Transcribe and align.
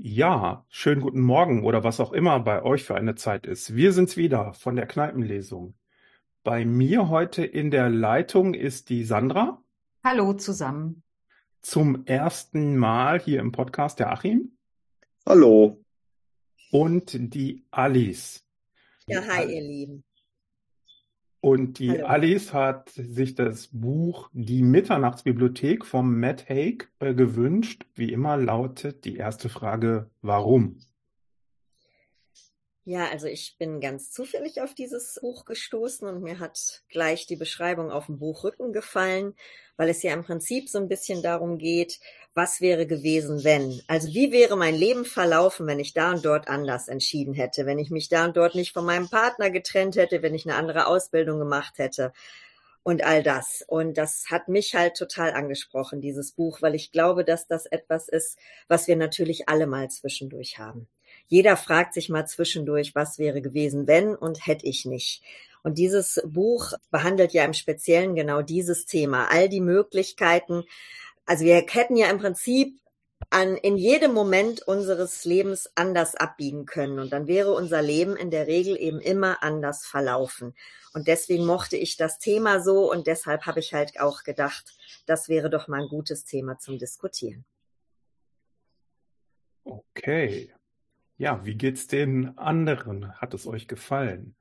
Ja, 0.00 0.64
schönen 0.68 1.00
guten 1.00 1.20
Morgen 1.20 1.64
oder 1.64 1.82
was 1.82 1.98
auch 1.98 2.12
immer 2.12 2.38
bei 2.38 2.62
euch 2.62 2.84
für 2.84 2.94
eine 2.94 3.16
Zeit 3.16 3.46
ist. 3.46 3.74
Wir 3.74 3.92
sind's 3.92 4.16
wieder 4.16 4.52
von 4.52 4.76
der 4.76 4.86
Kneipenlesung. 4.86 5.74
Bei 6.44 6.64
mir 6.64 7.08
heute 7.08 7.44
in 7.44 7.72
der 7.72 7.90
Leitung 7.90 8.54
ist 8.54 8.90
die 8.90 9.02
Sandra. 9.02 9.60
Hallo 10.04 10.34
zusammen. 10.34 11.02
Zum 11.62 12.06
ersten 12.06 12.76
Mal 12.76 13.18
hier 13.18 13.40
im 13.40 13.50
Podcast 13.50 13.98
der 13.98 14.12
Achim. 14.12 14.56
Hallo. 15.26 15.82
Und 16.70 17.34
die 17.34 17.66
Alice. 17.72 18.44
Ja, 19.08 19.20
hi, 19.26 19.52
ihr 19.52 19.62
Lieben. 19.62 20.04
Und 21.40 21.78
die 21.78 21.90
Hallo. 21.90 22.06
Alice 22.06 22.52
hat 22.52 22.90
sich 22.90 23.34
das 23.34 23.68
Buch 23.68 24.28
Die 24.32 24.62
Mitternachtsbibliothek 24.62 25.86
vom 25.86 26.18
Matt 26.18 26.48
Haig 26.48 26.90
äh, 26.98 27.14
gewünscht. 27.14 27.86
Wie 27.94 28.12
immer 28.12 28.36
lautet 28.36 29.04
die 29.04 29.16
erste 29.16 29.48
Frage, 29.48 30.10
warum? 30.20 30.80
Ja, 32.88 33.10
also 33.10 33.26
ich 33.26 33.56
bin 33.58 33.80
ganz 33.80 34.12
zufällig 34.12 34.62
auf 34.62 34.72
dieses 34.72 35.18
Buch 35.20 35.44
gestoßen 35.44 36.08
und 36.08 36.22
mir 36.22 36.38
hat 36.38 36.84
gleich 36.88 37.26
die 37.26 37.36
Beschreibung 37.36 37.90
auf 37.90 38.06
dem 38.06 38.18
Buchrücken 38.18 38.72
gefallen, 38.72 39.34
weil 39.76 39.90
es 39.90 40.02
ja 40.02 40.14
im 40.14 40.24
Prinzip 40.24 40.70
so 40.70 40.78
ein 40.78 40.88
bisschen 40.88 41.20
darum 41.20 41.58
geht, 41.58 42.00
was 42.32 42.62
wäre 42.62 42.86
gewesen, 42.86 43.44
wenn? 43.44 43.82
Also 43.88 44.08
wie 44.14 44.32
wäre 44.32 44.56
mein 44.56 44.74
Leben 44.74 45.04
verlaufen, 45.04 45.66
wenn 45.66 45.80
ich 45.80 45.92
da 45.92 46.12
und 46.12 46.24
dort 46.24 46.48
anders 46.48 46.88
entschieden 46.88 47.34
hätte, 47.34 47.66
wenn 47.66 47.78
ich 47.78 47.90
mich 47.90 48.08
da 48.08 48.24
und 48.24 48.38
dort 48.38 48.54
nicht 48.54 48.72
von 48.72 48.86
meinem 48.86 49.10
Partner 49.10 49.50
getrennt 49.50 49.96
hätte, 49.96 50.22
wenn 50.22 50.34
ich 50.34 50.46
eine 50.46 50.56
andere 50.56 50.86
Ausbildung 50.86 51.38
gemacht 51.38 51.76
hätte 51.76 52.14
und 52.84 53.04
all 53.04 53.22
das. 53.22 53.62
Und 53.66 53.98
das 53.98 54.30
hat 54.30 54.48
mich 54.48 54.74
halt 54.74 54.96
total 54.96 55.32
angesprochen, 55.32 56.00
dieses 56.00 56.32
Buch, 56.32 56.62
weil 56.62 56.74
ich 56.74 56.90
glaube, 56.90 57.26
dass 57.26 57.46
das 57.46 57.66
etwas 57.66 58.08
ist, 58.08 58.38
was 58.66 58.88
wir 58.88 58.96
natürlich 58.96 59.46
alle 59.46 59.66
mal 59.66 59.90
zwischendurch 59.90 60.58
haben. 60.58 60.88
Jeder 61.28 61.56
fragt 61.56 61.94
sich 61.94 62.08
mal 62.08 62.26
zwischendurch, 62.26 62.94
was 62.94 63.18
wäre 63.18 63.40
gewesen, 63.40 63.86
wenn 63.86 64.14
und 64.14 64.46
hätte 64.46 64.66
ich 64.66 64.84
nicht. 64.84 65.22
Und 65.62 65.78
dieses 65.78 66.20
Buch 66.24 66.72
behandelt 66.90 67.32
ja 67.32 67.44
im 67.44 67.52
Speziellen 67.52 68.14
genau 68.14 68.42
dieses 68.42 68.86
Thema, 68.86 69.30
all 69.30 69.48
die 69.48 69.60
Möglichkeiten. 69.60 70.64
Also 71.26 71.44
wir 71.44 71.56
hätten 71.56 71.96
ja 71.96 72.08
im 72.08 72.18
Prinzip 72.18 72.80
an, 73.30 73.56
in 73.56 73.76
jedem 73.76 74.14
Moment 74.14 74.62
unseres 74.62 75.24
Lebens 75.24 75.70
anders 75.74 76.14
abbiegen 76.14 76.66
können. 76.66 76.98
Und 76.98 77.12
dann 77.12 77.26
wäre 77.26 77.52
unser 77.52 77.82
Leben 77.82 78.16
in 78.16 78.30
der 78.30 78.46
Regel 78.46 78.80
eben 78.80 79.00
immer 79.00 79.42
anders 79.42 79.84
verlaufen. 79.84 80.54
Und 80.94 81.08
deswegen 81.08 81.44
mochte 81.44 81.76
ich 81.76 81.96
das 81.96 82.18
Thema 82.18 82.60
so 82.60 82.90
und 82.90 83.06
deshalb 83.06 83.44
habe 83.44 83.60
ich 83.60 83.74
halt 83.74 84.00
auch 84.00 84.22
gedacht, 84.22 84.74
das 85.06 85.28
wäre 85.28 85.50
doch 85.50 85.68
mal 85.68 85.82
ein 85.82 85.88
gutes 85.88 86.24
Thema 86.24 86.58
zum 86.58 86.78
Diskutieren. 86.78 87.44
Okay. 89.64 90.50
Ja, 91.18 91.44
wie 91.44 91.56
geht's 91.56 91.88
den 91.88 92.38
anderen? 92.38 93.12
Hat 93.20 93.34
es 93.34 93.46
euch 93.46 93.66
gefallen? 93.66 94.36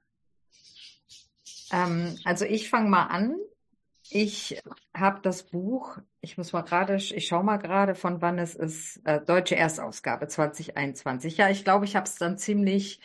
Ähm, 1.72 2.18
also 2.24 2.46
ich 2.46 2.70
fange 2.70 2.90
mal 2.90 3.08
an. 3.08 3.36
Ich 4.10 4.62
habe 4.96 5.20
das 5.22 5.44
Buch, 5.44 5.98
ich 6.22 6.38
muss 6.38 6.54
mal 6.54 6.62
gerade, 6.62 6.96
ich 6.96 7.28
schaue 7.28 7.44
mal 7.44 7.58
gerade, 7.58 7.94
von 7.94 8.22
wann 8.22 8.40
es 8.40 8.56
ist, 8.56 9.02
äh, 9.06 9.20
deutsche 9.20 9.56
Erstausgabe 9.56 10.28
2021. 10.28 11.36
Ja, 11.36 11.50
ich 11.50 11.66
glaube, 11.66 11.86
ich 11.86 11.96
habe 11.96 12.06
es 12.06 12.16
dann 12.16 12.38
ziemlich 12.38 13.02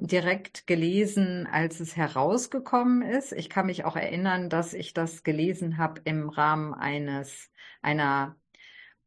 direkt 0.00 0.66
gelesen, 0.66 1.46
als 1.50 1.80
es 1.80 1.96
herausgekommen 1.96 3.02
ist. 3.02 3.32
Ich 3.32 3.50
kann 3.50 3.66
mich 3.66 3.84
auch 3.84 3.96
erinnern, 3.96 4.48
dass 4.48 4.72
ich 4.72 4.94
das 4.94 5.24
gelesen 5.24 5.76
habe 5.76 6.00
im 6.04 6.28
Rahmen 6.28 6.72
eines 6.72 7.50
einer 7.82 8.36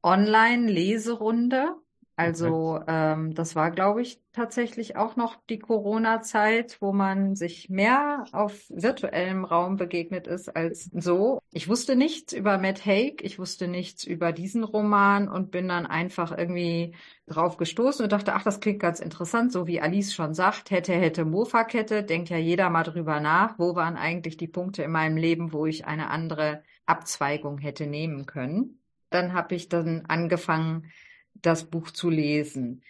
Online-Leserunde. 0.03 1.75
Also 2.21 2.79
ähm, 2.87 3.33
das 3.33 3.55
war, 3.55 3.71
glaube 3.71 4.01
ich, 4.01 4.21
tatsächlich 4.31 4.95
auch 4.95 5.15
noch 5.15 5.35
die 5.49 5.59
Corona-Zeit, 5.59 6.77
wo 6.79 6.93
man 6.93 7.35
sich 7.35 7.69
mehr 7.69 8.25
auf 8.31 8.69
virtuellem 8.69 9.43
Raum 9.43 9.75
begegnet 9.75 10.27
ist 10.27 10.55
als 10.55 10.89
so. 10.93 11.39
Ich 11.51 11.67
wusste 11.67 11.95
nichts 11.95 12.31
über 12.31 12.57
Matt 12.57 12.85
Haig, 12.85 13.21
ich 13.23 13.39
wusste 13.39 13.67
nichts 13.67 14.03
über 14.03 14.31
diesen 14.31 14.63
Roman 14.63 15.27
und 15.27 15.51
bin 15.51 15.67
dann 15.67 15.85
einfach 15.85 16.37
irgendwie 16.37 16.95
drauf 17.27 17.57
gestoßen 17.57 18.03
und 18.03 18.11
dachte, 18.11 18.33
ach, 18.33 18.43
das 18.43 18.59
klingt 18.59 18.79
ganz 18.79 18.99
interessant, 18.99 19.51
so 19.51 19.67
wie 19.67 19.81
Alice 19.81 20.13
schon 20.13 20.33
sagt, 20.33 20.71
hätte, 20.71 20.93
hätte, 20.93 21.25
Mofa-Kette, 21.25 22.03
denkt 22.03 22.29
ja 22.29 22.37
jeder 22.37 22.69
mal 22.69 22.83
drüber 22.83 23.19
nach, 23.19 23.57
wo 23.57 23.75
waren 23.75 23.97
eigentlich 23.97 24.37
die 24.37 24.47
Punkte 24.47 24.83
in 24.83 24.91
meinem 24.91 25.17
Leben, 25.17 25.51
wo 25.51 25.65
ich 25.65 25.85
eine 25.85 26.09
andere 26.09 26.63
Abzweigung 26.85 27.57
hätte 27.57 27.87
nehmen 27.87 28.25
können. 28.25 28.79
Dann 29.09 29.33
habe 29.33 29.55
ich 29.55 29.67
dann 29.67 30.05
angefangen, 30.07 30.89
das 31.33 31.65
Buch 31.65 31.91
zu 31.91 32.09
lesen. 32.09 32.83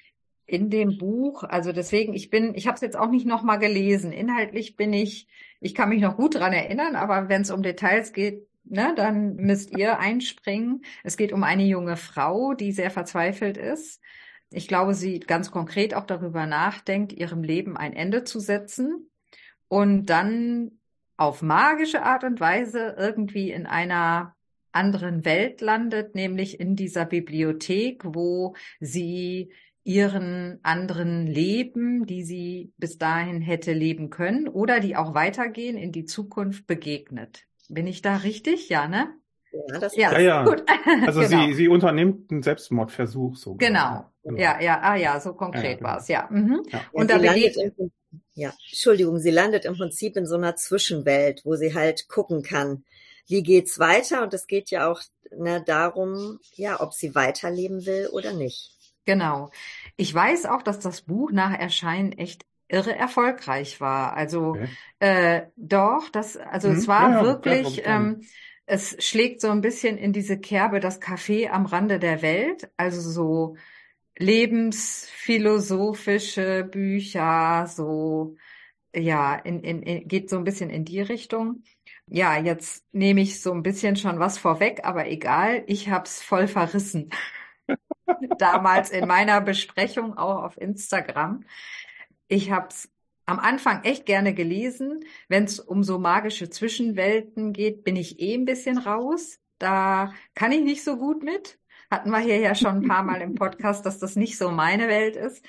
In 0.45 0.69
dem 0.69 0.97
Buch, 0.97 1.43
also 1.43 1.71
deswegen, 1.71 2.13
ich 2.13 2.29
bin, 2.29 2.55
ich 2.55 2.67
habe 2.67 2.75
es 2.75 2.81
jetzt 2.81 2.97
auch 2.97 3.09
nicht 3.09 3.25
nochmal 3.25 3.59
gelesen. 3.59 4.11
Inhaltlich 4.11 4.75
bin 4.75 4.91
ich, 4.91 5.27
ich 5.61 5.73
kann 5.75 5.89
mich 5.89 6.01
noch 6.01 6.17
gut 6.17 6.35
dran 6.35 6.51
erinnern, 6.51 6.95
aber 6.95 7.29
wenn 7.29 7.43
es 7.43 7.51
um 7.51 7.63
Details 7.63 8.11
geht, 8.11 8.47
ne, 8.65 8.93
dann 8.95 9.35
müsst 9.35 9.77
ihr 9.77 9.99
einspringen. 9.99 10.83
Es 11.03 11.17
geht 11.17 11.31
um 11.31 11.43
eine 11.43 11.63
junge 11.63 11.97
Frau, 11.97 12.53
die 12.53 12.71
sehr 12.71 12.91
verzweifelt 12.91 13.57
ist. 13.57 14.01
Ich 14.49 14.67
glaube, 14.67 14.93
sie 14.93 15.19
ganz 15.19 15.51
konkret 15.51 15.93
auch 15.93 16.05
darüber 16.05 16.45
nachdenkt, 16.45 17.13
ihrem 17.13 17.43
Leben 17.43 17.77
ein 17.77 17.93
Ende 17.93 18.25
zu 18.25 18.39
setzen 18.39 19.09
und 19.69 20.07
dann 20.07 20.71
auf 21.15 21.41
magische 21.41 22.03
Art 22.03 22.25
und 22.25 22.39
Weise 22.41 22.95
irgendwie 22.97 23.51
in 23.51 23.65
einer 23.65 24.35
anderen 24.71 25.25
Welt 25.25 25.61
landet, 25.61 26.15
nämlich 26.15 26.59
in 26.59 26.75
dieser 26.75 27.05
Bibliothek, 27.05 28.03
wo 28.05 28.55
sie 28.79 29.51
ihren 29.83 30.59
anderen 30.63 31.25
Leben, 31.25 32.05
die 32.05 32.23
sie 32.23 32.71
bis 32.77 32.97
dahin 32.97 33.41
hätte 33.41 33.73
leben 33.73 34.09
können 34.09 34.47
oder 34.47 34.79
die 34.79 34.95
auch 34.95 35.15
weitergehen 35.15 35.77
in 35.77 35.91
die 35.91 36.05
Zukunft 36.05 36.67
begegnet. 36.67 37.45
Bin 37.67 37.87
ich 37.87 38.01
da 38.01 38.17
richtig? 38.17 38.69
Ja, 38.69 38.87
ne? 38.87 39.09
Ja, 39.51 39.79
das 39.79 39.95
Ja, 39.95 40.19
ja. 40.19 40.43
Gut. 40.43 40.63
Also 41.05 41.21
genau. 41.21 41.45
sie, 41.47 41.53
sie 41.53 41.67
unternimmt 41.67 42.31
einen 42.31 42.43
Selbstmordversuch 42.43 43.35
sogar. 43.35 43.67
Genau. 43.67 44.05
Genau. 44.23 44.39
Ja, 44.39 44.61
ja, 44.61 44.79
ah 44.81 44.95
ja, 44.95 45.19
so 45.19 45.33
konkret 45.33 45.63
Ja, 45.63 45.69
ja, 45.69 45.75
genau. 45.77 45.89
war 45.89 45.97
es, 45.97 46.07
ja. 46.07 46.27
Mhm. 46.29 46.61
Ja. 46.71 46.81
Und 46.91 47.09
ja, 47.09 47.17
da 47.17 47.33
begegnet, 47.33 47.75
im, 47.77 47.91
ja, 48.33 48.53
Entschuldigung, 48.69 49.17
sie 49.19 49.31
landet 49.31 49.65
im 49.65 49.75
Prinzip 49.75 50.15
in 50.15 50.25
so 50.25 50.35
einer 50.35 50.55
Zwischenwelt, 50.55 51.41
wo 51.43 51.55
sie 51.55 51.73
halt 51.73 52.07
gucken 52.07 52.43
kann, 52.43 52.83
wie 53.27 53.43
geht's 53.43 53.79
weiter? 53.79 54.23
Und 54.23 54.33
es 54.33 54.47
geht 54.47 54.69
ja 54.71 54.89
auch 54.91 55.01
ne, 55.31 55.63
darum, 55.65 56.39
ja, 56.55 56.79
ob 56.81 56.93
sie 56.93 57.15
weiterleben 57.15 57.85
will 57.85 58.07
oder 58.07 58.33
nicht. 58.33 58.71
genau. 59.05 59.49
Ich 59.97 60.13
weiß 60.13 60.45
auch, 60.45 60.61
dass 60.63 60.79
das 60.79 61.01
Buch 61.03 61.31
nach 61.31 61.57
Erscheinen 61.57 62.11
echt 62.13 62.45
irre 62.67 62.95
erfolgreich 62.95 63.81
war. 63.81 64.13
Also 64.13 64.55
Okay. 64.55 64.67
äh, 64.99 65.43
doch, 65.57 66.09
das, 66.09 66.37
also 66.37 66.65
Mhm. 66.65 66.69
es 66.69 66.87
war 66.87 67.05
Ja, 67.05 67.19
wirklich, 67.19 67.77
ja, 67.85 67.87
ähm, 67.87 68.21
es 68.65 68.95
schlägt 69.05 69.41
so 69.41 69.49
ein 69.49 69.61
bisschen 69.61 69.97
in 69.97 70.13
diese 70.13 70.39
Kerbe 70.39 70.79
das 70.79 71.01
Café 71.01 71.49
am 71.49 71.65
Rande 71.65 71.99
der 71.99 72.21
Welt, 72.21 72.69
also 72.77 73.01
so 73.01 73.57
lebensphilosophische 74.17 76.63
Bücher, 76.65 77.67
so 77.67 78.35
ja, 78.95 79.35
in, 79.35 79.61
in, 79.63 79.81
in, 79.83 80.07
geht 80.07 80.29
so 80.29 80.37
ein 80.37 80.43
bisschen 80.43 80.69
in 80.69 80.85
die 80.85 81.01
Richtung. 81.01 81.63
Ja, 82.13 82.37
jetzt 82.37 82.85
nehme 82.93 83.21
ich 83.21 83.41
so 83.41 83.53
ein 83.53 83.63
bisschen 83.63 83.95
schon 83.95 84.19
was 84.19 84.37
vorweg, 84.37 84.81
aber 84.83 85.07
egal, 85.07 85.63
ich 85.67 85.89
hab's 85.89 86.21
voll 86.21 86.47
verrissen. 86.47 87.09
Damals 88.37 88.89
in 88.89 89.07
meiner 89.07 89.39
Besprechung 89.39 90.17
auch 90.17 90.43
auf 90.43 90.57
Instagram. 90.57 91.45
Ich 92.27 92.51
hab's 92.51 92.89
am 93.25 93.39
Anfang 93.39 93.83
echt 93.85 94.05
gerne 94.05 94.33
gelesen. 94.33 95.05
Wenn 95.29 95.45
es 95.45 95.61
um 95.61 95.83
so 95.85 95.99
magische 95.99 96.49
Zwischenwelten 96.49 97.53
geht, 97.53 97.85
bin 97.85 97.95
ich 97.95 98.19
eh 98.19 98.35
ein 98.35 98.45
bisschen 98.45 98.77
raus. 98.77 99.39
Da 99.57 100.13
kann 100.35 100.51
ich 100.51 100.63
nicht 100.63 100.83
so 100.83 100.97
gut 100.97 101.23
mit. 101.23 101.59
Hatten 101.89 102.09
wir 102.11 102.19
hier 102.19 102.39
ja 102.39 102.55
schon 102.55 102.83
ein 102.83 102.87
paar 102.89 103.03
Mal 103.03 103.21
im 103.21 103.35
Podcast, 103.35 103.85
dass 103.85 103.99
das 103.99 104.17
nicht 104.17 104.37
so 104.37 104.51
meine 104.51 104.89
Welt 104.89 105.15
ist. 105.15 105.45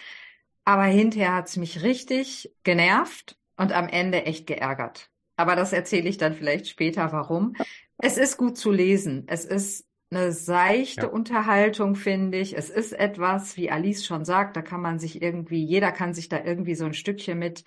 Aber 0.64 0.84
hinterher 0.84 1.34
hat's 1.34 1.56
mich 1.56 1.82
richtig 1.82 2.54
genervt 2.62 3.36
und 3.56 3.72
am 3.72 3.88
Ende 3.88 4.26
echt 4.26 4.46
geärgert. 4.46 5.11
Aber 5.36 5.56
das 5.56 5.72
erzähle 5.72 6.08
ich 6.08 6.18
dann 6.18 6.34
vielleicht 6.34 6.68
später, 6.68 7.12
warum. 7.12 7.54
Es 7.98 8.18
ist 8.18 8.36
gut 8.36 8.58
zu 8.58 8.70
lesen. 8.70 9.24
Es 9.28 9.44
ist 9.44 9.86
eine 10.10 10.32
seichte 10.32 11.06
Ja. 11.06 11.12
Unterhaltung, 11.12 11.94
finde 11.94 12.38
ich. 12.38 12.56
Es 12.56 12.68
ist 12.68 12.92
etwas, 12.92 13.56
wie 13.56 13.70
Alice 13.70 14.04
schon 14.04 14.24
sagt, 14.24 14.56
da 14.56 14.62
kann 14.62 14.82
man 14.82 14.98
sich 14.98 15.22
irgendwie, 15.22 15.64
jeder 15.64 15.90
kann 15.90 16.12
sich 16.12 16.28
da 16.28 16.42
irgendwie 16.44 16.74
so 16.74 16.84
ein 16.84 16.94
Stückchen 16.94 17.38
mit 17.38 17.64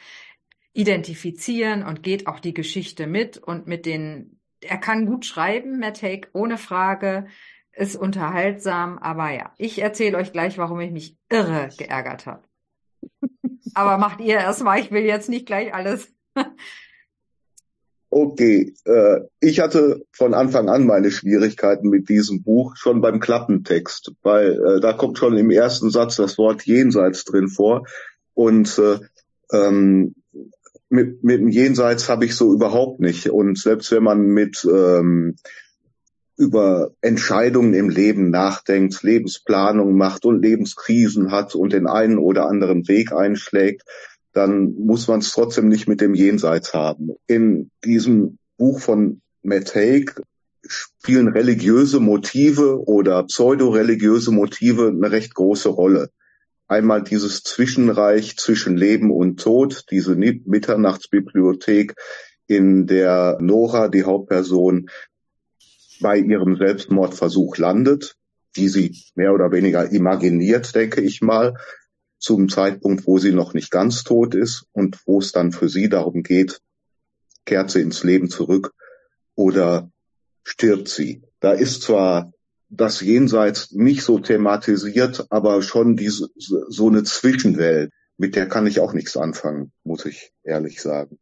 identifizieren 0.74 1.84
und 1.84 2.04
geht 2.04 2.28
auch 2.28 2.40
die 2.40 2.54
Geschichte 2.54 3.08
mit 3.08 3.38
und 3.38 3.66
mit 3.66 3.86
den, 3.86 4.40
er 4.62 4.78
kann 4.78 5.06
gut 5.06 5.26
schreiben, 5.26 5.80
Matt 5.80 6.02
Haig, 6.04 6.30
ohne 6.34 6.58
Frage, 6.58 7.28
ist 7.72 7.96
unterhaltsam, 7.96 8.98
aber 9.00 9.32
ja, 9.32 9.54
ich 9.58 9.80
erzähle 9.80 10.18
euch 10.18 10.32
gleich, 10.32 10.58
warum 10.58 10.80
ich 10.80 10.92
mich 10.92 11.18
irre 11.30 11.70
geärgert 11.78 12.26
habe. 12.26 12.44
Aber 13.74 13.98
macht 13.98 14.22
ihr 14.22 14.36
erstmal, 14.36 14.80
ich 14.80 14.92
will 14.92 15.04
jetzt 15.04 15.28
nicht 15.28 15.46
gleich 15.46 15.74
alles. 15.74 16.14
Okay, 18.18 18.74
äh, 18.86 19.24
ich 19.42 19.60
hatte 19.60 20.06
von 20.14 20.34
Anfang 20.34 20.70
an 20.70 20.86
meine 20.86 21.12
Schwierigkeiten 21.12 21.90
mit 21.90 22.08
diesem 22.08 22.44
Buch, 22.44 22.78
schon 22.78 23.02
beim 23.02 23.20
Klappentext, 23.20 24.14
weil 24.24 24.54
äh, 24.54 24.80
da 24.80 24.94
kommt 24.94 25.18
schon 25.18 25.36
im 25.36 25.52
ersten 25.52 25.90
Satz 25.90 26.16
das 26.16 26.38
Wort 26.38 26.66
Jenseits 26.66 27.26
drin 27.26 27.50
vor. 27.50 27.86
Und 28.34 28.80
äh, 28.80 29.00
ähm, 29.52 30.16
mit, 30.88 31.26
mit 31.26 31.42
dem 31.42 31.50
Jenseits 31.50 32.08
habe 32.08 32.24
ich 32.24 32.36
so 32.36 32.54
überhaupt 32.54 33.02
nicht. 33.02 33.30
Und 33.30 33.60
selbst 33.60 33.92
wenn 33.92 34.04
man 34.04 34.22
mit 34.22 34.64
ähm, 34.64 35.36
über 36.38 36.92
Entscheidungen 37.02 37.74
im 37.74 37.90
Leben 37.90 38.30
nachdenkt, 38.30 39.04
Lebensplanung 39.04 39.94
macht 39.98 40.24
und 40.24 40.42
Lebenskrisen 40.42 41.32
hat 41.32 41.54
und 41.54 41.74
den 41.74 41.86
einen 41.86 42.18
oder 42.18 42.48
anderen 42.48 42.88
Weg 42.88 43.12
einschlägt, 43.12 43.84
dann 44.36 44.76
muss 44.76 45.08
man 45.08 45.22
es 45.22 45.32
trotzdem 45.32 45.70
nicht 45.70 45.88
mit 45.88 46.02
dem 46.02 46.14
Jenseits 46.14 46.74
haben. 46.74 47.12
In 47.26 47.72
diesem 47.86 48.38
Buch 48.58 48.82
von 48.82 49.22
Matt 49.44 49.74
Haig 49.76 50.14
spielen 50.68 51.30
religiöse 51.30 52.02
Motive 52.02 52.86
oder 52.86 53.24
pseudo-religiöse 53.24 54.32
Motive 54.32 54.90
eine 54.90 55.10
recht 55.10 55.34
große 55.36 55.70
Rolle. 55.70 56.10
Einmal 56.68 57.02
dieses 57.04 57.44
Zwischenreich 57.44 58.36
zwischen 58.36 58.76
Leben 58.76 59.10
und 59.10 59.40
Tod, 59.40 59.86
diese 59.90 60.16
Mitternachtsbibliothek, 60.16 61.94
in 62.48 62.88
der 62.88 63.38
Nora, 63.40 63.88
die 63.88 64.04
Hauptperson, 64.04 64.90
bei 66.02 66.18
ihrem 66.18 66.58
Selbstmordversuch 66.58 67.58
landet, 67.58 68.18
die 68.58 68.68
sie 68.68 68.98
mehr 69.16 69.34
oder 69.34 69.54
weniger 69.54 69.90
imaginiert, 69.90 70.76
denke 70.76 71.00
ich 71.00 71.22
mal, 71.22 71.54
zum 72.26 72.50
Zeitpunkt, 72.50 73.06
wo 73.06 73.20
sie 73.20 73.32
noch 73.32 73.54
nicht 73.54 73.70
ganz 73.70 74.04
tot 74.04 74.34
ist 74.34 74.66
und 74.72 74.98
wo 75.06 75.20
es 75.20 75.32
dann 75.32 75.52
für 75.52 75.70
sie 75.70 75.90
darum 75.90 76.24
geht, 76.24 76.60
kehrt 77.46 77.70
sie 77.70 77.82
ins 77.82 78.04
Leben 78.04 78.32
zurück 78.32 78.74
oder 79.36 79.92
stirbt 80.44 80.88
sie. 80.88 81.22
Da 81.40 81.52
ist 81.52 81.84
zwar 81.84 82.34
das 82.70 83.00
Jenseits 83.02 83.74
nicht 83.74 84.02
so 84.02 84.18
thematisiert, 84.18 85.28
aber 85.30 85.62
schon 85.62 85.98
diese, 85.98 86.30
so 86.36 86.88
eine 86.88 87.04
Zwischenwelt, 87.04 87.92
mit 88.18 88.36
der 88.36 88.48
kann 88.48 88.66
ich 88.66 88.80
auch 88.80 88.94
nichts 88.94 89.16
anfangen, 89.16 89.72
muss 89.84 90.08
ich 90.08 90.34
ehrlich 90.44 90.82
sagen. 90.82 91.20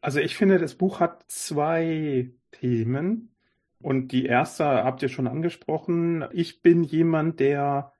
Also 0.00 0.20
ich 0.20 0.36
finde, 0.36 0.58
das 0.58 0.76
Buch 0.76 1.00
hat 1.00 1.24
zwei 1.26 2.30
Themen. 2.52 3.34
Und 3.80 4.12
die 4.12 4.26
erste 4.26 4.64
habt 4.64 5.02
ihr 5.02 5.08
schon 5.08 5.26
angesprochen. 5.26 6.24
Ich 6.30 6.62
bin 6.62 6.84
jemand, 6.84 7.40
der 7.40 7.91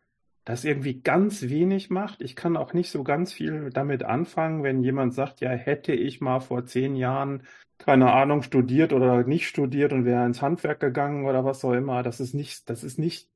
das 0.44 0.64
irgendwie 0.64 1.00
ganz 1.00 1.42
wenig 1.42 1.90
macht. 1.90 2.20
Ich 2.20 2.36
kann 2.36 2.56
auch 2.56 2.72
nicht 2.72 2.90
so 2.90 3.04
ganz 3.04 3.32
viel 3.32 3.70
damit 3.70 4.02
anfangen, 4.02 4.62
wenn 4.62 4.82
jemand 4.82 5.14
sagt, 5.14 5.40
ja, 5.40 5.50
hätte 5.50 5.92
ich 5.92 6.20
mal 6.20 6.40
vor 6.40 6.64
zehn 6.64 6.96
Jahren, 6.96 7.42
keine 7.78 8.12
Ahnung, 8.12 8.42
studiert 8.42 8.92
oder 8.92 9.24
nicht 9.24 9.48
studiert 9.48 9.92
und 9.92 10.04
wäre 10.04 10.26
ins 10.26 10.42
Handwerk 10.42 10.80
gegangen 10.80 11.26
oder 11.26 11.44
was 11.44 11.64
auch 11.64 11.72
immer. 11.72 12.02
Das 12.02 12.20
ist 12.20 12.34
nicht, 12.34 12.68
das 12.70 12.84
ist 12.84 12.98
nicht 12.98 13.28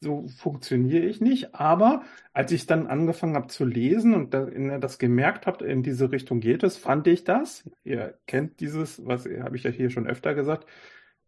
so 0.00 0.28
funktioniere 0.28 1.04
ich 1.06 1.20
nicht. 1.20 1.54
Aber 1.54 2.04
als 2.32 2.52
ich 2.52 2.66
dann 2.66 2.86
angefangen 2.86 3.34
habe 3.34 3.48
zu 3.48 3.64
lesen 3.64 4.14
und 4.14 4.32
das 4.32 4.98
gemerkt 4.98 5.46
habe, 5.46 5.64
in 5.64 5.82
diese 5.82 6.12
Richtung 6.12 6.40
geht 6.40 6.62
es, 6.62 6.76
fand 6.76 7.06
ich 7.08 7.24
das. 7.24 7.68
Ihr 7.82 8.18
kennt 8.26 8.60
dieses, 8.60 9.04
was 9.06 9.26
habe 9.26 9.56
ich 9.56 9.64
ja 9.64 9.70
hier 9.70 9.90
schon 9.90 10.06
öfter 10.06 10.34
gesagt. 10.34 10.68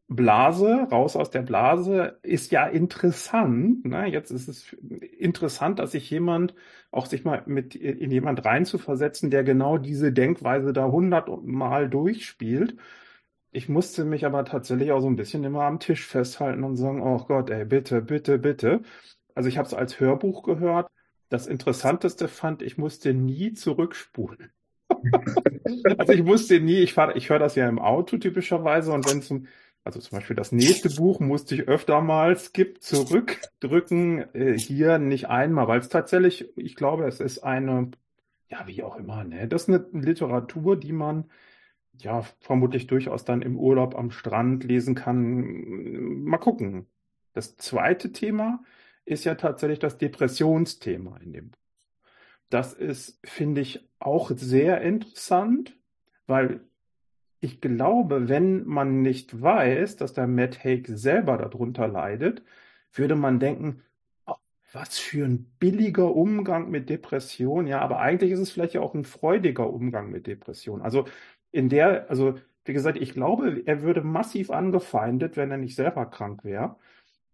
Blase, 0.09 0.87
raus 0.93 1.17
aus 1.17 1.31
der 1.31 1.43
Blase, 1.43 2.19
ist 2.23 2.53
ja 2.53 2.67
interessant. 2.67 3.85
Ne? 3.85 4.06
Jetzt 4.06 4.31
ist 4.31 4.49
es 4.49 4.73
interessant, 5.19 5.79
dass 5.79 5.93
sich 5.93 6.11
jemand, 6.11 6.55
auch 6.91 7.06
sich 7.06 7.25
mal 7.25 7.43
mit 7.47 7.75
in 7.75 8.11
jemand 8.11 8.45
reinzuversetzen, 8.45 9.31
der 9.31 9.45
genau 9.45 9.79
diese 9.79 10.12
Denkweise 10.12 10.73
da 10.73 10.87
hundertmal 10.87 11.89
durchspielt 11.89 12.77
ich 13.55 13.69
musste 13.69 14.05
mich 14.05 14.27
aber 14.27 14.45
tatsächlich 14.45 14.91
auch 14.91 15.01
so 15.01 15.06
ein 15.06 15.15
bisschen 15.15 15.45
immer 15.45 15.62
am 15.62 15.79
Tisch 15.79 16.05
festhalten 16.07 16.65
und 16.65 16.77
sagen, 16.77 17.00
oh 17.00 17.19
Gott, 17.25 17.50
ey, 17.50 17.65
bitte, 17.65 18.03
bitte, 18.03 18.37
bitte. 18.39 18.83
Also 19.37 19.49
ich 19.49 19.59
habe 19.59 19.69
es 19.69 19.75
als 19.75 20.00
Hörbuch 20.00 20.43
gehört. 20.43 20.89
Das 21.29 21.47
Interessanteste 21.47 22.27
fand, 22.27 22.62
ich 22.62 22.79
musste 22.79 23.15
nie 23.15 23.53
zurückspulen. 23.53 24.50
also 25.99 26.12
ich 26.12 26.25
musste 26.25 26.61
nie, 26.61 26.79
ich 26.79 26.95
fahre, 26.95 27.17
ich 27.17 27.31
höre 27.31 27.39
das 27.39 27.55
ja 27.55 27.69
im 27.69 27.79
Auto 27.79 28.17
typischerweise 28.19 28.93
und 28.93 29.09
wenn 29.09 29.23
zum, 29.23 29.47
also 29.85 30.01
zum 30.01 30.19
Beispiel 30.19 30.37
das 30.37 30.53
nächste 30.53 30.91
Buch 30.91 31.21
musste 31.21 31.55
ich 31.55 31.69
öfter 31.69 32.01
mal 32.01 32.37
Skip 32.37 32.83
zurückdrücken, 32.83 34.35
äh, 34.35 34.59
hier 34.59 34.99
nicht 34.99 35.29
einmal, 35.29 35.69
weil 35.69 35.81
es 35.81 35.89
tatsächlich, 35.89 36.49
ich 36.57 36.75
glaube, 36.75 37.07
es 37.07 37.21
ist 37.21 37.41
eine, 37.41 37.91
ja, 38.49 38.67
wie 38.67 38.83
auch 38.83 38.97
immer, 38.97 39.25
ne, 39.25 39.47
das 39.49 39.65
ist 39.65 39.69
eine 39.69 39.87
Literatur, 39.93 40.77
die 40.77 40.93
man 40.93 41.31
ja, 41.99 42.23
vermutlich 42.41 42.87
durchaus 42.87 43.25
dann 43.25 43.43
im 43.43 43.59
Urlaub 43.59 43.95
am 43.97 44.11
Strand 44.11 44.65
lesen 44.65 44.95
kann. 44.95 46.25
Mal 46.25 46.39
gucken. 46.39 46.87
Das 47.33 47.57
zweite 47.57 48.13
Thema 48.13 48.63
ist 49.05 49.25
ja 49.25 49.35
tatsächlich 49.35 49.79
das 49.79 49.99
Depressionsthema 49.99 51.19
in 51.19 51.33
dem 51.33 51.51
Buch. 51.51 51.59
Das 52.51 52.73
ist, 52.73 53.19
finde 53.25 53.61
ich, 53.61 53.89
auch 53.99 54.31
sehr 54.35 54.81
interessant, 54.83 55.77
weil 56.27 56.61
ich 57.44 57.61
glaube, 57.61 58.29
wenn 58.31 58.64
man 58.67 59.02
nicht 59.02 59.43
weiß, 59.43 59.96
dass 59.96 60.14
der 60.14 60.26
Matt 60.26 60.64
Haig 60.64 60.88
selber 60.88 61.37
darunter 61.37 61.87
leidet, 61.88 62.43
würde 62.93 63.17
man 63.17 63.38
denken, 63.38 63.82
oh, 64.26 64.35
was 64.73 64.99
für 64.99 65.26
ein 65.26 65.44
billiger 65.58 66.14
Umgang 66.17 66.70
mit 66.70 66.88
Depression. 66.88 67.67
Ja, 67.67 67.81
aber 67.81 68.00
eigentlich 68.00 68.31
ist 68.32 68.41
es 68.41 68.50
vielleicht 68.50 68.75
ja 68.75 68.81
auch 68.81 68.94
ein 68.94 69.05
freudiger 69.05 69.70
Umgang 69.70 70.11
mit 70.11 70.26
Depression. 70.26 70.81
Also 70.82 71.06
in 71.52 71.69
der, 71.69 72.08
also 72.11 72.38
wie 72.64 72.73
gesagt, 72.73 72.99
ich 72.99 73.12
glaube, 73.12 73.62
er 73.67 73.82
würde 73.82 74.02
massiv 74.02 74.50
angefeindet, 74.50 75.37
wenn 75.37 75.50
er 75.50 75.58
nicht 75.58 75.76
selber 75.76 76.06
krank 76.06 76.44
wäre, 76.44 76.76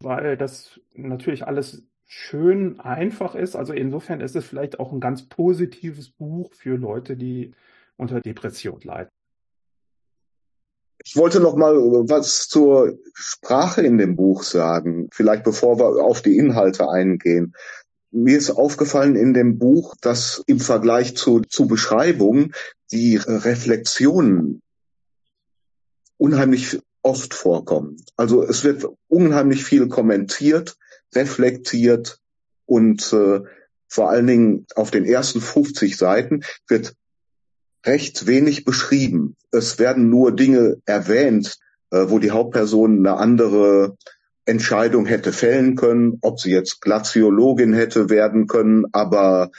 weil 0.00 0.36
das 0.36 0.80
natürlich 0.94 1.46
alles 1.46 1.86
schön 2.06 2.80
einfach 2.80 3.36
ist. 3.36 3.56
Also 3.56 3.72
insofern 3.74 4.20
ist 4.20 4.36
es 4.36 4.44
vielleicht 4.46 4.80
auch 4.80 4.92
ein 4.92 5.00
ganz 5.00 5.28
positives 5.28 6.10
Buch 6.10 6.52
für 6.54 6.76
Leute, 6.76 7.16
die 7.16 7.54
unter 7.96 8.20
Depression 8.20 8.80
leiden. 8.82 9.10
Ich 11.05 11.17
wollte 11.17 11.41
noch 11.41 11.56
mal 11.56 11.75
was 11.75 12.49
zur 12.49 12.99
Sprache 13.14 13.82
in 13.82 13.97
dem 13.99 14.17
Buch 14.17 14.43
sagen, 14.43 15.08
vielleicht 15.12 15.44
bevor 15.44 15.79
wir 15.79 16.05
auf 16.05 16.20
die 16.23 16.37
Inhalte 16.37 16.88
eingehen. 16.88 17.55
Mir 18.11 18.37
ist 18.37 18.50
aufgefallen 18.50 19.17
in 19.17 19.32
dem 19.32 19.58
Buch, 19.58 19.94
dass 20.00 20.43
im 20.47 20.61
Vergleich 20.61 21.17
zu, 21.17 21.41
zu 21.41 21.67
Beschreibungen 21.67 22.52
die 22.93 23.17
Reflexionen 23.17 24.62
unheimlich 26.19 26.81
oft 27.02 27.32
vorkommen. 27.32 27.97
Also 28.17 28.43
es 28.43 28.62
wird 28.64 28.87
unheimlich 29.08 29.64
viel 29.64 29.88
kommentiert, 29.88 30.76
reflektiert 31.14 32.19
und 32.67 33.12
äh, 33.12 33.40
vor 33.88 34.11
allen 34.11 34.26
Dingen 34.26 34.66
auf 34.75 34.90
den 34.90 35.04
ersten 35.04 35.40
50 35.40 35.97
Seiten 35.97 36.42
wird 36.69 36.95
recht 37.84 38.26
wenig 38.26 38.64
beschrieben. 38.64 39.37
Es 39.50 39.78
werden 39.78 40.10
nur 40.10 40.34
Dinge 40.34 40.76
erwähnt, 40.84 41.58
äh, 41.90 42.04
wo 42.08 42.18
die 42.18 42.30
Hauptperson 42.30 42.99
eine 42.99 43.16
andere 43.16 43.96
Entscheidung 44.44 45.06
hätte 45.06 45.32
fällen 45.32 45.76
können, 45.76 46.18
ob 46.22 46.40
sie 46.40 46.50
jetzt 46.50 46.80
Glaziologin 46.80 47.72
hätte 47.72 48.10
werden 48.10 48.46
können, 48.46 48.84
aber 48.92 49.50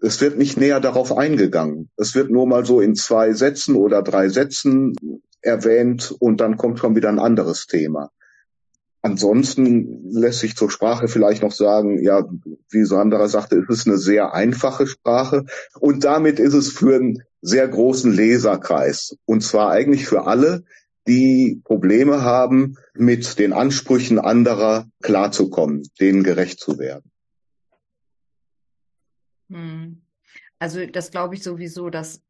es 0.00 0.20
wird 0.20 0.38
nicht 0.38 0.56
näher 0.56 0.80
darauf 0.80 1.16
eingegangen. 1.16 1.90
Es 1.96 2.14
wird 2.14 2.30
nur 2.30 2.46
mal 2.46 2.64
so 2.64 2.80
in 2.80 2.94
zwei 2.94 3.32
Sätzen 3.32 3.76
oder 3.76 4.02
drei 4.02 4.28
Sätzen 4.28 4.94
erwähnt 5.42 6.14
und 6.18 6.40
dann 6.40 6.56
kommt 6.56 6.78
schon 6.78 6.96
wieder 6.96 7.10
ein 7.10 7.18
anderes 7.18 7.66
Thema. 7.66 8.10
Ansonsten 9.02 10.10
lässt 10.10 10.40
sich 10.40 10.56
zur 10.56 10.70
Sprache 10.70 11.08
vielleicht 11.08 11.42
noch 11.42 11.52
sagen, 11.52 12.02
ja, 12.02 12.26
wie 12.70 12.84
Sandra 12.84 13.28
sagte, 13.28 13.56
es 13.56 13.80
ist 13.80 13.86
eine 13.86 13.96
sehr 13.96 14.34
einfache 14.34 14.86
Sprache 14.86 15.44
und 15.78 16.04
damit 16.04 16.38
ist 16.38 16.54
es 16.54 16.70
für 16.70 16.96
einen 16.96 17.22
sehr 17.42 17.66
großen 17.68 18.12
Leserkreis. 18.12 19.16
Und 19.24 19.42
zwar 19.42 19.70
eigentlich 19.70 20.06
für 20.06 20.26
alle, 20.26 20.64
die 21.06 21.60
Probleme 21.64 22.22
haben, 22.22 22.76
mit 22.94 23.38
den 23.38 23.52
Ansprüchen 23.52 24.18
anderer 24.18 24.86
klarzukommen, 25.02 25.88
denen 25.98 26.22
gerecht 26.22 26.60
zu 26.60 26.78
werden. 26.78 27.10
Hm. 29.48 30.02
Also 30.58 30.86
das 30.86 31.10
glaube 31.10 31.34
ich 31.34 31.42
sowieso, 31.42 31.90
dass 31.90 32.22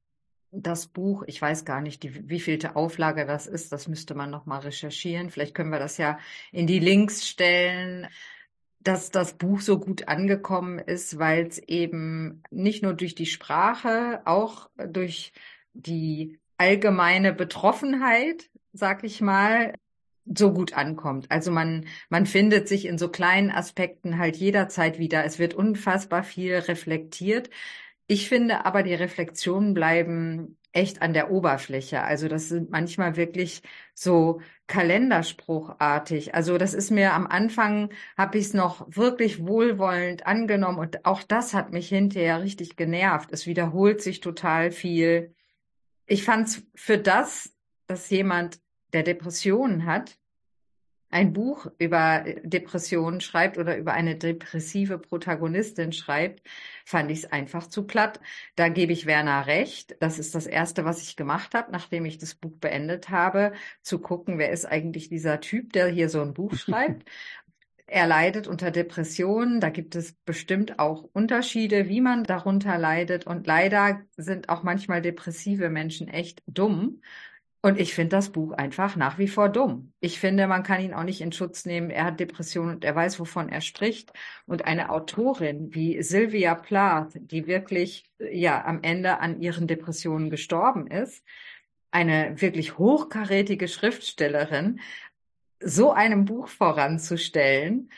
das 0.52 0.86
Buch, 0.86 1.24
ich 1.26 1.40
weiß 1.40 1.64
gar 1.64 1.80
nicht, 1.80 2.02
die, 2.02 2.28
wievielte 2.28 2.76
Auflage 2.76 3.24
das 3.24 3.46
ist, 3.46 3.72
das 3.72 3.86
müsste 3.86 4.14
man 4.14 4.30
noch 4.30 4.46
mal 4.46 4.60
recherchieren. 4.60 5.30
Vielleicht 5.30 5.54
können 5.54 5.70
wir 5.70 5.78
das 5.78 5.96
ja 5.96 6.18
in 6.50 6.66
die 6.66 6.78
Links 6.78 7.28
stellen, 7.28 8.08
dass 8.80 9.10
das 9.10 9.34
Buch 9.34 9.60
so 9.60 9.78
gut 9.78 10.08
angekommen 10.08 10.78
ist, 10.78 11.18
weil 11.18 11.46
es 11.46 11.58
eben 11.58 12.42
nicht 12.50 12.82
nur 12.82 12.94
durch 12.94 13.14
die 13.14 13.26
Sprache, 13.26 14.22
auch 14.24 14.70
durch 14.76 15.32
die 15.74 16.38
allgemeine 16.56 17.32
Betroffenheit, 17.32 18.50
sag 18.72 19.04
ich 19.04 19.20
mal, 19.20 19.74
so 20.24 20.52
gut 20.52 20.74
ankommt. 20.74 21.30
Also 21.30 21.50
man, 21.50 21.86
man 22.08 22.26
findet 22.26 22.68
sich 22.68 22.86
in 22.86 22.98
so 22.98 23.08
kleinen 23.08 23.50
Aspekten 23.50 24.18
halt 24.18 24.36
jederzeit 24.36 24.98
wieder. 24.98 25.24
Es 25.24 25.38
wird 25.38 25.54
unfassbar 25.54 26.22
viel 26.22 26.54
reflektiert. 26.54 27.50
Ich 28.06 28.28
finde 28.28 28.64
aber, 28.64 28.82
die 28.82 28.94
Reflexionen 28.94 29.74
bleiben 29.74 30.56
echt 30.72 31.02
an 31.02 31.12
der 31.12 31.30
Oberfläche. 31.30 32.02
Also 32.02 32.28
das 32.28 32.48
sind 32.48 32.70
manchmal 32.70 33.16
wirklich 33.16 33.62
so 33.94 34.40
kalenderspruchartig. 34.66 36.34
Also 36.34 36.58
das 36.58 36.74
ist 36.74 36.90
mir 36.90 37.12
am 37.12 37.26
Anfang, 37.26 37.90
habe 38.16 38.38
ich 38.38 38.46
es 38.46 38.54
noch 38.54 38.86
wirklich 38.88 39.44
wohlwollend 39.46 40.26
angenommen 40.26 40.78
und 40.78 41.04
auch 41.04 41.22
das 41.22 41.54
hat 41.54 41.72
mich 41.72 41.88
hinterher 41.88 42.42
richtig 42.42 42.76
genervt. 42.76 43.30
Es 43.32 43.46
wiederholt 43.46 44.00
sich 44.00 44.20
total 44.20 44.70
viel. 44.70 45.34
Ich 46.06 46.24
fand 46.24 46.48
es 46.48 46.62
für 46.74 46.98
das, 46.98 47.52
dass 47.86 48.10
jemand, 48.10 48.60
der 48.92 49.02
Depressionen 49.02 49.86
hat, 49.86 50.19
ein 51.10 51.32
Buch 51.32 51.66
über 51.78 52.24
Depressionen 52.44 53.20
schreibt 53.20 53.58
oder 53.58 53.76
über 53.76 53.92
eine 53.92 54.16
depressive 54.16 54.98
Protagonistin 54.98 55.92
schreibt, 55.92 56.42
fand 56.84 57.10
ich 57.10 57.20
es 57.20 57.32
einfach 57.32 57.66
zu 57.66 57.86
platt. 57.86 58.20
Da 58.54 58.68
gebe 58.68 58.92
ich 58.92 59.06
Werner 59.06 59.46
recht. 59.46 59.96
Das 60.00 60.18
ist 60.18 60.34
das 60.34 60.46
Erste, 60.46 60.84
was 60.84 61.02
ich 61.02 61.16
gemacht 61.16 61.54
habe, 61.54 61.72
nachdem 61.72 62.04
ich 62.04 62.18
das 62.18 62.34
Buch 62.34 62.56
beendet 62.58 63.10
habe, 63.10 63.52
zu 63.82 63.98
gucken, 63.98 64.38
wer 64.38 64.50
ist 64.52 64.66
eigentlich 64.66 65.08
dieser 65.08 65.40
Typ, 65.40 65.72
der 65.72 65.88
hier 65.88 66.08
so 66.08 66.22
ein 66.22 66.34
Buch 66.34 66.54
schreibt. 66.54 67.08
Er 67.92 68.06
leidet 68.06 68.46
unter 68.46 68.70
Depressionen. 68.70 69.58
Da 69.58 69.68
gibt 69.68 69.96
es 69.96 70.12
bestimmt 70.12 70.78
auch 70.78 71.02
Unterschiede, 71.12 71.88
wie 71.88 72.00
man 72.00 72.22
darunter 72.22 72.78
leidet. 72.78 73.26
Und 73.26 73.48
leider 73.48 74.02
sind 74.16 74.48
auch 74.48 74.62
manchmal 74.62 75.02
depressive 75.02 75.70
Menschen 75.70 76.06
echt 76.06 76.40
dumm 76.46 77.00
und 77.62 77.78
ich 77.78 77.94
finde 77.94 78.16
das 78.16 78.30
Buch 78.30 78.52
einfach 78.52 78.96
nach 78.96 79.18
wie 79.18 79.28
vor 79.28 79.50
dumm. 79.50 79.92
Ich 80.00 80.18
finde, 80.18 80.46
man 80.46 80.62
kann 80.62 80.80
ihn 80.80 80.94
auch 80.94 81.04
nicht 81.04 81.20
in 81.20 81.32
Schutz 81.32 81.66
nehmen. 81.66 81.90
Er 81.90 82.04
hat 82.04 82.18
Depressionen 82.18 82.76
und 82.76 82.84
er 82.84 82.94
weiß, 82.94 83.20
wovon 83.20 83.50
er 83.50 83.60
spricht. 83.60 84.12
Und 84.46 84.64
eine 84.64 84.90
Autorin 84.90 85.74
wie 85.74 86.02
Sylvia 86.02 86.54
Plath, 86.54 87.12
die 87.14 87.46
wirklich, 87.46 88.10
ja, 88.18 88.64
am 88.64 88.82
Ende 88.82 89.18
an 89.20 89.42
ihren 89.42 89.66
Depressionen 89.66 90.30
gestorben 90.30 90.86
ist, 90.86 91.22
eine 91.90 92.40
wirklich 92.40 92.78
hochkarätige 92.78 93.68
Schriftstellerin, 93.68 94.80
so 95.60 95.92
einem 95.92 96.24
Buch 96.24 96.48
voranzustellen, 96.48 97.90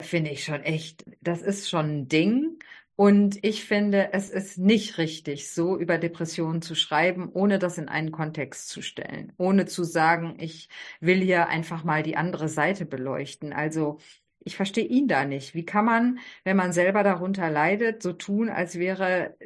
finde 0.00 0.30
ich 0.30 0.44
schon 0.44 0.62
echt, 0.62 1.04
das 1.20 1.42
ist 1.42 1.68
schon 1.68 1.98
ein 1.98 2.08
Ding. 2.08 2.58
Und 2.94 3.42
ich 3.42 3.64
finde, 3.64 4.12
es 4.12 4.30
ist 4.30 4.58
nicht 4.58 4.98
richtig, 4.98 5.50
so 5.50 5.78
über 5.78 5.98
Depressionen 5.98 6.60
zu 6.62 6.74
schreiben, 6.74 7.30
ohne 7.32 7.58
das 7.58 7.78
in 7.78 7.88
einen 7.88 8.12
Kontext 8.12 8.68
zu 8.68 8.82
stellen, 8.82 9.32
ohne 9.38 9.66
zu 9.66 9.82
sagen, 9.82 10.36
ich 10.38 10.68
will 11.00 11.20
hier 11.20 11.48
einfach 11.48 11.84
mal 11.84 12.02
die 12.02 12.16
andere 12.16 12.48
Seite 12.48 12.84
beleuchten. 12.84 13.52
Also 13.52 13.98
ich 14.40 14.56
verstehe 14.56 14.84
ihn 14.84 15.08
da 15.08 15.24
nicht. 15.24 15.54
Wie 15.54 15.64
kann 15.64 15.84
man, 15.84 16.18
wenn 16.44 16.56
man 16.56 16.72
selber 16.72 17.02
darunter 17.02 17.50
leidet, 17.50 18.02
so 18.02 18.12
tun, 18.12 18.48
als 18.50 18.78
wäre 18.78 19.36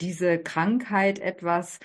diese 0.00 0.38
Krankheit 0.38 1.18
etwas, 1.18 1.80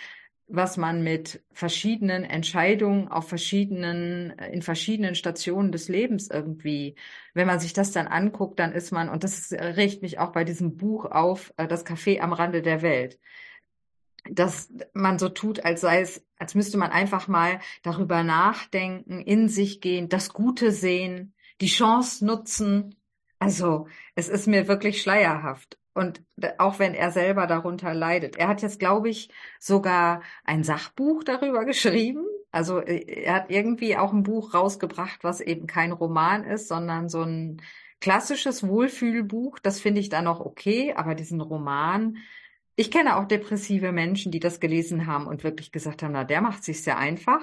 was 0.47 0.77
man 0.77 1.03
mit 1.03 1.43
verschiedenen 1.51 2.23
Entscheidungen 2.23 3.07
auf 3.07 3.27
verschiedenen, 3.27 4.31
in 4.51 4.61
verschiedenen 4.61 5.15
Stationen 5.15 5.71
des 5.71 5.89
Lebens 5.89 6.29
irgendwie, 6.29 6.95
wenn 7.33 7.47
man 7.47 7.59
sich 7.59 7.73
das 7.73 7.91
dann 7.91 8.07
anguckt, 8.07 8.59
dann 8.59 8.71
ist 8.71 8.91
man, 8.91 9.09
und 9.09 9.23
das 9.23 9.51
regt 9.51 10.03
mich 10.03 10.19
auch 10.19 10.31
bei 10.31 10.43
diesem 10.43 10.77
Buch 10.77 11.05
auf, 11.05 11.53
äh, 11.57 11.67
das 11.67 11.85
Café 11.85 12.19
am 12.19 12.33
Rande 12.33 12.61
der 12.61 12.81
Welt, 12.83 13.19
dass 14.29 14.71
man 14.93 15.19
so 15.19 15.29
tut, 15.29 15.65
als 15.65 15.81
sei 15.81 16.01
es, 16.01 16.23
als 16.37 16.55
müsste 16.55 16.77
man 16.77 16.91
einfach 16.91 17.27
mal 17.27 17.59
darüber 17.83 18.23
nachdenken, 18.23 19.21
in 19.21 19.49
sich 19.49 19.81
gehen, 19.81 20.09
das 20.09 20.33
Gute 20.33 20.71
sehen, 20.71 21.33
die 21.61 21.67
Chance 21.67 22.25
nutzen. 22.25 22.95
Also, 23.39 23.87
es 24.15 24.29
ist 24.29 24.47
mir 24.47 24.67
wirklich 24.67 25.01
schleierhaft. 25.01 25.77
Und 25.95 26.21
auch 26.57 26.77
wenn 26.77 26.93
er 26.93 27.09
selber 27.09 27.47
darunter 27.47 27.93
leidet. 27.93 28.35
Er 28.35 28.49
hat 28.49 28.61
jetzt, 28.61 28.79
glaube 28.79 29.09
ich, 29.09 29.29
sogar 29.59 30.21
ein 30.43 30.63
Sachbuch 30.63 31.23
darüber 31.23 31.63
geschrieben. 31.63 32.25
Also 32.51 32.79
äh, 32.79 33.23
er 33.23 33.35
hat 33.35 33.49
irgendwie 33.49 33.95
auch 33.95 34.11
ein 34.11 34.23
Buch 34.23 34.53
rausgebracht, 34.53 35.23
was 35.23 35.39
eben 35.39 35.67
kein 35.67 35.93
Roman 35.93 36.43
ist, 36.43 36.67
sondern 36.67 37.07
so 37.07 37.23
ein 37.23 37.61
klassisches 38.01 38.67
Wohlfühlbuch. 38.67 39.57
Das 39.59 39.79
finde 39.79 40.01
ich 40.01 40.09
dann 40.09 40.25
noch 40.25 40.41
okay, 40.41 40.93
aber 40.93 41.15
diesen 41.15 41.39
Roman, 41.39 42.17
ich 42.75 42.91
kenne 42.91 43.15
auch 43.15 43.25
depressive 43.25 43.93
Menschen, 43.93 44.33
die 44.33 44.41
das 44.41 44.59
gelesen 44.59 45.07
haben 45.07 45.27
und 45.27 45.45
wirklich 45.45 45.71
gesagt 45.71 46.03
haben, 46.03 46.11
na, 46.11 46.25
der 46.25 46.41
macht 46.41 46.65
sich 46.65 46.83
sehr 46.83 46.97
einfach. 46.97 47.41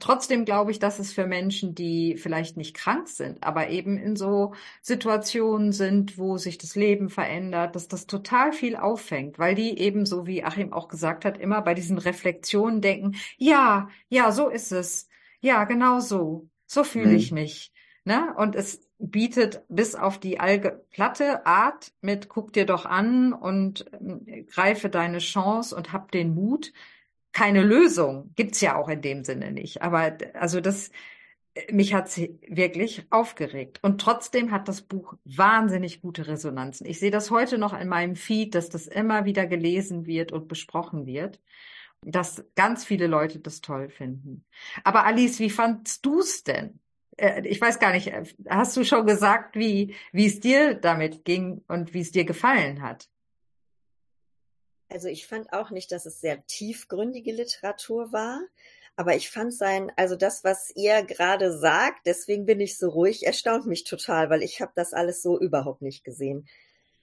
Trotzdem 0.00 0.44
glaube 0.44 0.72
ich, 0.72 0.80
dass 0.80 0.98
es 0.98 1.12
für 1.12 1.26
Menschen, 1.26 1.74
die 1.74 2.16
vielleicht 2.16 2.56
nicht 2.56 2.74
krank 2.76 3.08
sind, 3.08 3.42
aber 3.44 3.68
eben 3.68 3.96
in 3.96 4.16
so 4.16 4.54
Situationen 4.82 5.72
sind, 5.72 6.18
wo 6.18 6.36
sich 6.36 6.58
das 6.58 6.74
Leben 6.74 7.10
verändert, 7.10 7.76
dass 7.76 7.86
das 7.86 8.06
total 8.06 8.52
viel 8.52 8.74
auffängt, 8.76 9.38
weil 9.38 9.54
die 9.54 9.78
eben, 9.78 10.04
so 10.04 10.26
wie 10.26 10.42
Achim 10.42 10.72
auch 10.72 10.88
gesagt 10.88 11.24
hat, 11.24 11.38
immer 11.38 11.62
bei 11.62 11.74
diesen 11.74 11.98
Reflexionen 11.98 12.80
denken, 12.80 13.14
ja, 13.38 13.88
ja, 14.08 14.32
so 14.32 14.48
ist 14.48 14.72
es. 14.72 15.08
Ja, 15.40 15.64
genau 15.64 16.00
so. 16.00 16.48
So 16.66 16.82
fühle 16.82 17.10
mhm. 17.10 17.16
ich 17.16 17.32
mich. 17.32 17.72
Ne? 18.04 18.34
Und 18.36 18.56
es 18.56 18.80
bietet 18.98 19.62
bis 19.68 19.94
auf 19.94 20.18
die 20.18 20.40
Alge 20.40 20.84
platte 20.90 21.46
Art 21.46 21.92
mit 22.00 22.28
guck 22.28 22.52
dir 22.52 22.66
doch 22.66 22.84
an 22.84 23.32
und 23.32 23.86
äh, 24.26 24.42
greife 24.42 24.88
deine 24.88 25.18
Chance 25.18 25.74
und 25.74 25.92
hab 25.92 26.10
den 26.10 26.34
Mut, 26.34 26.72
keine 27.34 27.62
Lösung. 27.62 28.32
Gibt's 28.36 28.62
ja 28.62 28.76
auch 28.76 28.88
in 28.88 29.02
dem 29.02 29.24
Sinne 29.24 29.52
nicht. 29.52 29.82
Aber 29.82 30.16
also 30.34 30.60
das, 30.62 30.90
mich 31.70 31.92
hat's 31.92 32.18
wirklich 32.48 33.06
aufgeregt. 33.10 33.80
Und 33.82 34.00
trotzdem 34.00 34.50
hat 34.52 34.68
das 34.68 34.82
Buch 34.82 35.14
wahnsinnig 35.24 36.00
gute 36.00 36.26
Resonanzen. 36.26 36.86
Ich 36.86 36.98
sehe 37.00 37.10
das 37.10 37.30
heute 37.30 37.58
noch 37.58 37.78
in 37.78 37.88
meinem 37.88 38.16
Feed, 38.16 38.54
dass 38.54 38.70
das 38.70 38.86
immer 38.86 39.24
wieder 39.26 39.46
gelesen 39.46 40.06
wird 40.06 40.32
und 40.32 40.48
besprochen 40.48 41.06
wird, 41.06 41.40
dass 42.02 42.44
ganz 42.54 42.84
viele 42.84 43.08
Leute 43.08 43.40
das 43.40 43.60
toll 43.60 43.88
finden. 43.90 44.44
Aber 44.84 45.04
Alice, 45.04 45.40
wie 45.40 45.50
fandst 45.50 46.06
du's 46.06 46.44
denn? 46.44 46.80
Äh, 47.16 47.46
ich 47.48 47.60
weiß 47.60 47.80
gar 47.80 47.92
nicht, 47.92 48.08
äh, 48.08 48.24
hast 48.48 48.76
du 48.76 48.84
schon 48.84 49.06
gesagt, 49.06 49.56
wie, 49.56 49.94
wie 50.12 50.26
es 50.26 50.40
dir 50.40 50.74
damit 50.74 51.24
ging 51.24 51.62
und 51.68 51.94
wie 51.94 52.00
es 52.00 52.12
dir 52.12 52.24
gefallen 52.24 52.82
hat? 52.82 53.08
Also 54.88 55.08
ich 55.08 55.26
fand 55.26 55.52
auch 55.52 55.70
nicht, 55.70 55.92
dass 55.92 56.06
es 56.06 56.20
sehr 56.20 56.46
tiefgründige 56.46 57.32
Literatur 57.32 58.12
war, 58.12 58.40
aber 58.96 59.16
ich 59.16 59.30
fand 59.30 59.52
sein, 59.52 59.90
also 59.96 60.14
das, 60.14 60.44
was 60.44 60.70
ihr 60.76 61.02
gerade 61.02 61.56
sagt, 61.56 62.06
deswegen 62.06 62.46
bin 62.46 62.60
ich 62.60 62.78
so 62.78 62.90
ruhig, 62.90 63.26
erstaunt 63.26 63.66
mich 63.66 63.84
total, 63.84 64.30
weil 64.30 64.42
ich 64.42 64.60
habe 64.60 64.72
das 64.74 64.92
alles 64.92 65.22
so 65.22 65.38
überhaupt 65.38 65.82
nicht 65.82 66.04
gesehen. 66.04 66.46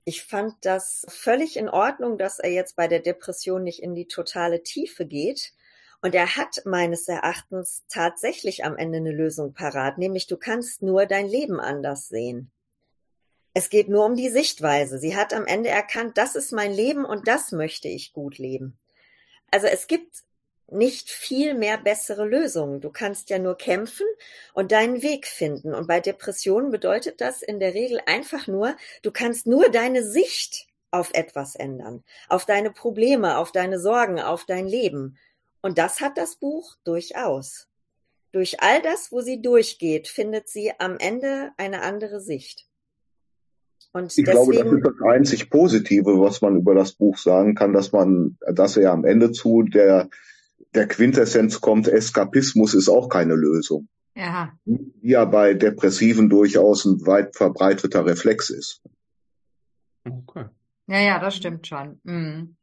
Ich 0.06 0.24
fand 0.24 0.56
das 0.62 1.06
völlig 1.10 1.58
in 1.58 1.70
Ordnung, 1.70 2.18
dass 2.18 2.40
er 2.40 2.50
jetzt 2.50 2.76
bei 2.76 2.88
der 2.88 3.02
Depression 3.02 3.64
nicht 3.64 3.84
in 3.84 3.94
die 3.94 4.08
totale 4.08 4.64
Tiefe 4.64 5.06
geht. 5.06 5.54
Und 6.02 6.16
er 6.16 6.36
hat 6.36 6.64
meines 6.66 7.08
Erachtens 7.08 7.84
tatsächlich 7.88 8.66
am 8.66 8.76
Ende 8.76 8.98
eine 8.98 9.12
Lösung 9.12 9.54
parat, 9.54 10.00
nämlich 10.00 10.26
du 10.26 10.38
kannst 10.38 10.82
nur 10.82 11.06
dein 11.06 11.28
Leben 11.28 11.60
anders 11.60 12.08
sehen. 12.08 12.52
Es 13.54 13.70
geht 13.70 13.90
nur 13.90 14.06
um 14.06 14.16
die 14.16 14.30
Sichtweise. 14.30 14.98
Sie 14.98 15.16
hat 15.16 15.34
am 15.34 15.46
Ende 15.46 15.70
erkannt, 15.70 16.18
das 16.18 16.36
ist 16.36 16.52
mein 16.52 16.72
Leben 16.72 17.04
und 17.06 17.28
das 17.28 17.52
möchte 17.52 17.90
ich 17.90 18.14
gut 18.14 18.38
leben. 18.38 18.78
Also 19.52 19.68
es 19.68 19.88
gibt 19.88 20.24
nicht 20.72 21.10
viel 21.10 21.54
mehr 21.54 21.78
bessere 21.78 22.26
Lösungen. 22.26 22.80
Du 22.80 22.90
kannst 22.90 23.30
ja 23.30 23.40
nur 23.40 23.58
kämpfen 23.58 24.08
und 24.54 24.72
deinen 24.72 25.02
Weg 25.02 25.28
finden. 25.28 25.74
Und 25.74 25.88
bei 25.88 26.00
Depressionen 26.00 26.72
bedeutet 26.72 27.20
das 27.20 27.42
in 27.42 27.60
der 27.60 27.74
Regel 27.74 28.00
einfach 28.06 28.48
nur, 28.48 28.78
du 29.02 29.12
kannst 29.12 29.48
nur 29.48 29.70
deine 29.70 30.04
Sicht 30.04 30.68
auf 30.90 31.10
etwas 31.14 31.56
ändern, 31.56 32.04
auf 32.30 32.46
deine 32.46 32.72
Probleme, 32.72 33.38
auf 33.38 33.52
deine 33.52 33.80
Sorgen, 33.80 34.20
auf 34.22 34.46
dein 34.46 34.68
Leben. 34.68 35.18
Und 35.62 35.78
das 35.78 36.00
hat 36.00 36.18
das 36.18 36.38
Buch 36.38 36.76
durchaus. 36.86 37.68
Durch 38.32 38.62
all 38.62 38.82
das, 38.82 39.12
wo 39.12 39.20
sie 39.20 39.42
durchgeht, 39.42 40.08
findet 40.08 40.48
sie 40.48 40.72
am 40.80 40.98
Ende 40.98 41.52
eine 41.58 41.82
andere 41.82 42.22
Sicht. 42.22 42.71
Und 43.94 44.18
ich 44.18 44.24
deswegen, 44.24 44.52
glaube, 44.52 44.54
das 44.54 44.74
ist 44.74 44.86
das 44.86 45.10
einzig 45.10 45.50
Positive, 45.50 46.20
was 46.20 46.42
man 46.42 46.58
über 46.58 46.74
das 46.74 46.94
Buch 46.94 47.18
sagen 47.18 47.56
kann, 47.56 47.74
dass 47.74 47.92
man, 47.92 48.38
dass 48.54 48.78
er 48.78 48.92
am 48.92 49.04
Ende 49.04 49.32
zu 49.32 49.64
der, 49.64 50.10
der 50.74 50.88
Quintessenz 50.88 51.60
kommt, 51.60 51.88
Eskapismus 51.88 52.74
ist 52.74 52.88
auch 52.88 53.10
keine 53.10 53.36
Lösung. 53.36 53.88
Ja. 54.16 54.54
Wie 54.66 54.94
ja 55.02 55.26
bei 55.26 55.54
Depressiven 55.54 56.30
durchaus 56.30 56.86
ein 56.86 57.06
weit 57.06 57.36
verbreiteter 57.36 58.06
Reflex 58.06 58.50
ist. 58.50 58.82
Okay. 60.06 60.46
Ja, 60.88 61.00
ja, 61.00 61.20
das 61.20 61.36
stimmt 61.36 61.68
schon. 61.68 62.00
Mhm. 62.04 62.56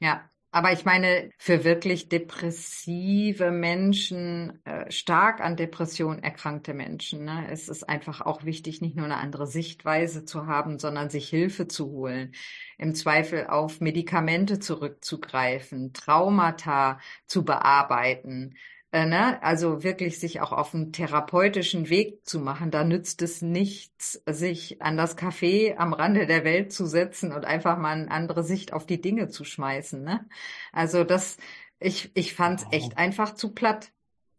Ja. 0.00 0.28
Aber 0.54 0.70
ich 0.72 0.84
meine, 0.84 1.30
für 1.38 1.64
wirklich 1.64 2.10
depressive 2.10 3.50
Menschen, 3.50 4.62
äh, 4.66 4.90
stark 4.90 5.40
an 5.40 5.56
Depression 5.56 6.22
erkrankte 6.22 6.74
Menschen, 6.74 7.24
ne, 7.24 7.46
es 7.50 7.70
ist 7.70 7.88
einfach 7.88 8.20
auch 8.20 8.44
wichtig, 8.44 8.82
nicht 8.82 8.94
nur 8.94 9.06
eine 9.06 9.16
andere 9.16 9.46
Sichtweise 9.46 10.26
zu 10.26 10.46
haben, 10.46 10.78
sondern 10.78 11.08
sich 11.08 11.30
Hilfe 11.30 11.68
zu 11.68 11.90
holen, 11.90 12.34
im 12.76 12.94
Zweifel 12.94 13.46
auf 13.46 13.80
Medikamente 13.80 14.58
zurückzugreifen, 14.58 15.94
Traumata 15.94 17.00
zu 17.26 17.44
bearbeiten. 17.46 18.54
Äh, 18.92 19.06
ne? 19.06 19.42
Also 19.42 19.82
wirklich 19.82 20.20
sich 20.20 20.40
auch 20.40 20.52
auf 20.52 20.74
einen 20.74 20.92
therapeutischen 20.92 21.88
Weg 21.88 22.26
zu 22.26 22.40
machen. 22.40 22.70
Da 22.70 22.84
nützt 22.84 23.22
es 23.22 23.40
nichts, 23.42 24.22
sich 24.26 24.82
an 24.82 24.96
das 24.98 25.16
Café 25.16 25.76
am 25.76 25.92
Rande 25.94 26.26
der 26.26 26.44
Welt 26.44 26.72
zu 26.72 26.86
setzen 26.86 27.32
und 27.32 27.44
einfach 27.46 27.78
mal 27.78 27.92
eine 27.92 28.10
andere 28.10 28.44
Sicht 28.44 28.72
auf 28.72 28.86
die 28.86 29.00
Dinge 29.00 29.28
zu 29.28 29.44
schmeißen. 29.44 30.02
Ne? 30.02 30.28
Also 30.72 31.04
das, 31.04 31.38
ich, 31.80 32.10
ich 32.14 32.34
fand 32.34 32.60
es 32.60 32.66
echt 32.70 32.98
einfach 32.98 33.34
zu 33.34 33.54
platt. 33.54 33.92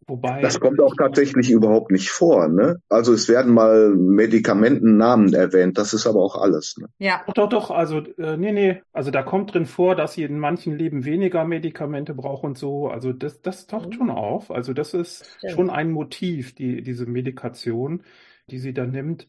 Wobei. 0.07 0.41
Das 0.41 0.59
kommt 0.59 0.81
auch 0.81 0.95
tatsächlich 0.95 1.49
überhaupt 1.49 1.91
nicht 1.91 2.09
vor, 2.09 2.47
ne? 2.47 2.81
Also 2.89 3.13
es 3.13 3.29
werden 3.29 3.53
mal 3.53 3.89
Medikamentennamen 3.95 5.33
erwähnt, 5.33 5.77
das 5.77 5.93
ist 5.93 6.07
aber 6.07 6.21
auch 6.21 6.41
alles. 6.41 6.77
Ne? 6.77 6.87
Ja. 6.99 7.21
Doch, 7.27 7.33
doch, 7.33 7.49
doch, 7.49 7.71
also 7.71 7.99
äh, 8.17 8.37
nee, 8.37 8.51
nee, 8.51 8.81
also 8.91 9.11
da 9.11 9.23
kommt 9.23 9.53
drin 9.53 9.65
vor, 9.65 9.95
dass 9.95 10.13
sie 10.13 10.23
in 10.23 10.39
manchen 10.39 10.77
Leben 10.77 11.05
weniger 11.05 11.45
Medikamente 11.45 12.13
braucht 12.13 12.43
und 12.43 12.57
so. 12.57 12.87
Also 12.87 13.13
das, 13.13 13.41
das 13.41 13.67
taucht 13.67 13.89
mhm. 13.89 13.93
schon 13.93 14.09
auf. 14.09 14.51
Also 14.51 14.73
das 14.73 14.93
ist 14.93 15.25
Stimmt. 15.37 15.53
schon 15.53 15.69
ein 15.69 15.91
Motiv, 15.91 16.55
die, 16.55 16.81
diese 16.81 17.05
Medikation, 17.05 18.03
die 18.49 18.59
sie 18.59 18.73
da 18.73 18.85
nimmt 18.85 19.27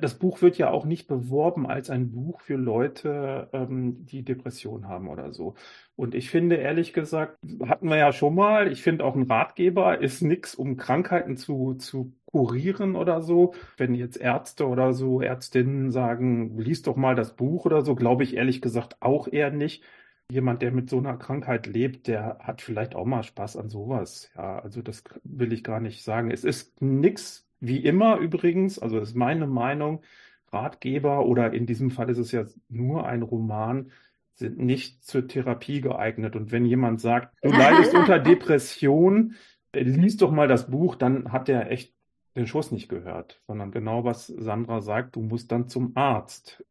das 0.00 0.14
Buch 0.14 0.42
wird 0.42 0.58
ja 0.58 0.70
auch 0.70 0.84
nicht 0.84 1.06
beworben 1.06 1.66
als 1.66 1.90
ein 1.90 2.10
Buch 2.10 2.40
für 2.40 2.56
Leute, 2.56 3.48
ähm, 3.52 4.06
die 4.06 4.22
Depression 4.22 4.88
haben 4.88 5.08
oder 5.08 5.32
so. 5.32 5.54
Und 5.96 6.14
ich 6.14 6.28
finde, 6.30 6.56
ehrlich 6.56 6.92
gesagt, 6.92 7.38
hatten 7.66 7.88
wir 7.88 7.96
ja 7.96 8.12
schon 8.12 8.34
mal, 8.34 8.70
ich 8.70 8.82
finde 8.82 9.04
auch 9.04 9.14
ein 9.14 9.22
Ratgeber 9.22 10.00
ist 10.00 10.22
nichts, 10.22 10.54
um 10.54 10.76
Krankheiten 10.76 11.36
zu, 11.36 11.74
zu 11.74 12.12
kurieren 12.26 12.96
oder 12.96 13.22
so. 13.22 13.54
Wenn 13.76 13.94
jetzt 13.94 14.16
Ärzte 14.16 14.66
oder 14.66 14.92
so, 14.92 15.20
Ärztinnen 15.22 15.92
sagen, 15.92 16.58
lies 16.58 16.82
doch 16.82 16.96
mal 16.96 17.14
das 17.14 17.36
Buch 17.36 17.64
oder 17.64 17.82
so, 17.82 17.94
glaube 17.94 18.24
ich 18.24 18.34
ehrlich 18.36 18.60
gesagt 18.60 18.96
auch 19.00 19.28
eher 19.28 19.50
nicht. 19.50 19.84
Jemand, 20.30 20.62
der 20.62 20.72
mit 20.72 20.90
so 20.90 20.98
einer 20.98 21.16
Krankheit 21.16 21.66
lebt, 21.66 22.08
der 22.08 22.38
hat 22.40 22.60
vielleicht 22.60 22.96
auch 22.96 23.04
mal 23.04 23.22
Spaß 23.22 23.56
an 23.56 23.68
sowas. 23.68 24.32
Ja, 24.36 24.58
also 24.58 24.82
das 24.82 25.04
will 25.22 25.52
ich 25.52 25.62
gar 25.62 25.80
nicht 25.80 26.02
sagen. 26.02 26.30
Es 26.30 26.44
ist 26.44 26.80
nichts 26.82 27.46
wie 27.60 27.78
immer 27.78 28.18
übrigens, 28.18 28.78
also 28.78 28.98
das 28.98 29.10
ist 29.10 29.14
meine 29.16 29.46
Meinung, 29.46 30.02
Ratgeber 30.52 31.26
oder 31.26 31.52
in 31.52 31.66
diesem 31.66 31.90
Fall 31.90 32.10
ist 32.10 32.18
es 32.18 32.32
ja 32.32 32.44
nur 32.68 33.06
ein 33.06 33.22
Roman, 33.22 33.90
sind 34.34 34.58
nicht 34.58 35.04
zur 35.04 35.26
Therapie 35.28 35.80
geeignet. 35.80 36.36
Und 36.36 36.52
wenn 36.52 36.64
jemand 36.64 37.00
sagt, 37.00 37.34
du 37.42 37.48
leidest 37.50 37.94
unter 37.94 38.18
Depression, 38.18 39.34
lies 39.72 40.16
doch 40.16 40.30
mal 40.30 40.48
das 40.48 40.70
Buch, 40.70 40.96
dann 40.96 41.32
hat 41.32 41.48
er 41.48 41.70
echt 41.70 41.94
den 42.36 42.46
Schuss 42.46 42.72
nicht 42.72 42.88
gehört, 42.88 43.40
sondern 43.46 43.70
genau 43.70 44.04
was 44.04 44.26
Sandra 44.26 44.80
sagt, 44.80 45.16
du 45.16 45.20
musst 45.20 45.52
dann 45.52 45.68
zum 45.68 45.92
Arzt. 45.96 46.64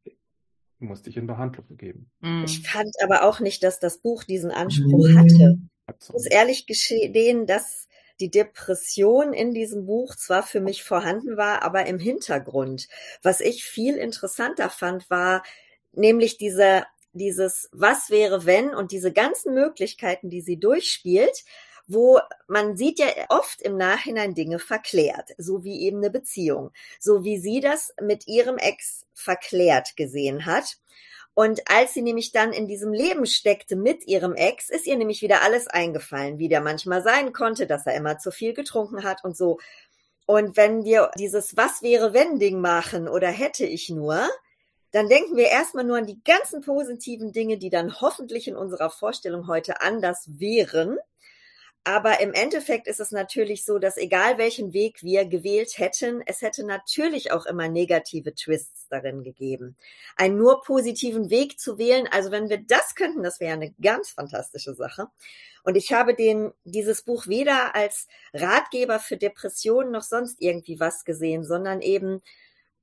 Du 0.79 0.85
musst 0.85 1.05
dich 1.05 1.15
in 1.15 1.27
Behandlung 1.27 1.65
begeben. 1.67 2.11
Mhm. 2.19 2.43
Ich 2.45 2.67
fand 2.67 2.91
aber 3.01 3.23
auch 3.23 3.39
nicht, 3.39 3.63
dass 3.63 3.79
das 3.79 3.99
Buch 3.99 4.25
diesen 4.25 4.51
Anspruch 4.51 5.07
hatte. 5.15 5.57
Ich 6.01 6.09
muss 6.09 6.25
ehrlich 6.25 6.65
gestehen, 6.65 7.45
dass 7.45 7.87
die 8.19 8.29
Depression 8.29 9.33
in 9.33 9.53
diesem 9.53 9.85
Buch 9.85 10.15
zwar 10.15 10.43
für 10.43 10.61
mich 10.61 10.83
vorhanden 10.83 11.37
war, 11.37 11.63
aber 11.63 11.85
im 11.85 11.99
Hintergrund. 11.99 12.87
Was 13.21 13.39
ich 13.39 13.63
viel 13.63 13.95
interessanter 13.95 14.69
fand, 14.69 15.09
war 15.09 15.43
nämlich 15.93 16.37
diese, 16.37 16.83
dieses 17.13 17.69
Was 17.71 18.09
wäre 18.09 18.45
wenn 18.45 18.73
und 18.73 18.91
diese 18.91 19.13
ganzen 19.13 19.53
Möglichkeiten, 19.53 20.29
die 20.29 20.41
sie 20.41 20.57
durchspielt, 20.57 21.43
wo 21.87 22.19
man 22.47 22.77
sieht 22.77 22.99
ja 22.99 23.07
oft 23.29 23.61
im 23.61 23.77
Nachhinein 23.77 24.33
Dinge 24.33 24.59
verklärt, 24.59 25.31
so 25.37 25.63
wie 25.63 25.81
eben 25.81 25.97
eine 25.97 26.09
Beziehung, 26.09 26.71
so 26.99 27.23
wie 27.23 27.37
sie 27.37 27.59
das 27.59 27.93
mit 28.01 28.27
ihrem 28.27 28.57
Ex 28.57 29.05
verklärt 29.13 29.95
gesehen 29.95 30.45
hat. 30.45 30.77
Und 31.35 31.61
als 31.67 31.93
sie 31.93 32.03
nämlich 32.03 32.31
dann 32.31 32.53
in 32.53 32.67
diesem 32.67 32.93
Leben 32.93 33.25
steckte 33.25 33.75
mit 33.75 34.05
ihrem 34.07 34.35
Ex, 34.35 34.69
ist 34.69 34.85
ihr 34.85 34.97
nämlich 34.97 35.21
wieder 35.21 35.41
alles 35.41 35.67
eingefallen, 35.67 36.37
wie 36.37 36.47
der 36.47 36.61
manchmal 36.61 37.01
sein 37.01 37.33
konnte, 37.33 37.65
dass 37.65 37.87
er 37.87 37.95
immer 37.95 38.19
zu 38.19 38.31
viel 38.31 38.53
getrunken 38.53 39.03
hat 39.03 39.23
und 39.23 39.35
so. 39.35 39.59
Und 40.25 40.55
wenn 40.55 40.85
wir 40.85 41.11
dieses 41.17 41.57
Was 41.57 41.81
wäre 41.81 42.13
wenn 42.13 42.39
Ding 42.39 42.61
machen 42.61 43.07
oder 43.07 43.29
hätte 43.29 43.65
ich 43.65 43.89
nur, 43.89 44.29
dann 44.93 45.09
denken 45.09 45.35
wir 45.35 45.47
erstmal 45.47 45.83
nur 45.83 45.97
an 45.97 46.05
die 46.05 46.23
ganzen 46.23 46.61
positiven 46.61 47.33
Dinge, 47.33 47.57
die 47.57 47.71
dann 47.71 47.99
hoffentlich 47.99 48.47
in 48.47 48.55
unserer 48.55 48.91
Vorstellung 48.91 49.47
heute 49.47 49.81
anders 49.81 50.29
wären. 50.39 50.97
Aber 51.83 52.21
im 52.21 52.31
Endeffekt 52.31 52.87
ist 52.87 53.01
es 53.01 53.11
natürlich 53.11 53.65
so, 53.65 53.77
dass 53.77 53.97
egal 53.97 54.37
welchen 54.37 54.71
Weg 54.71 55.03
wir 55.03 55.25
gewählt 55.25 55.77
hätten, 55.79 56.21
es 56.25 56.41
hätte 56.41 56.65
natürlich 56.65 57.31
auch 57.31 57.45
immer 57.45 57.67
negative 57.67 58.35
Twists 58.35 58.87
darin 58.87 59.23
gegeben. 59.23 59.75
Einen 60.15 60.37
nur 60.37 60.61
positiven 60.61 61.29
Weg 61.29 61.59
zu 61.59 61.77
wählen, 61.77 62.07
also 62.09 62.31
wenn 62.31 62.47
wir 62.47 62.59
das 62.59 62.95
könnten, 62.95 63.23
das 63.23 63.41
wäre 63.41 63.53
eine 63.53 63.73
ganz 63.81 64.11
fantastische 64.11 64.75
Sache. 64.75 65.07
Und 65.63 65.75
ich 65.75 65.91
habe 65.91 66.13
den, 66.13 66.51
dieses 66.63 67.01
Buch 67.01 67.27
weder 67.27 67.75
als 67.75 68.07
Ratgeber 68.31 68.99
für 68.99 69.17
Depressionen 69.17 69.91
noch 69.91 70.03
sonst 70.03 70.37
irgendwie 70.39 70.79
was 70.79 71.03
gesehen, 71.03 71.43
sondern 71.43 71.81
eben 71.81 72.21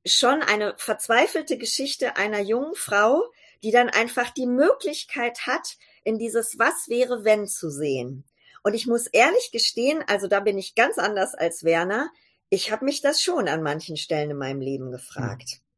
schon 0.04 0.42
eine 0.42 0.74
verzweifelte 0.76 1.58
Geschichte 1.58 2.16
einer 2.16 2.40
jungen 2.40 2.74
Frau, 2.74 3.24
die 3.62 3.70
dann 3.70 3.88
einfach 3.88 4.30
die 4.30 4.46
Möglichkeit 4.46 5.46
hat, 5.46 5.76
in 6.04 6.18
dieses 6.18 6.58
Was 6.58 6.88
wäre 6.88 7.24
wenn 7.24 7.46
zu 7.46 7.70
sehen. 7.70 8.24
Und 8.62 8.74
ich 8.74 8.86
muss 8.86 9.06
ehrlich 9.06 9.50
gestehen, 9.52 10.02
also 10.06 10.26
da 10.26 10.40
bin 10.40 10.58
ich 10.58 10.74
ganz 10.74 10.98
anders 10.98 11.34
als 11.34 11.64
Werner. 11.64 12.10
Ich 12.48 12.70
habe 12.70 12.84
mich 12.84 13.00
das 13.00 13.22
schon 13.22 13.48
an 13.48 13.62
manchen 13.62 13.96
Stellen 13.96 14.30
in 14.30 14.36
meinem 14.36 14.60
Leben 14.60 14.90
gefragt. 14.90 15.60
Mhm. 15.60 15.70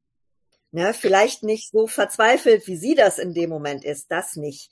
Ne, 0.75 0.95
vielleicht 0.95 1.43
nicht 1.43 1.71
so 1.71 1.87
verzweifelt, 1.87 2.67
wie 2.67 2.79
sie 2.79 2.95
das 2.95 3.19
in 3.19 3.35
dem 3.35 3.51
Moment 3.51 3.85
ist, 3.85 4.11
das 4.11 4.37
nicht. 4.37 4.71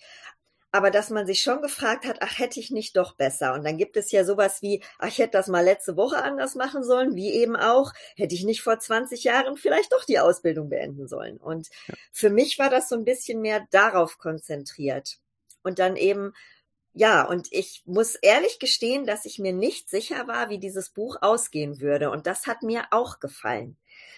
Aber 0.73 0.91
dass 0.91 1.11
man 1.11 1.27
sich 1.27 1.43
schon 1.43 1.63
gefragt 1.63 2.07
hat, 2.07 2.19
ach, 2.21 2.39
hätte 2.39 2.61
ich 2.61 2.71
nicht 2.71 2.97
doch 2.97 3.17
besser. 3.17 3.55
Und 3.55 3.65
dann 3.65 3.77
gibt 3.77 3.97
es 3.97 4.13
ja 4.13 4.25
sowas 4.25 4.63
wie, 4.63 4.83
ach, 4.99 5.09
ich 5.09 5.19
hätte 5.19 5.33
das 5.33 5.49
mal 5.49 5.65
letzte 5.65 5.97
Woche 5.97 6.23
anders 6.23 6.55
machen 6.55 6.85
sollen, 6.85 7.17
wie 7.17 7.33
eben 7.33 7.57
auch, 7.57 7.93
hätte 8.17 8.35
ich 8.35 8.45
nicht 8.45 8.63
vor 8.63 8.79
20 8.79 9.25
Jahren 9.25 9.57
vielleicht 9.57 9.93
doch 9.93 10.05
die 10.05 10.21
Ausbildung 10.21 10.69
beenden 10.69 11.09
sollen. 11.09 11.39
Und 11.39 11.69
ja. 11.89 11.95
für 12.13 12.31
mich 12.31 12.59
war 12.59 12.71
das 12.71 12.89
so 12.89 12.95
ein 12.95 13.05
bisschen 13.05 13.41
mehr 13.41 13.67
darauf 13.71 14.19
konzentriert. 14.19 15.19
Und 15.63 15.79
dann 15.79 15.97
eben 15.97 16.33
ja, 16.93 17.23
und 17.23 17.49
ich 17.53 17.83
muss 17.87 18.17
ehrlich 18.17 18.59
gestehen, 18.59 19.07
dass 19.07 19.25
ich 19.25 19.39
mir 19.39 19.53
nicht 19.53 19.89
sicher 19.89 20.27
war, 20.27 20.51
wie 20.51 20.59
dieses 20.59 20.91
Buch 20.91 21.17
ausgehen 21.21 21.81
würde. 21.81 22.11
Und 22.11 22.27
das 22.27 22.47
hat 22.47 22.63
mir 22.63 22.85
auch 22.91 23.21
gefallen. 23.21 23.77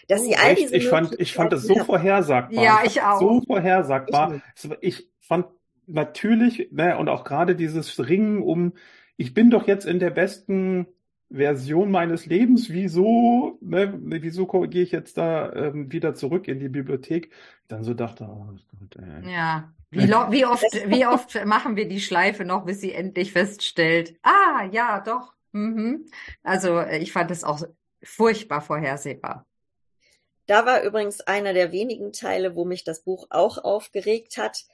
Dass 0.09 0.23
oh, 0.23 0.25
sie 0.25 0.37
all 0.37 0.55
diese 0.55 0.77
ich 0.77 0.89
fand, 0.89 1.19
ich 1.21 1.35
fand 1.35 1.53
es 1.53 1.65
so 1.65 1.75
vorhersagbar. 1.85 2.65
Ja, 2.65 2.81
ich 2.85 3.03
auch. 3.03 3.21
So 3.21 3.43
vorhersagbar. 3.47 4.41
Ich, 4.81 4.99
ich 4.99 5.09
fand 5.21 5.47
natürlich, 5.87 6.69
ne, 6.73 6.97
und 6.99 7.09
auch 7.09 7.25
gerade 7.25 7.57
dieses 7.57 8.09
Ringen 8.09 8.43
um, 8.43 8.73
ich 9.17 9.35
bin 9.35 9.51
doch 9.51 9.67
jetzt 9.67 9.87
in 9.87 9.99
der 9.99 10.11
besten 10.11 10.87
Version 11.31 11.91
meines 11.91 12.27
Lebens, 12.27 12.71
wieso, 12.71 13.59
ne, 13.61 13.99
wieso 14.03 14.47
gehe 14.47 14.83
ich 14.83 14.93
jetzt 14.93 15.17
da 15.17 15.53
ähm, 15.53 15.91
wieder 15.91 16.15
zurück 16.15 16.49
in 16.49 16.61
die 16.61 16.69
Bibliothek? 16.69 17.31
Dann 17.69 17.85
so 17.85 17.95
dachte, 17.95 18.25
oh 18.25 18.47
Gott, 18.79 18.97
ey. 18.97 19.33
Ja, 19.33 19.73
wie, 19.91 20.09
wie, 20.09 20.47
oft, 20.47 20.65
wie 20.87 21.07
oft 21.07 21.45
machen 21.47 21.77
wir 21.77 21.89
die 21.89 22.01
Schleife 22.01 22.45
noch, 22.45 22.65
bis 22.65 22.81
sie 22.81 22.93
endlich 22.93 23.33
feststellt, 23.33 24.19
ah, 24.23 24.69
ja, 24.71 25.01
doch. 25.01 25.35
Mhm. 25.53 26.07
Also 26.43 26.79
äh, 26.79 26.99
ich 26.99 27.13
fand 27.13 27.31
es 27.31 27.45
auch 27.45 27.63
furchtbar 28.03 28.61
vorhersehbar. 28.61 29.47
Da 30.47 30.67
war 30.67 30.83
übrigens 30.83 31.21
einer 31.21 31.55
der 31.55 31.73
wenigen 31.73 32.13
Teile, 32.13 32.57
wo 32.57 32.65
mich 32.65 32.85
das 32.85 33.05
Buch 33.05 33.27
auch 33.31 33.59
aufgeregt 33.59 34.37
hat, 34.39 34.65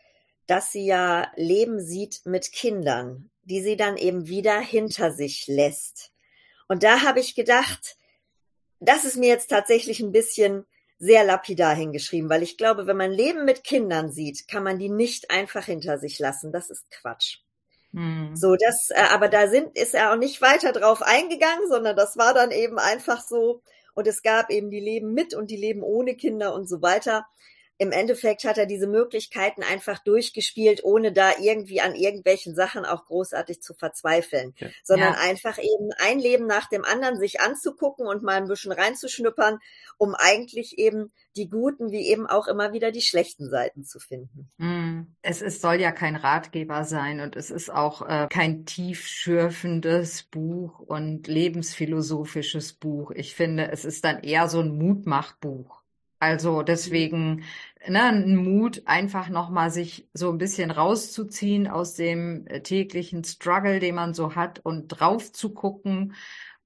dass 0.49 0.73
sie 0.73 0.87
ja 0.87 1.31
Leben 1.37 1.79
sieht 1.79 2.23
mit 2.25 2.53
Kindern, 2.53 3.31
die 3.45 3.63
sie 3.63 3.77
dann 3.77 3.97
eben 3.97 4.27
wieder 4.27 4.59
hinter 4.59 5.13
sich 5.13 5.47
lässt. 5.47 6.11
Und 6.69 6.83
da 6.83 7.03
habe 7.03 7.21
ich 7.21 7.35
gedacht, 7.35 7.97
das 8.81 9.05
ist 9.05 9.17
mir 9.17 9.29
jetzt 9.29 9.49
tatsächlich 9.49 10.01
ein 10.01 10.11
bisschen 10.11 10.65
sehr 10.99 11.23
lapidar 11.23 11.75
hingeschrieben, 11.75 12.31
weil 12.31 12.43
ich 12.43 12.57
glaube, 12.57 12.87
wenn 12.87 12.97
man 12.97 13.13
Leben 13.13 13.45
mit 13.45 13.63
Kindern 13.63 14.11
sieht, 14.11 14.49
kann 14.49 14.65
man 14.65 14.79
die 14.79 14.89
nicht 14.89 15.31
einfach 15.31 15.65
hinter 15.67 15.99
sich 15.99 16.19
lassen. 16.19 16.51
Das 16.51 16.71
ist 16.71 16.91
Quatsch. 16.91 17.39
Hm. 17.93 18.35
So, 18.35 18.57
das, 18.57 18.91
äh, 18.91 19.05
aber 19.11 19.29
da 19.29 19.49
sind, 19.49 19.77
ist 19.77 19.95
er 19.95 20.13
auch 20.13 20.17
nicht 20.17 20.41
weiter 20.41 20.73
drauf 20.73 21.03
eingegangen, 21.03 21.69
sondern 21.69 21.95
das 21.95 22.17
war 22.17 22.35
dann 22.35 22.51
eben 22.51 22.79
einfach 22.79 23.23
so. 23.23 23.63
Und 23.95 24.07
es 24.07 24.23
gab 24.23 24.51
eben 24.51 24.71
die 24.71 24.81
Leben 24.81 25.13
mit 25.13 25.35
und 25.35 25.51
die 25.51 25.57
Leben 25.57 25.83
ohne 25.83 26.15
Kinder 26.15 26.55
und 26.55 26.69
so 26.69 26.83
weiter 26.83 27.27
im 27.79 27.93
Endeffekt 27.93 28.45
hat 28.45 28.59
er 28.59 28.67
diese 28.67 28.89
Möglichkeiten 28.89 29.63
einfach 29.63 30.01
durchgespielt, 30.01 30.83
ohne 30.83 31.13
da 31.13 31.31
irgendwie 31.41 31.81
an 31.81 31.95
irgendwelchen 31.95 32.55
Sachen 32.55 32.85
auch 32.85 33.07
großartig 33.07 33.63
zu 33.63 33.73
verzweifeln, 33.73 34.53
ja. 34.59 34.69
sondern 34.83 35.15
ja. 35.15 35.21
einfach 35.21 35.59
eben 35.59 35.91
ein 35.99 36.19
Leben 36.19 36.47
nach 36.47 36.69
dem 36.69 36.85
anderen 36.85 37.19
sich 37.19 37.41
anzugucken 37.41 38.07
und 38.07 38.25
mal 38.25 38.37
ein 38.37 38.49
bisschen 38.49 38.73
reinzuschnuppern, 38.73 39.61
um 39.97 40.17
eigentlich 40.17 40.79
eben 40.79 41.13
die 41.37 41.49
guten 41.49 41.93
wie 41.93 42.09
eben 42.09 42.27
auch 42.27 42.49
immer 42.49 42.73
wieder 42.73 42.91
die 42.91 43.01
schlechten 43.01 43.49
Seiten 43.49 43.85
zu 43.85 44.01
finden. 44.01 44.51
Mm. 44.57 45.15
Es 45.23 45.41
ist, 45.41 45.61
soll 45.61 45.81
ja 45.81 45.93
kein 45.93 46.17
Ratgeber 46.17 46.83
sein 46.85 47.21
und 47.21 47.37
es 47.37 47.51
ist 47.51 47.71
auch 47.71 48.03
äh, 48.03 48.27
kein 48.29 48.65
tiefschürfendes 48.65 50.25
Buch 50.25 50.81
und 50.81 51.29
lebensphilosophisches 51.29 52.73
Buch. 52.73 53.13
Ich 53.13 53.35
finde, 53.37 53.71
es 53.71 53.85
ist 53.85 54.05
dann 54.05 54.21
eher 54.25 54.49
so 54.49 54.61
ein 54.61 54.77
Mutmachbuch. 54.77 55.79
Also 56.21 56.63
deswegen 56.63 57.45
ne, 57.89 58.05
ein 58.05 58.37
Mut, 58.37 58.83
einfach 58.87 59.29
nochmal 59.29 59.71
sich 59.71 60.09
so 60.15 60.31
ein 60.31 60.39
bisschen 60.39 60.71
rauszuziehen 60.71 61.69
aus 61.69 61.95
dem 61.95 62.47
äh, 62.47 62.61
täglichen 62.63 63.25
Struggle, 63.25 63.81
den 63.81 63.95
man 63.95 64.15
so 64.15 64.35
hat 64.35 64.59
und 64.61 64.89
drauf 64.89 65.33
zu 65.33 65.53
gucken, 65.55 66.15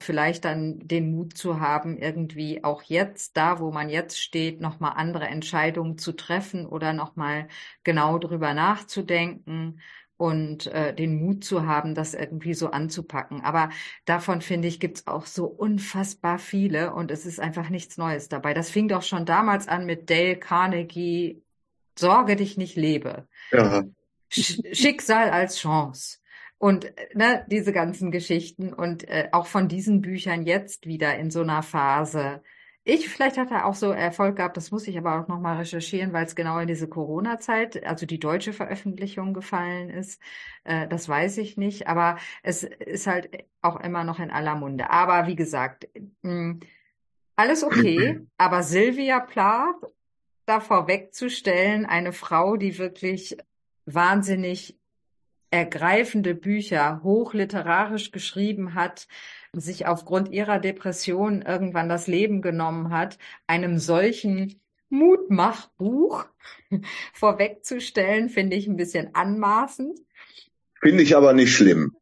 vielleicht 0.01 0.45
dann 0.45 0.81
den 0.87 1.13
Mut 1.13 1.37
zu 1.37 1.61
haben, 1.61 1.97
irgendwie 1.97 2.65
auch 2.65 2.83
jetzt, 2.83 3.37
da 3.37 3.61
wo 3.61 3.71
man 3.71 3.89
jetzt 3.89 4.21
steht, 4.21 4.61
nochmal 4.61 4.95
andere 4.97 5.27
Entscheidungen 5.27 5.97
zu 5.99 6.13
treffen 6.13 6.67
oder 6.67 6.93
nochmal 6.93 7.49
genau 7.85 8.19
drüber 8.19 8.53
nachzudenken 8.55 9.81
und 10.23 10.69
äh, 10.69 10.95
den 10.95 11.21
Mut 11.21 11.43
zu 11.43 11.67
haben, 11.67 11.97
das 11.97 12.15
irgendwie 12.15 12.55
so 12.55 12.71
anzupacken. 12.71 13.41
Aber 13.41 13.71
davon 14.05 14.41
finde 14.41 14.69
ich, 14.69 14.79
gibt's 14.79 15.09
auch 15.09 15.27
so 15.27 15.47
unfassbar 15.47 16.39
viele 16.39 16.95
und 16.95 17.11
es 17.11 17.27
ist 17.27 17.41
einfach 17.41 17.71
nichts 17.71 17.99
Neues 17.99 18.29
dabei. 18.29 18.55
Das 18.55 18.71
fing 18.71 18.87
doch 18.87 19.03
schon 19.03 19.27
damals 19.27 19.67
an 19.67 19.85
mit 19.85 20.11
Dale 20.11 20.37
Carnegie, 20.37 21.43
Sorge 21.99 22.37
dich 22.37 22.57
nicht 22.57 22.77
lebe. 22.77 23.27
Ja. 23.51 23.83
Schicksal 24.31 25.31
als 25.31 25.59
Chance. 25.59 26.19
Und 26.57 26.93
ne, 27.15 27.45
diese 27.51 27.73
ganzen 27.73 28.13
Geschichten 28.13 28.73
und 28.73 29.09
äh, 29.09 29.29
auch 29.33 29.47
von 29.47 29.67
diesen 29.67 30.03
Büchern 30.03 30.45
jetzt 30.45 30.87
wieder 30.87 31.19
in 31.19 31.33
so 31.33 31.41
einer 31.41 31.65
Phase, 31.65 32.45
ich, 32.85 33.09
vielleicht 33.09 33.38
hat 33.38 33.51
er 33.53 33.66
auch 33.66 33.75
so 33.75 33.92
Erfolg 33.92 34.37
gehabt, 34.37 34.57
das 34.57 34.73
muss 34.73 34.88
ich 34.88 34.99
aber 34.99 35.21
auch 35.21 35.29
nochmal 35.29 35.59
recherchieren, 35.59 36.12
weil 36.12 36.27
es 36.27 36.35
genau 36.35 36.59
in 36.59 36.66
diese 36.66 36.88
Corona-Zeit, 36.88 37.85
also 37.85 38.07
die 38.07 38.18
deutsche 38.18 38.53
Veröffentlichung 38.53 39.35
gefallen 39.35 39.88
ist. 39.88 40.21
Äh, 40.64 40.88
das 40.88 41.09
weiß 41.09 41.38
ich 41.38 41.57
nicht, 41.57 41.87
aber 41.87 42.18
es 42.42 42.64
ist 42.64 43.07
halt 43.07 43.47
auch 43.61 43.79
immer 43.81 44.03
noch 44.03 44.18
in 44.18 44.31
aller 44.31 44.57
Munde. 44.57 44.90
Aber 44.90 45.29
wie 45.29 45.37
gesagt, 45.37 45.88
mh, 46.23 46.31
hm, 46.31 46.61
alles 47.37 47.62
okay, 47.62 48.21
aber 48.37 48.62
Sylvia 48.64 49.21
Plath 49.21 49.77
davor 50.45 50.88
wegzustellen, 50.88 51.87
eine 51.87 52.12
Frau, 52.12 52.57
die 52.57 52.79
wirklich 52.79 53.37
wahnsinnig 53.87 54.77
ergreifende 55.51 56.35
Bücher 56.35 57.01
hochliterarisch 57.05 58.11
geschrieben 58.11 58.75
hat, 58.75 59.07
sich 59.55 59.87
aufgrund 59.87 60.31
ihrer 60.31 60.59
Depression 60.59 61.43
irgendwann 61.43 61.88
das 61.88 62.07
Leben 62.07 62.41
genommen 62.41 62.91
hat, 62.91 63.19
einem 63.47 63.79
solchen 63.79 64.61
Mutmachbuch 64.88 66.27
vorwegzustellen, 67.12 68.29
finde 68.29 68.57
ich 68.57 68.67
ein 68.67 68.77
bisschen 68.77 69.15
anmaßend. 69.15 69.99
Finde 70.81 71.03
ich 71.03 71.17
aber 71.17 71.33
nicht 71.33 71.55
schlimm. 71.55 71.97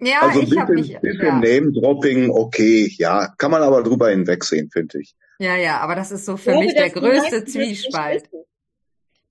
Ja, 0.00 0.20
also 0.22 0.40
ich 0.40 0.56
habe 0.58 0.74
mich. 0.74 0.98
Bisschen 1.00 1.24
ja. 1.24 1.38
Name-Dropping, 1.38 2.30
okay, 2.30 2.92
ja, 2.98 3.32
kann 3.38 3.50
man 3.50 3.62
aber 3.62 3.82
drüber 3.82 4.10
hinwegsehen, 4.10 4.70
finde 4.70 5.00
ich. 5.00 5.14
Ja, 5.38 5.56
ja, 5.56 5.78
aber 5.78 5.94
das 5.94 6.10
ist 6.10 6.26
so 6.26 6.36
für 6.36 6.50
glaube, 6.50 6.66
mich 6.66 6.74
der 6.74 6.90
größte 6.90 7.44
Zwiespalt. 7.44 8.28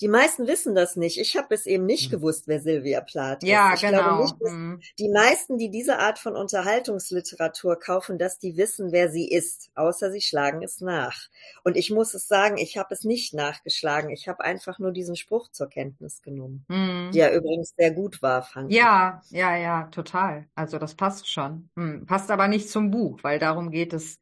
Die 0.01 0.07
meisten 0.07 0.47
wissen 0.47 0.75
das 0.75 0.95
nicht. 0.95 1.19
Ich 1.19 1.37
habe 1.37 1.53
es 1.53 1.65
eben 1.65 1.85
nicht 1.85 2.05
hm. 2.05 2.11
gewusst, 2.11 2.47
wer 2.47 2.59
Sylvia 2.59 3.01
Plath 3.01 3.43
ist. 3.43 3.49
Ja, 3.49 3.73
ich 3.73 3.81
genau. 3.81 4.23
Nicht, 4.23 4.35
hm. 4.41 4.81
die 4.99 5.09
meisten, 5.09 5.57
die 5.57 5.69
diese 5.69 5.99
Art 5.99 6.19
von 6.19 6.35
Unterhaltungsliteratur 6.35 7.79
kaufen, 7.79 8.17
dass 8.17 8.39
die 8.39 8.57
wissen, 8.57 8.91
wer 8.91 9.09
sie 9.09 9.29
ist, 9.29 9.71
außer 9.75 10.11
sie 10.11 10.21
schlagen 10.21 10.63
es 10.63 10.81
nach. 10.81 11.27
Und 11.63 11.77
ich 11.77 11.91
muss 11.91 12.13
es 12.13 12.27
sagen, 12.27 12.57
ich 12.57 12.77
habe 12.77 12.93
es 12.93 13.03
nicht 13.03 13.33
nachgeschlagen. 13.33 14.09
Ich 14.09 14.27
habe 14.27 14.43
einfach 14.43 14.79
nur 14.79 14.91
diesen 14.91 15.15
Spruch 15.15 15.49
zur 15.49 15.69
Kenntnis 15.69 16.21
genommen, 16.21 16.65
mhm. 16.67 17.11
der 17.13 17.35
übrigens 17.35 17.73
sehr 17.77 17.91
gut 17.91 18.21
war, 18.21 18.43
fand 18.43 18.71
ja, 18.71 19.21
ich. 19.25 19.31
Ja, 19.31 19.55
ja, 19.55 19.57
ja, 19.57 19.83
total. 19.91 20.47
Also 20.55 20.79
das 20.79 20.95
passt 20.95 21.31
schon. 21.31 21.69
Hm. 21.75 22.05
Passt 22.05 22.31
aber 22.31 22.47
nicht 22.47 22.69
zum 22.69 22.91
Buch, 22.91 23.19
weil 23.21 23.39
darum 23.39 23.71
geht 23.71 23.93
es 23.93 24.19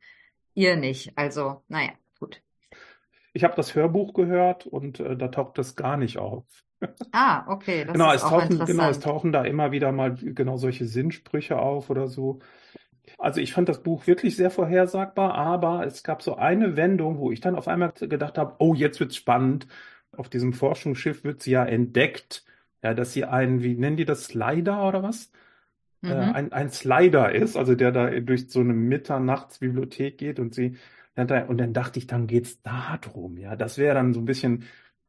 ihr 0.53 0.75
nicht. 0.75 1.17
Also, 1.17 1.61
naja. 1.67 1.91
Ich 3.33 3.43
habe 3.43 3.55
das 3.55 3.75
Hörbuch 3.75 4.13
gehört 4.13 4.65
und 4.65 4.99
äh, 4.99 5.15
da 5.15 5.29
taucht 5.29 5.57
das 5.57 5.75
gar 5.75 5.97
nicht 5.97 6.17
auf. 6.17 6.45
Ah, 7.11 7.45
okay. 7.47 7.85
Das 7.85 7.93
genau, 7.93 8.11
ist 8.11 8.23
es 8.23 8.29
tauchen, 8.29 8.65
genau, 8.65 8.89
es 8.89 8.99
tauchen 8.99 9.31
da 9.31 9.43
immer 9.43 9.71
wieder 9.71 9.91
mal 9.91 10.15
genau 10.15 10.57
solche 10.57 10.85
Sinnsprüche 10.85 11.59
auf 11.59 11.89
oder 11.89 12.07
so. 12.07 12.39
Also 13.17 13.39
ich 13.39 13.53
fand 13.53 13.69
das 13.69 13.83
Buch 13.83 14.07
wirklich 14.07 14.35
sehr 14.35 14.49
vorhersagbar, 14.49 15.35
aber 15.35 15.85
es 15.85 16.03
gab 16.03 16.23
so 16.23 16.35
eine 16.35 16.75
Wendung, 16.75 17.19
wo 17.19 17.31
ich 17.31 17.39
dann 17.39 17.55
auf 17.55 17.67
einmal 17.67 17.91
gedacht 17.91 18.37
habe, 18.37 18.55
oh, 18.59 18.73
jetzt 18.73 18.99
wird's 18.99 19.15
spannend. 19.15 19.67
Auf 20.15 20.29
diesem 20.29 20.53
Forschungsschiff 20.53 21.23
wird 21.23 21.41
sie 21.41 21.51
ja 21.51 21.63
entdeckt, 21.63 22.43
ja, 22.83 22.93
dass 22.93 23.13
sie 23.13 23.25
ein, 23.25 23.61
wie 23.63 23.75
nennen 23.75 23.97
die 23.97 24.05
das, 24.05 24.25
Slider 24.25 24.87
oder 24.87 25.03
was? 25.03 25.31
Äh, 26.03 26.07
mhm. 26.07 26.11
Äh, 26.11 26.33
ein, 26.33 26.51
ein 26.51 26.69
Slider 26.71 27.33
ist, 27.33 27.57
also 27.57 27.75
der 27.75 27.91
da 27.91 28.09
durch 28.19 28.49
so 28.49 28.59
eine 28.59 28.73
Mitternachtsbibliothek 28.73 30.17
geht 30.17 30.39
und 30.39 30.53
sie 30.53 30.77
und 31.15 31.57
dann 31.57 31.73
dachte 31.73 31.99
ich, 31.99 32.07
dann 32.07 32.27
geht's 32.27 32.61
da 32.61 32.97
drum. 32.97 33.37
Ja, 33.37 33.55
das 33.55 33.77
wäre 33.77 33.95
dann 33.95 34.13
so 34.13 34.21
ein 34.21 34.25
bisschen, 34.25 34.63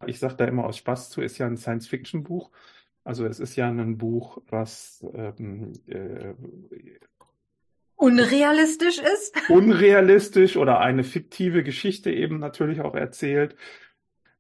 ich 0.06 0.18
sage 0.18 0.34
da 0.36 0.44
immer 0.46 0.64
aus 0.64 0.76
Spaß 0.76 1.10
zu, 1.10 1.22
ist 1.22 1.38
ja 1.38 1.46
ein 1.46 1.56
Science-Fiction-Buch. 1.56 2.50
Also 3.04 3.26
es 3.26 3.40
ist 3.40 3.56
ja 3.56 3.68
ein 3.68 3.98
Buch, 3.98 4.38
was 4.48 5.04
ähm, 5.14 5.72
äh, 5.86 6.34
unrealistisch 7.96 8.98
ist. 8.98 9.48
Unrealistisch 9.48 10.56
oder 10.56 10.80
eine 10.80 11.04
fiktive 11.04 11.62
Geschichte 11.62 12.10
eben 12.10 12.38
natürlich 12.38 12.80
auch 12.80 12.94
erzählt. 12.94 13.56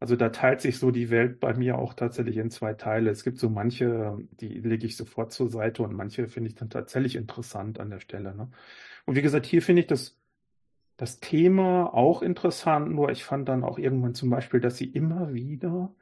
Also 0.00 0.16
da 0.16 0.30
teilt 0.30 0.60
sich 0.60 0.80
so 0.80 0.90
die 0.90 1.10
Welt 1.10 1.38
bei 1.38 1.54
mir 1.54 1.78
auch 1.78 1.94
tatsächlich 1.94 2.36
in 2.36 2.50
zwei 2.50 2.74
Teile. 2.74 3.10
Es 3.10 3.22
gibt 3.22 3.38
so 3.38 3.48
manche, 3.48 4.18
die 4.32 4.48
lege 4.48 4.84
ich 4.84 4.96
sofort 4.96 5.32
zur 5.32 5.48
Seite 5.48 5.84
und 5.84 5.94
manche 5.94 6.26
finde 6.26 6.48
ich 6.48 6.56
dann 6.56 6.70
tatsächlich 6.70 7.14
interessant 7.14 7.78
an 7.78 7.90
der 7.90 8.00
Stelle. 8.00 8.34
Ne? 8.34 8.50
Und 9.06 9.14
wie 9.14 9.22
gesagt, 9.22 9.46
hier 9.46 9.62
finde 9.62 9.82
ich 9.82 9.86
das 9.86 10.18
das 10.96 11.20
Thema 11.20 11.92
auch 11.94 12.22
interessant, 12.22 12.92
nur 12.92 13.10
ich 13.10 13.24
fand 13.24 13.48
dann 13.48 13.64
auch 13.64 13.78
irgendwann 13.78 14.14
zum 14.14 14.30
Beispiel, 14.30 14.60
dass 14.60 14.76
sie 14.76 14.86
immer 14.86 15.32
wieder 15.34 15.94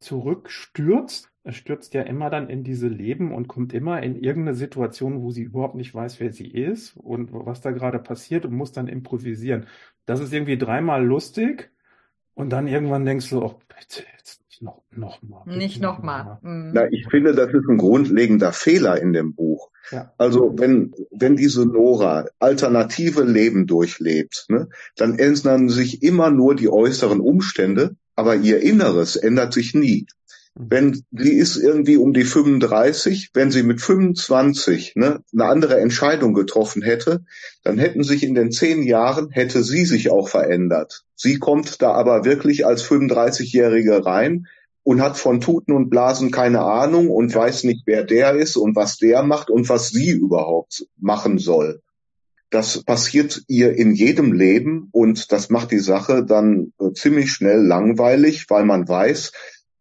zurückstürzt. 0.00 1.30
Es 1.44 1.56
stürzt 1.56 1.94
ja 1.94 2.02
immer 2.02 2.30
dann 2.30 2.48
in 2.48 2.64
diese 2.64 2.88
Leben 2.88 3.34
und 3.34 3.48
kommt 3.48 3.72
immer 3.72 4.02
in 4.02 4.16
irgendeine 4.16 4.56
Situation, 4.56 5.22
wo 5.22 5.30
sie 5.30 5.42
überhaupt 5.42 5.74
nicht 5.74 5.94
weiß, 5.94 6.20
wer 6.20 6.32
sie 6.32 6.48
ist 6.48 6.96
und 6.96 7.30
was 7.32 7.60
da 7.60 7.70
gerade 7.70 7.98
passiert 7.98 8.44
und 8.44 8.54
muss 8.54 8.72
dann 8.72 8.88
improvisieren. 8.88 9.66
Das 10.06 10.20
ist 10.20 10.32
irgendwie 10.32 10.58
dreimal 10.58 11.04
lustig 11.04 11.70
und 12.34 12.50
dann 12.50 12.66
irgendwann 12.66 13.04
denkst 13.04 13.30
du, 13.30 13.42
oh, 13.42 13.60
bitte 13.68 14.04
jetzt 14.16 14.42
nicht 14.48 14.62
noch, 14.62 14.82
noch 14.90 15.22
mal. 15.22 15.42
Nicht 15.46 15.80
noch 15.80 16.02
mal. 16.02 16.24
mal. 16.24 16.38
Mhm. 16.42 16.70
Na, 16.74 16.86
ich 16.90 17.06
finde, 17.08 17.34
das 17.34 17.52
ist 17.52 17.68
ein 17.68 17.78
grundlegender 17.78 18.52
Fehler 18.52 19.00
in 19.00 19.12
dem 19.12 19.34
Buch. 19.34 19.70
Ja. 19.90 20.12
Also 20.18 20.58
wenn, 20.58 20.94
wenn 21.16 21.36
diese 21.36 21.66
Nora 21.66 22.26
alternative 22.38 23.22
Leben 23.22 23.66
durchlebt, 23.66 24.46
ne, 24.48 24.68
dann 24.96 25.18
ändern 25.18 25.68
sich 25.68 26.02
immer 26.02 26.30
nur 26.30 26.54
die 26.54 26.68
äußeren 26.68 27.20
Umstände, 27.20 27.96
aber 28.16 28.36
ihr 28.36 28.60
Inneres 28.60 29.16
ändert 29.16 29.52
sich 29.52 29.74
nie. 29.74 30.06
Mhm. 30.54 30.66
Wenn 30.70 31.02
sie 31.12 31.34
ist 31.34 31.56
irgendwie 31.56 31.96
um 31.96 32.12
die 32.12 32.24
35, 32.24 33.30
wenn 33.34 33.50
sie 33.50 33.62
mit 33.62 33.80
25 33.80 34.94
ne, 34.96 35.20
eine 35.32 35.44
andere 35.44 35.80
Entscheidung 35.80 36.34
getroffen 36.34 36.82
hätte, 36.82 37.24
dann 37.62 37.78
hätten 37.78 38.02
sich 38.02 38.22
in 38.22 38.34
den 38.34 38.50
zehn 38.50 38.82
Jahren 38.82 39.30
hätte 39.30 39.62
sie 39.62 39.84
sich 39.84 40.10
auch 40.10 40.28
verändert. 40.28 41.04
Sie 41.16 41.38
kommt 41.38 41.80
da 41.82 41.92
aber 41.92 42.24
wirklich 42.24 42.66
als 42.66 42.84
35-Jährige 42.84 44.04
rein 44.04 44.46
und 44.84 45.00
hat 45.00 45.16
von 45.16 45.40
Tuten 45.40 45.72
und 45.72 45.88
Blasen 45.88 46.30
keine 46.30 46.60
Ahnung 46.60 47.10
und 47.10 47.34
weiß 47.34 47.64
nicht, 47.64 47.82
wer 47.86 48.04
der 48.04 48.34
ist 48.34 48.56
und 48.56 48.76
was 48.76 48.98
der 48.98 49.22
macht 49.22 49.50
und 49.50 49.68
was 49.68 49.88
sie 49.88 50.10
überhaupt 50.10 50.86
machen 50.96 51.38
soll. 51.38 51.82
Das 52.50 52.84
passiert 52.84 53.42
ihr 53.48 53.74
in 53.76 53.94
jedem 53.94 54.32
Leben 54.32 54.88
und 54.92 55.32
das 55.32 55.50
macht 55.50 55.72
die 55.72 55.80
Sache 55.80 56.24
dann 56.24 56.72
äh, 56.78 56.92
ziemlich 56.92 57.32
schnell 57.32 57.60
langweilig, 57.66 58.48
weil 58.48 58.64
man 58.64 58.86
weiß, 58.86 59.32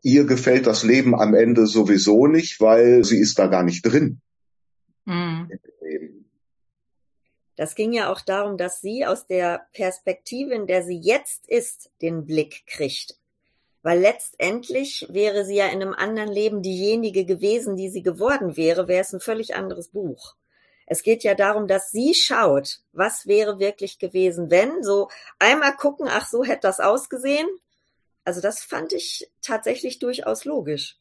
ihr 0.02 0.26
gefällt 0.26 0.66
das 0.66 0.84
Leben 0.84 1.14
am 1.14 1.36
Ende 1.36 1.68
sowieso 1.68 2.26
nicht, 2.26 2.60
weil 2.62 3.04
sie 3.04 3.20
ist 3.20 3.38
da 3.38 3.48
gar 3.48 3.64
nicht 3.64 3.84
drin. 3.84 4.22
Mhm. 5.06 5.52
Das 7.56 7.76
ging 7.76 7.92
ja 7.92 8.12
auch 8.12 8.22
darum, 8.22 8.58
dass 8.58 8.82
sie 8.82 9.06
aus 9.06 9.28
der 9.28 9.68
Perspektive, 9.74 10.56
in 10.56 10.66
der 10.66 10.82
sie 10.82 10.98
jetzt 10.98 11.48
ist, 11.48 11.92
den 12.02 12.26
Blick 12.26 12.66
kriegt 12.66 13.20
weil 13.84 14.00
letztendlich 14.00 15.06
wäre 15.10 15.46
sie 15.46 15.58
ja 15.58 15.68
in 15.68 15.82
einem 15.82 15.94
anderen 15.94 16.32
Leben 16.32 16.62
diejenige 16.62 17.26
gewesen, 17.26 17.76
die 17.76 17.90
sie 17.90 18.02
geworden 18.02 18.58
wäre, 18.58 18.88
wäre 18.88 19.02
es 19.02 19.14
ein 19.14 19.20
völlig 19.20 19.56
anderes 19.56 19.90
Buch. 19.90 20.36
Es 20.86 21.04
geht 21.04 21.24
ja 21.24 21.36
darum, 21.36 21.68
dass 21.68 21.92
sie 21.92 22.14
schaut, 22.14 22.80
was 22.94 23.28
wäre 23.28 23.60
wirklich 23.60 24.00
gewesen, 24.00 24.50
wenn, 24.50 24.84
so 24.84 25.10
einmal 25.38 25.76
gucken, 25.76 26.08
ach 26.10 26.28
so 26.28 26.44
hätte 26.44 26.62
das 26.62 26.80
ausgesehen. 26.80 27.48
Also 28.26 28.42
das 28.42 28.64
fand 28.64 28.94
ich 28.94 29.30
tatsächlich 29.42 30.00
durchaus 30.00 30.46
logisch. 30.46 30.98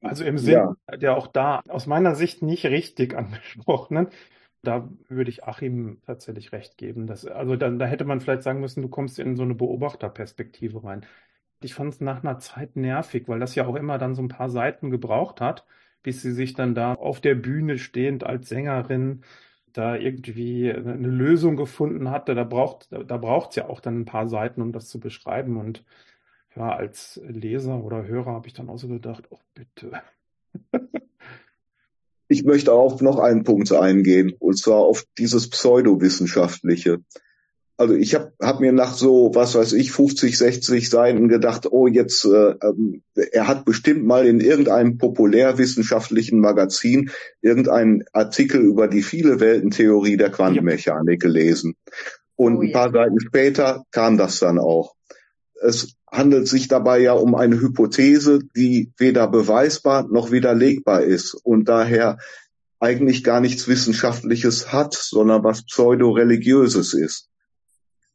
Also 0.00 0.24
im 0.24 0.36
Sinn, 0.36 0.52
ja. 0.52 0.96
der 0.96 1.16
auch 1.16 1.28
da 1.28 1.62
aus 1.68 1.86
meiner 1.86 2.14
Sicht 2.14 2.42
nicht 2.42 2.66
richtig 2.66 3.14
angesprochenen, 3.14 4.08
da 4.64 4.88
würde 5.08 5.30
ich 5.30 5.44
Achim 5.44 6.00
tatsächlich 6.06 6.52
recht 6.52 6.78
geben. 6.78 7.06
Dass, 7.06 7.26
also 7.26 7.56
da, 7.56 7.70
da 7.70 7.86
hätte 7.86 8.04
man 8.04 8.20
vielleicht 8.20 8.42
sagen 8.42 8.60
müssen, 8.60 8.82
du 8.82 8.88
kommst 8.88 9.18
in 9.18 9.36
so 9.36 9.42
eine 9.42 9.54
Beobachterperspektive 9.54 10.82
rein. 10.84 11.06
Ich 11.62 11.74
fand 11.74 11.94
es 11.94 12.00
nach 12.00 12.22
einer 12.22 12.38
Zeit 12.38 12.76
nervig, 12.76 13.28
weil 13.28 13.40
das 13.40 13.54
ja 13.54 13.66
auch 13.66 13.76
immer 13.76 13.98
dann 13.98 14.14
so 14.14 14.22
ein 14.22 14.28
paar 14.28 14.50
Seiten 14.50 14.90
gebraucht 14.90 15.40
hat, 15.40 15.66
bis 16.02 16.22
sie 16.22 16.32
sich 16.32 16.54
dann 16.54 16.74
da 16.74 16.94
auf 16.94 17.20
der 17.20 17.34
Bühne 17.34 17.78
stehend 17.78 18.24
als 18.24 18.48
Sängerin 18.48 19.22
da 19.72 19.96
irgendwie 19.96 20.72
eine 20.72 21.08
Lösung 21.08 21.56
gefunden 21.56 22.10
hatte. 22.10 22.34
Da 22.34 22.44
braucht, 22.44 22.88
da 22.92 23.16
braucht 23.18 23.50
es 23.50 23.56
ja 23.56 23.68
auch 23.68 23.80
dann 23.80 24.00
ein 24.00 24.04
paar 24.04 24.28
Seiten, 24.28 24.62
um 24.62 24.72
das 24.72 24.88
zu 24.88 25.00
beschreiben. 25.00 25.56
Und 25.58 25.84
ja, 26.56 26.70
als 26.74 27.20
Leser 27.26 27.82
oder 27.84 28.04
Hörer 28.06 28.32
habe 28.32 28.48
ich 28.48 28.54
dann 28.54 28.68
auch 28.70 28.78
so 28.78 28.88
gedacht, 28.88 29.26
oh 29.30 29.38
bitte. 29.54 30.02
Ich 32.28 32.44
möchte 32.44 32.72
auf 32.72 33.00
noch 33.00 33.18
einen 33.18 33.44
Punkt 33.44 33.70
eingehen, 33.72 34.32
und 34.38 34.58
zwar 34.58 34.78
auf 34.78 35.04
dieses 35.18 35.50
Pseudowissenschaftliche. 35.50 37.00
Also 37.76 37.94
ich 37.94 38.14
habe 38.14 38.32
hab 38.40 38.60
mir 38.60 38.72
nach 38.72 38.94
so, 38.94 39.32
was 39.34 39.56
weiß 39.56 39.72
ich, 39.72 39.90
50, 39.90 40.38
60 40.38 40.88
Seiten 40.88 41.28
gedacht, 41.28 41.66
oh 41.70 41.88
jetzt, 41.88 42.24
äh, 42.24 42.54
ähm, 42.62 43.02
er 43.32 43.48
hat 43.48 43.64
bestimmt 43.64 44.04
mal 44.04 44.26
in 44.26 44.40
irgendeinem 44.40 44.96
populärwissenschaftlichen 44.96 46.38
Magazin 46.38 47.10
irgendeinen 47.42 48.04
Artikel 48.12 48.60
über 48.60 48.86
die 48.86 49.02
viele 49.02 49.40
Weltentheorie 49.40 50.16
der 50.16 50.30
Quantenmechanik 50.30 51.20
gelesen. 51.20 51.74
Und 52.36 52.56
oh, 52.56 52.60
ein 52.60 52.72
paar 52.72 52.94
ja. 52.94 53.04
Seiten 53.04 53.20
später 53.20 53.84
kam 53.90 54.18
das 54.18 54.38
dann 54.38 54.60
auch. 54.60 54.94
Es 55.60 55.96
handelt 56.14 56.46
sich 56.46 56.68
dabei 56.68 57.00
ja 57.00 57.12
um 57.12 57.34
eine 57.34 57.60
Hypothese, 57.60 58.38
die 58.56 58.92
weder 58.98 59.26
beweisbar 59.26 60.06
noch 60.08 60.30
widerlegbar 60.30 61.02
ist 61.02 61.34
und 61.34 61.68
daher 61.68 62.18
eigentlich 62.78 63.24
gar 63.24 63.40
nichts 63.40 63.66
Wissenschaftliches 63.66 64.72
hat, 64.72 64.94
sondern 64.94 65.42
was 65.42 65.64
pseudo-religiöses 65.64 66.94
ist. 66.94 67.28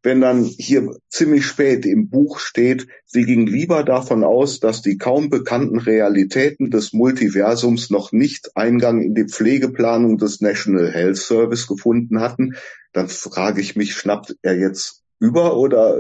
Wenn 0.02 0.22
dann 0.22 0.46
hier 0.46 0.96
ziemlich 1.10 1.46
spät 1.46 1.86
im 1.86 2.10
Buch 2.10 2.40
steht, 2.40 2.88
sie 3.06 3.24
ging 3.24 3.46
lieber 3.46 3.84
davon 3.84 4.24
aus, 4.24 4.62
dass 4.62 4.82
die 4.82 4.98
kaum 4.98 5.30
bekannten 5.30 5.78
Realitäten 5.78 6.72
des 6.72 6.94
Multiversums 6.94 7.90
noch 7.90 8.14
nicht 8.14 8.52
Eingang 8.56 9.02
in 9.02 9.14
die 9.14 9.28
Pflegeplanung 9.28 10.18
des 10.18 10.40
National 10.40 10.90
Health 10.90 11.18
Service 11.18 11.68
gefunden 11.68 12.22
hatten, 12.22 12.56
dann 12.94 13.10
frage 13.10 13.60
ich 13.60 13.76
mich, 13.76 13.94
schnappt 13.94 14.38
er 14.42 14.58
jetzt 14.58 15.04
über 15.20 15.58
oder 15.58 15.98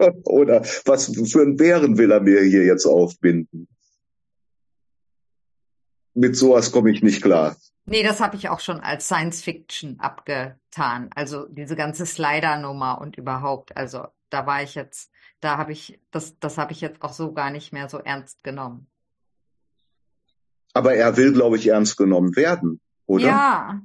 Oder 0.24 0.62
was 0.84 1.06
für 1.30 1.42
einen 1.42 1.56
Bären 1.56 1.98
will 1.98 2.10
er 2.10 2.20
mir 2.20 2.42
hier 2.42 2.64
jetzt 2.64 2.86
aufbinden? 2.86 3.68
Mit 6.14 6.36
sowas 6.36 6.72
komme 6.72 6.90
ich 6.90 7.02
nicht 7.02 7.22
klar. 7.22 7.56
Nee, 7.86 8.02
das 8.02 8.20
habe 8.20 8.36
ich 8.36 8.48
auch 8.48 8.60
schon 8.60 8.80
als 8.80 9.06
Science 9.06 9.42
Fiction 9.42 9.98
abgetan. 10.00 11.10
Also 11.14 11.46
diese 11.46 11.76
ganze 11.76 12.06
Slider-Nummer 12.06 13.00
und 13.00 13.16
überhaupt. 13.16 13.76
Also 13.76 14.06
da 14.28 14.46
war 14.46 14.62
ich 14.62 14.74
jetzt, 14.74 15.10
da 15.40 15.56
habe 15.56 15.72
ich, 15.72 15.98
das, 16.10 16.38
das 16.38 16.58
habe 16.58 16.72
ich 16.72 16.80
jetzt 16.80 17.02
auch 17.02 17.12
so 17.12 17.32
gar 17.32 17.50
nicht 17.50 17.72
mehr 17.72 17.88
so 17.88 17.98
ernst 17.98 18.44
genommen. 18.44 18.86
Aber 20.72 20.94
er 20.94 21.16
will, 21.16 21.32
glaube 21.32 21.56
ich, 21.56 21.66
ernst 21.66 21.96
genommen 21.96 22.36
werden, 22.36 22.80
oder? 23.06 23.26
Ja, 23.26 23.82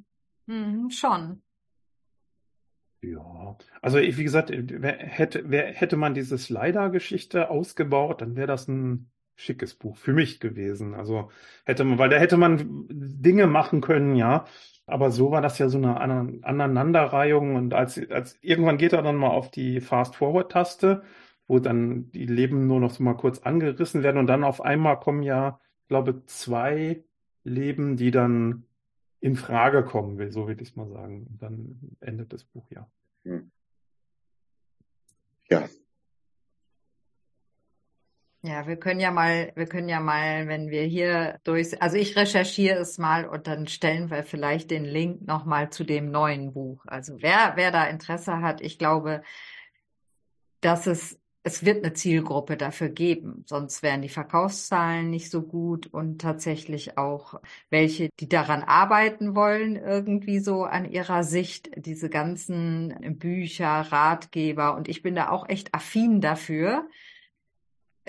hm, 0.47 0.89
schon. 0.91 1.41
Ja, 3.11 3.57
also 3.81 3.97
wie 3.99 4.23
gesagt, 4.23 4.51
hätte, 4.51 5.43
hätte 5.49 5.97
man 5.97 6.13
diese 6.13 6.37
Slider-Geschichte 6.37 7.49
ausgebaut, 7.49 8.21
dann 8.21 8.35
wäre 8.35 8.47
das 8.47 8.67
ein 8.67 9.11
schickes 9.35 9.75
Buch 9.75 9.97
für 9.97 10.13
mich 10.13 10.39
gewesen. 10.39 10.93
Also 10.95 11.29
hätte 11.65 11.83
man, 11.83 11.97
weil 11.99 12.09
da 12.09 12.17
hätte 12.17 12.37
man 12.37 12.85
Dinge 12.89 13.47
machen 13.47 13.81
können, 13.81 14.15
ja. 14.15 14.45
Aber 14.87 15.11
so 15.11 15.31
war 15.31 15.41
das 15.41 15.57
ja 15.59 15.67
so 15.69 15.77
eine 15.77 15.99
Aneinanderreihung 15.99 17.55
und 17.55 17.73
als, 17.73 17.99
als 18.09 18.37
irgendwann 18.41 18.77
geht 18.77 18.93
er 18.93 19.01
dann 19.01 19.15
mal 19.15 19.29
auf 19.29 19.51
die 19.51 19.81
Fast-Forward-Taste, 19.81 21.03
wo 21.47 21.59
dann 21.59 22.11
die 22.11 22.25
Leben 22.25 22.67
nur 22.67 22.79
noch 22.79 22.91
so 22.91 23.03
mal 23.03 23.15
kurz 23.15 23.39
angerissen 23.39 24.03
werden 24.03 24.17
und 24.17 24.27
dann 24.27 24.43
auf 24.43 24.61
einmal 24.61 24.99
kommen 24.99 25.23
ja, 25.23 25.59
glaube 25.87 26.23
zwei 26.25 27.03
Leben, 27.43 27.97
die 27.97 28.11
dann 28.11 28.65
in 29.25 29.35
Frage 29.35 29.83
kommen 29.83 30.19
will, 30.19 30.31
so 30.31 30.47
will 30.47 30.61
ich 30.61 30.69
es 30.69 30.75
mal 30.75 30.87
sagen. 30.87 31.25
Und 31.25 31.41
dann 31.41 31.79
endet 31.99 32.31
das 32.31 32.43
Buch 32.43 32.69
ja. 32.69 32.87
Hm. 33.23 33.49
Ja. 35.49 35.67
Ja, 38.43 38.67
wir 38.67 38.77
können 38.77 38.99
ja 38.99 39.09
mal, 39.09 39.51
wir 39.55 39.65
können 39.65 39.89
ja 39.89 39.99
mal, 39.99 40.47
wenn 40.47 40.69
wir 40.69 40.83
hier 40.83 41.39
durch, 41.43 41.81
also 41.81 41.97
ich 41.97 42.15
recherchiere 42.15 42.77
es 42.77 42.99
mal 42.99 43.25
und 43.25 43.47
dann 43.47 43.65
stellen 43.65 44.11
wir 44.11 44.21
vielleicht 44.21 44.69
den 44.69 44.85
Link 44.85 45.25
nochmal 45.25 45.71
zu 45.71 45.83
dem 45.83 46.11
neuen 46.11 46.53
Buch. 46.53 46.85
Also 46.85 47.19
wer, 47.23 47.53
wer 47.55 47.71
da 47.71 47.85
Interesse 47.85 48.41
hat, 48.41 48.61
ich 48.61 48.77
glaube, 48.77 49.23
dass 50.61 50.85
es 50.85 51.19
es 51.45 51.63
wird 51.63 51.85
eine 51.85 51.93
Zielgruppe 51.93 52.57
dafür 52.57 52.89
geben, 52.89 53.43
sonst 53.45 53.83
wären 53.83 54.01
die 54.01 54.09
Verkaufszahlen 54.09 55.11
nicht 55.11 55.29
so 55.29 55.43
gut 55.43 55.85
und 55.85 56.19
tatsächlich 56.19 56.97
auch 56.97 57.39
welche, 57.69 58.09
die 58.19 58.27
daran 58.27 58.63
arbeiten 58.63 59.35
wollen, 59.35 59.75
irgendwie 59.75 60.39
so 60.39 60.63
an 60.63 60.89
ihrer 60.89 61.23
Sicht, 61.23 61.69
diese 61.75 62.09
ganzen 62.09 63.15
Bücher, 63.19 63.67
Ratgeber 63.67 64.75
und 64.75 64.87
ich 64.87 65.03
bin 65.03 65.13
da 65.13 65.29
auch 65.29 65.47
echt 65.47 65.75
affin 65.75 66.19
dafür. 66.19 66.89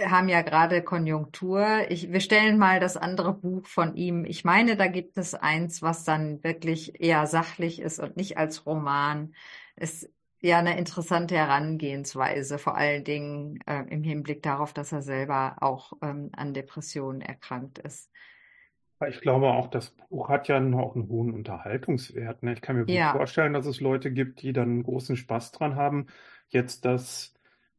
Haben 0.01 0.31
ja 0.31 0.40
gerade 0.40 0.83
Konjunktur. 0.83 1.90
Ich, 1.90 2.11
wir 2.11 2.20
stellen 2.20 2.57
mal 2.57 2.81
das 2.81 2.96
andere 2.96 3.35
Buch 3.35 3.66
von 3.66 3.96
ihm. 3.96 4.25
Ich 4.25 4.44
meine, 4.44 4.77
da 4.77 4.87
gibt 4.87 5.18
es 5.18 5.35
eins, 5.35 5.83
was 5.83 6.05
dann 6.05 6.42
wirklich 6.42 7.03
eher 7.03 7.27
sachlich 7.27 7.81
ist 7.81 7.99
und 7.99 8.16
nicht 8.16 8.38
als 8.38 8.64
Roman. 8.64 9.35
Es 9.75 10.09
ja 10.40 10.59
eine 10.59 10.79
interessante 10.79 11.37
Herangehensweise, 11.37 12.59
vor 12.59 12.77
allen 12.77 13.05
Dingen 13.05 13.59
äh, 13.66 13.85
im 13.88 14.03
Hinblick 14.03 14.42
darauf, 14.42 14.72
dass 14.72 14.92
er 14.92 15.03
selber 15.03 15.57
auch 15.61 15.92
ähm, 16.03 16.31
an 16.37 16.55
Depressionen 16.55 17.20
erkrankt 17.20 17.79
ist. 17.79 18.11
Ich 19.09 19.20
glaube 19.20 19.49
auch, 19.49 19.66
das 19.66 19.90
Buch 19.90 20.31
hat 20.31 20.49
ja 20.49 20.59
noch 20.59 20.94
einen 20.94 21.09
hohen 21.09 21.33
Unterhaltungswert. 21.33 22.42
Ne? 22.42 22.55
Ich 22.55 22.62
kann 22.62 22.77
mir 22.77 22.87
gut 22.87 22.94
ja. 22.94 23.12
vorstellen, 23.12 23.53
dass 23.53 23.66
es 23.66 23.81
Leute 23.81 24.11
gibt, 24.11 24.40
die 24.40 24.55
dann 24.55 24.83
großen 24.83 25.16
Spaß 25.16 25.53
dran 25.53 25.77
haben, 25.77 26.07
jetzt 26.49 26.87
das 26.87 27.35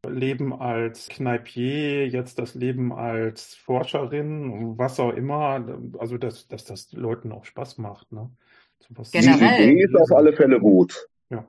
Leben 0.06 0.54
als 0.54 1.10
Kneipier, 1.10 2.08
jetzt 2.08 2.38
das 2.38 2.54
Leben 2.54 2.94
als 2.94 3.56
Forscherin, 3.56 4.78
was 4.78 5.00
auch 5.00 5.12
immer, 5.12 5.66
also 5.98 6.18
dass, 6.18 6.48
dass 6.48 6.66
das 6.66 6.92
Leuten 6.94 7.32
auch 7.32 7.46
Spaß 7.46 7.80
macht. 7.80 8.12
Ne? 8.12 8.30
So 8.80 9.04
Generell. 9.12 9.58
Die 9.58 9.72
Idee 9.72 9.84
ist 9.86 9.96
auf 9.96 10.12
alle 10.12 10.34
Fälle 10.34 10.60
gut. 10.60 11.08
Ja, 11.30 11.46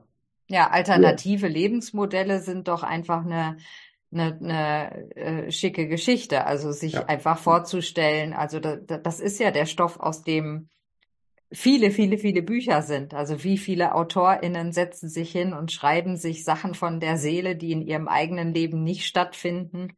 alternative 0.71 1.47
ja. 1.47 1.53
Lebensmodelle 1.53 2.41
sind 2.41 2.67
doch 2.67 2.83
einfach 2.83 3.23
eine, 3.23 3.57
eine, 4.11 4.39
eine 4.41 5.15
äh, 5.15 5.51
schicke 5.51 5.87
Geschichte. 5.87 6.45
Also 6.45 6.71
sich 6.71 6.93
ja. 6.93 7.05
einfach 7.05 7.37
vorzustellen, 7.37 8.33
also 8.33 8.59
da, 8.59 8.75
das 8.75 9.19
ist 9.19 9.39
ja 9.39 9.51
der 9.51 9.65
Stoff, 9.65 9.99
aus 9.99 10.23
dem 10.23 10.69
viele, 11.51 11.91
viele, 11.91 12.17
viele 12.17 12.41
Bücher 12.41 12.81
sind. 12.81 13.13
Also 13.13 13.43
wie 13.43 13.57
viele 13.57 13.95
AutorInnen 13.95 14.71
setzen 14.71 15.09
sich 15.09 15.31
hin 15.31 15.53
und 15.53 15.71
schreiben 15.71 16.17
sich 16.17 16.43
Sachen 16.43 16.75
von 16.75 16.99
der 16.99 17.17
Seele, 17.17 17.55
die 17.55 17.71
in 17.71 17.81
ihrem 17.81 18.07
eigenen 18.07 18.53
Leben 18.53 18.83
nicht 18.83 19.05
stattfinden, 19.05 19.93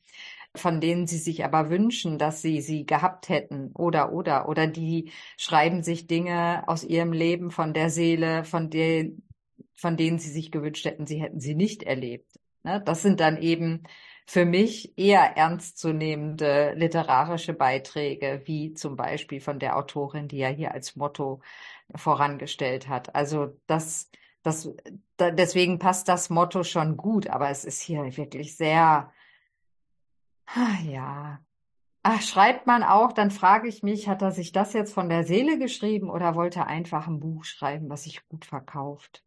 von 0.55 0.81
denen 0.81 1.07
sie 1.07 1.17
sich 1.17 1.45
aber 1.45 1.69
wünschen, 1.69 2.17
dass 2.17 2.41
sie 2.41 2.61
sie 2.61 2.85
gehabt 2.85 3.29
hätten 3.29 3.71
oder, 3.73 4.11
oder, 4.11 4.49
oder 4.49 4.67
die 4.67 5.11
schreiben 5.37 5.83
sich 5.83 6.07
Dinge 6.07 6.63
aus 6.67 6.83
ihrem 6.83 7.13
Leben 7.13 7.51
von 7.51 7.73
der 7.73 7.89
Seele, 7.89 8.43
von 8.43 8.69
der, 8.69 9.05
von 9.73 9.97
denen 9.97 10.19
sie 10.19 10.29
sich 10.29 10.51
gewünscht 10.51 10.85
hätten, 10.85 11.07
sie 11.07 11.21
hätten 11.21 11.39
sie 11.39 11.55
nicht 11.55 11.83
erlebt. 11.83 12.39
Ne? 12.63 12.81
Das 12.85 13.01
sind 13.01 13.19
dann 13.19 13.37
eben 13.37 13.83
für 14.25 14.45
mich 14.45 14.97
eher 14.97 15.35
ernstzunehmende 15.37 16.73
literarische 16.75 17.53
Beiträge, 17.53 18.41
wie 18.45 18.73
zum 18.73 18.95
Beispiel 18.95 19.41
von 19.41 19.59
der 19.59 19.77
Autorin, 19.77 20.27
die 20.27 20.37
ja 20.37 20.47
hier 20.47 20.71
als 20.71 20.95
Motto 20.95 21.41
vorangestellt 21.95 22.87
hat. 22.87 23.13
Also 23.15 23.57
das, 23.67 24.09
das, 24.43 24.73
da, 25.17 25.31
deswegen 25.31 25.79
passt 25.79 26.07
das 26.07 26.29
Motto 26.29 26.63
schon 26.63 26.97
gut, 26.97 27.27
aber 27.27 27.49
es 27.49 27.65
ist 27.65 27.81
hier 27.81 28.15
wirklich 28.17 28.55
sehr, 28.55 29.11
ah, 30.45 30.77
ja. 30.85 31.39
Ach, 32.03 32.21
schreibt 32.21 32.65
man 32.67 32.83
auch, 32.83 33.11
dann 33.11 33.29
frage 33.31 33.67
ich 33.67 33.83
mich, 33.83 34.07
hat 34.07 34.21
er 34.23 34.31
sich 34.31 34.51
das 34.51 34.73
jetzt 34.73 34.93
von 34.93 35.09
der 35.09 35.23
Seele 35.23 35.59
geschrieben 35.59 36.09
oder 36.09 36.35
wollte 36.35 36.59
er 36.59 36.67
einfach 36.67 37.07
ein 37.07 37.19
Buch 37.19 37.43
schreiben, 37.43 37.89
was 37.89 38.05
sich 38.05 38.27
gut 38.27 38.45
verkauft? 38.45 39.23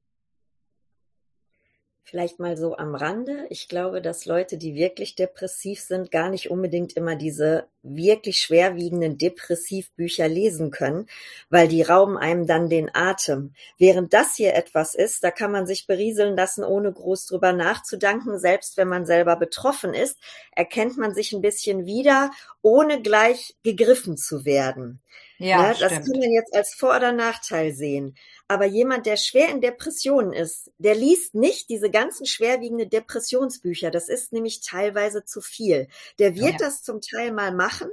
Vielleicht 2.06 2.38
mal 2.38 2.54
so 2.58 2.76
am 2.76 2.94
Rande. 2.94 3.46
Ich 3.48 3.66
glaube, 3.66 4.02
dass 4.02 4.26
Leute, 4.26 4.58
die 4.58 4.74
wirklich 4.74 5.14
depressiv 5.14 5.80
sind, 5.80 6.10
gar 6.10 6.28
nicht 6.28 6.50
unbedingt 6.50 6.92
immer 6.98 7.16
diese 7.16 7.66
wirklich 7.82 8.38
schwerwiegenden 8.38 9.16
Depressivbücher 9.16 10.28
lesen 10.28 10.70
können, 10.70 11.06
weil 11.48 11.66
die 11.66 11.80
rauben 11.80 12.18
einem 12.18 12.46
dann 12.46 12.68
den 12.68 12.90
Atem. 12.94 13.54
Während 13.78 14.12
das 14.12 14.36
hier 14.36 14.54
etwas 14.54 14.94
ist, 14.94 15.24
da 15.24 15.30
kann 15.30 15.50
man 15.50 15.66
sich 15.66 15.86
berieseln 15.86 16.36
lassen, 16.36 16.62
ohne 16.62 16.92
groß 16.92 17.24
drüber 17.24 17.54
nachzudenken. 17.54 18.38
Selbst 18.38 18.76
wenn 18.76 18.88
man 18.88 19.06
selber 19.06 19.36
betroffen 19.36 19.94
ist, 19.94 20.18
erkennt 20.52 20.98
man 20.98 21.14
sich 21.14 21.32
ein 21.32 21.40
bisschen 21.40 21.86
wieder, 21.86 22.30
ohne 22.60 23.00
gleich 23.00 23.56
gegriffen 23.62 24.18
zu 24.18 24.44
werden. 24.44 25.00
Ja, 25.44 25.72
ja, 25.72 25.74
das 25.78 25.92
kann 25.92 26.18
man 26.18 26.30
jetzt 26.30 26.54
als 26.54 26.74
Vor- 26.74 26.96
oder 26.96 27.12
Nachteil 27.12 27.74
sehen. 27.74 28.16
Aber 28.48 28.64
jemand, 28.64 29.04
der 29.04 29.18
schwer 29.18 29.50
in 29.50 29.60
Depressionen 29.60 30.32
ist, 30.32 30.72
der 30.78 30.94
liest 30.94 31.34
nicht 31.34 31.68
diese 31.68 31.90
ganzen 31.90 32.24
schwerwiegenden 32.24 32.88
Depressionsbücher. 32.88 33.90
Das 33.90 34.08
ist 34.08 34.32
nämlich 34.32 34.62
teilweise 34.62 35.26
zu 35.26 35.42
viel. 35.42 35.88
Der 36.18 36.34
wird 36.34 36.52
ja. 36.52 36.56
das 36.58 36.82
zum 36.82 37.02
Teil 37.02 37.30
mal 37.30 37.54
machen, 37.54 37.90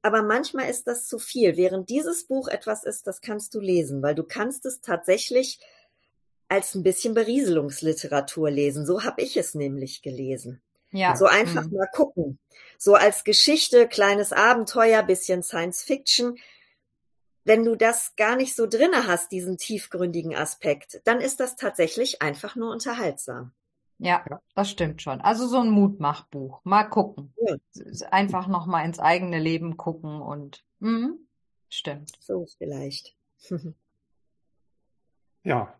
aber 0.00 0.22
manchmal 0.22 0.70
ist 0.70 0.86
das 0.86 1.06
zu 1.06 1.18
viel. 1.18 1.58
Während 1.58 1.90
dieses 1.90 2.26
Buch 2.26 2.48
etwas 2.48 2.84
ist, 2.84 3.06
das 3.06 3.20
kannst 3.20 3.54
du 3.54 3.60
lesen, 3.60 4.02
weil 4.02 4.14
du 4.14 4.24
kannst 4.24 4.64
es 4.64 4.80
tatsächlich 4.80 5.60
als 6.48 6.74
ein 6.74 6.82
bisschen 6.82 7.12
Berieselungsliteratur 7.12 8.50
lesen. 8.50 8.86
So 8.86 9.04
habe 9.04 9.20
ich 9.20 9.36
es 9.36 9.54
nämlich 9.54 10.00
gelesen. 10.00 10.62
Ja. 10.92 11.14
So 11.14 11.26
einfach 11.26 11.64
mhm. 11.64 11.76
mal 11.76 11.88
gucken. 11.92 12.38
So 12.78 12.94
als 12.94 13.24
Geschichte, 13.24 13.86
kleines 13.86 14.32
Abenteuer, 14.32 15.02
bisschen 15.02 15.42
Science 15.42 15.82
Fiction. 15.82 16.38
Wenn 17.44 17.64
du 17.64 17.74
das 17.74 18.14
gar 18.16 18.36
nicht 18.36 18.54
so 18.54 18.66
drinne 18.66 19.06
hast, 19.06 19.32
diesen 19.32 19.56
tiefgründigen 19.56 20.34
Aspekt, 20.34 21.00
dann 21.04 21.20
ist 21.20 21.40
das 21.40 21.56
tatsächlich 21.56 22.20
einfach 22.22 22.56
nur 22.56 22.70
unterhaltsam. 22.70 23.52
Ja, 23.98 24.24
das 24.54 24.70
stimmt 24.70 25.02
schon. 25.02 25.20
Also 25.20 25.46
so 25.46 25.58
ein 25.58 25.70
Mutmachbuch. 25.70 26.60
Mal 26.64 26.84
gucken. 26.84 27.34
Ja. 27.46 27.56
Einfach 28.10 28.46
noch 28.46 28.66
mal 28.66 28.84
ins 28.84 28.98
eigene 28.98 29.38
Leben 29.38 29.76
gucken 29.76 30.22
und 30.22 30.64
mh, 30.78 31.12
stimmt. 31.68 32.12
So 32.20 32.46
vielleicht. 32.56 33.14
ja, 35.42 35.74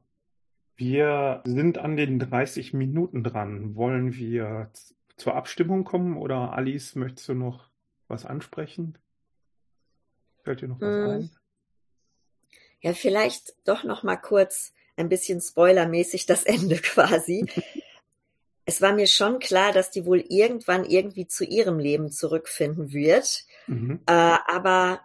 wir 0.77 1.40
sind 1.44 1.79
an 1.79 1.96
den 1.96 2.18
30 2.18 2.75
Minuten 2.75 3.25
dran. 3.25 3.75
Wollen 3.75 4.14
wir 4.14 4.70
zur 5.16 5.35
Abstimmung 5.35 5.85
kommen 5.85 6.18
oder 6.18 6.53
Alice, 6.53 6.96
möchtest 6.96 7.29
du 7.31 7.35
noch 7.35 7.70
was 8.07 8.27
ansprechen? 8.27 8.99
Fällt 10.42 10.61
dir 10.61 10.68
noch 10.68 10.81
was 10.81 10.94
hm. 10.94 11.11
ein? 11.11 11.31
Ja, 12.81 12.95
vielleicht 12.95 13.55
doch 13.64 13.85
noch 13.85 14.03
mal 14.03 14.16
kurz 14.16 14.73
ein 14.97 15.09
bisschen 15.09 15.40
spoilermäßig 15.40 16.27
das 16.27 16.45
Ende 16.45 16.77
quasi. 16.77 17.47
es 18.64 18.81
war 18.81 18.93
mir 18.93 19.07
schon 19.07 19.38
klar, 19.38 19.73
dass 19.73 19.90
die 19.90 20.07
wohl 20.07 20.25
irgendwann 20.29 20.85
irgendwie 20.85 21.27
zu 21.27 21.45
ihrem 21.45 21.79
Leben 21.79 22.11
zurückfinden 22.11 22.93
wird. 22.93 23.45
Mhm. 23.66 24.01
Äh, 24.07 24.12
aber 24.12 25.01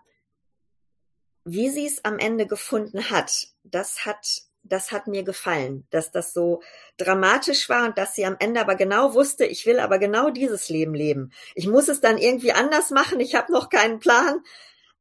wie 1.43 1.69
sie 1.69 1.85
es 1.85 2.03
am 2.03 2.17
Ende 2.17 2.47
gefunden 2.47 3.09
hat, 3.09 3.47
das 3.63 4.05
hat 4.05 4.45
das 4.67 4.91
hat 4.91 5.07
mir 5.07 5.23
gefallen, 5.23 5.85
dass 5.91 6.11
das 6.11 6.33
so 6.33 6.61
dramatisch 6.97 7.69
war 7.69 7.85
und 7.85 7.97
dass 7.97 8.15
sie 8.15 8.25
am 8.25 8.35
Ende 8.39 8.59
aber 8.59 8.75
genau 8.75 9.13
wusste, 9.13 9.45
ich 9.45 9.65
will 9.65 9.79
aber 9.79 9.99
genau 9.99 10.31
dieses 10.31 10.69
Leben 10.69 10.95
leben. 10.95 11.31
Ich 11.53 11.67
muss 11.67 11.87
es 11.87 12.01
dann 12.01 12.17
irgendwie 12.17 12.51
anders 12.51 12.89
machen, 12.89 13.19
ich 13.19 13.35
habe 13.35 13.51
noch 13.51 13.69
keinen 13.69 13.99
Plan. 13.99 14.41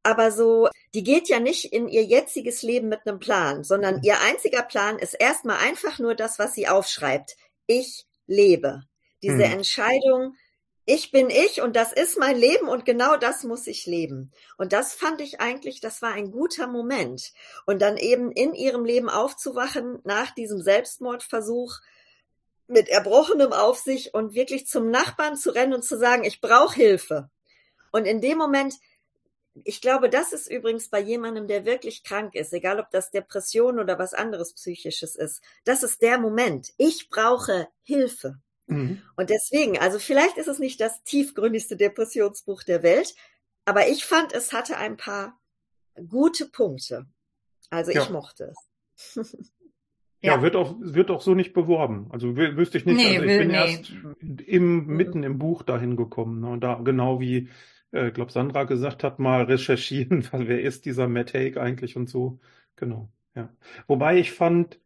Aber 0.05 0.31
so, 0.31 0.69
die 0.93 1.03
geht 1.03 1.29
ja 1.29 1.41
nicht 1.41 1.73
in 1.73 1.89
ihr 1.89 2.05
jetziges 2.05 2.63
Leben 2.63 2.89
mit 2.89 3.01
einem 3.07 3.19
Plan, 3.19 3.65
sondern 3.65 4.03
ihr 4.03 4.21
einziger 4.21 4.63
Plan 4.63 4.99
ist 4.99 5.15
erstmal 5.15 5.57
einfach 5.57 5.99
nur 5.99 6.15
das, 6.15 6.39
was 6.39 6.55
sie 6.55 6.69
aufschreibt. 6.69 7.37
Ich 7.67 8.07
lebe. 8.27 8.83
Diese 9.23 9.45
hm. 9.45 9.53
Entscheidung, 9.53 10.37
ich 10.85 11.11
bin 11.11 11.31
ich 11.31 11.63
und 11.63 11.75
das 11.75 11.95
ist 11.95 12.19
mein 12.19 12.37
Leben 12.37 12.69
und 12.69 12.85
genau 12.85 13.17
das 13.17 13.45
muss 13.45 13.67
ich 13.67 13.87
leben. 13.87 14.31
Und 14.59 14.75
das 14.75 14.93
fand 14.93 15.23
ich 15.23 15.41
eigentlich, 15.41 15.81
das 15.81 16.03
war 16.03 16.13
ein 16.13 16.31
guter 16.31 16.67
Moment. 16.67 17.33
Und 17.65 17.81
dann 17.81 17.97
eben 17.97 18.31
in 18.31 18.53
ihrem 18.53 18.85
Leben 18.85 19.09
aufzuwachen 19.09 20.01
nach 20.05 20.35
diesem 20.35 20.61
Selbstmordversuch 20.61 21.79
mit 22.67 22.91
erbrochenem 22.91 23.55
auf 23.55 23.79
sich 23.79 24.13
und 24.13 24.35
wirklich 24.35 24.67
zum 24.67 24.91
Nachbarn 24.91 25.37
zu 25.37 25.51
rennen 25.51 25.73
und 25.73 25.85
zu 25.85 25.99
sagen, 25.99 26.25
ich 26.25 26.43
brauche 26.43 26.75
Hilfe. 26.75 27.31
Und 27.91 28.05
in 28.05 28.21
dem 28.21 28.37
Moment, 28.37 28.75
ich 29.63 29.81
glaube, 29.81 30.11
das 30.11 30.33
ist 30.33 30.51
übrigens 30.51 30.89
bei 30.89 31.01
jemandem, 31.01 31.47
der 31.47 31.65
wirklich 31.65 32.03
krank 32.03 32.35
ist, 32.35 32.53
egal 32.53 32.81
ob 32.81 32.91
das 32.91 33.11
Depression 33.11 33.79
oder 33.79 33.99
was 33.99 34.13
anderes 34.13 34.55
psychisches 34.55 35.15
ist, 35.15 35.43
das 35.65 35.83
ist 35.83 36.03
der 36.03 36.19
Moment. 36.19 36.73
Ich 36.77 37.09
brauche 37.09 37.69
Hilfe. 37.83 38.41
Mhm. 38.67 39.03
Und 39.17 39.31
deswegen, 39.31 39.79
also 39.79 39.99
vielleicht 39.99 40.39
ist 40.39 40.49
es 40.49 40.59
nicht 40.59 40.81
das 40.81 41.03
tiefgründigste 41.05 41.77
Depressionsbuch 41.77 42.65
der 42.65 42.83
Welt, 42.83 43.15
aber 43.65 43.89
ich 43.89 44.05
fand, 44.05 44.33
es 44.33 44.53
hatte 44.53 44.77
ein 44.77 44.97
paar 44.97 45.39
gute 46.09 46.47
Punkte. 46.47 47.07
Also 47.71 47.93
ja. 47.93 48.03
ich 48.03 48.11
mochte 48.11 48.53
es. 49.15 49.49
ja, 50.21 50.35
ja, 50.35 50.43
wird 50.43 50.57
auch, 50.57 50.75
wird 50.81 51.11
auch 51.11 51.23
so 51.23 51.35
nicht 51.35 51.53
beworben. 51.53 52.09
Also 52.11 52.37
wüsste 52.37 52.79
ich 52.79 52.87
nicht. 52.87 52.97
Nee, 52.97 53.19
also 53.19 53.23
ich 53.23 53.29
will, 53.29 53.39
bin 53.39 53.49
nee. 53.49 53.55
erst 53.55 53.93
im, 54.49 54.87
mitten 54.87 55.23
im 55.23 55.39
Buch 55.39 55.63
dahin 55.63 55.97
gekommen. 55.97 56.41
Ne? 56.41 56.49
Und 56.49 56.61
da, 56.61 56.75
genau 56.83 57.21
wie, 57.21 57.49
äh, 57.95 58.11
glaube 58.11 58.33
Sandra 58.33 58.65
gesagt 58.65 59.05
hat, 59.05 59.19
mal 59.19 59.45
recherchieren, 59.45 60.27
wer 60.33 60.61
ist 60.61 60.85
dieser 60.85 61.09
Matt 61.09 61.33
Haig 61.33 61.57
eigentlich 61.57 61.97
und 61.97 62.09
so. 62.09 62.41
Genau, 62.77 63.09
ja. 63.35 63.49
Wobei 63.87 64.19
ich 64.19 64.33
fand, 64.33 64.81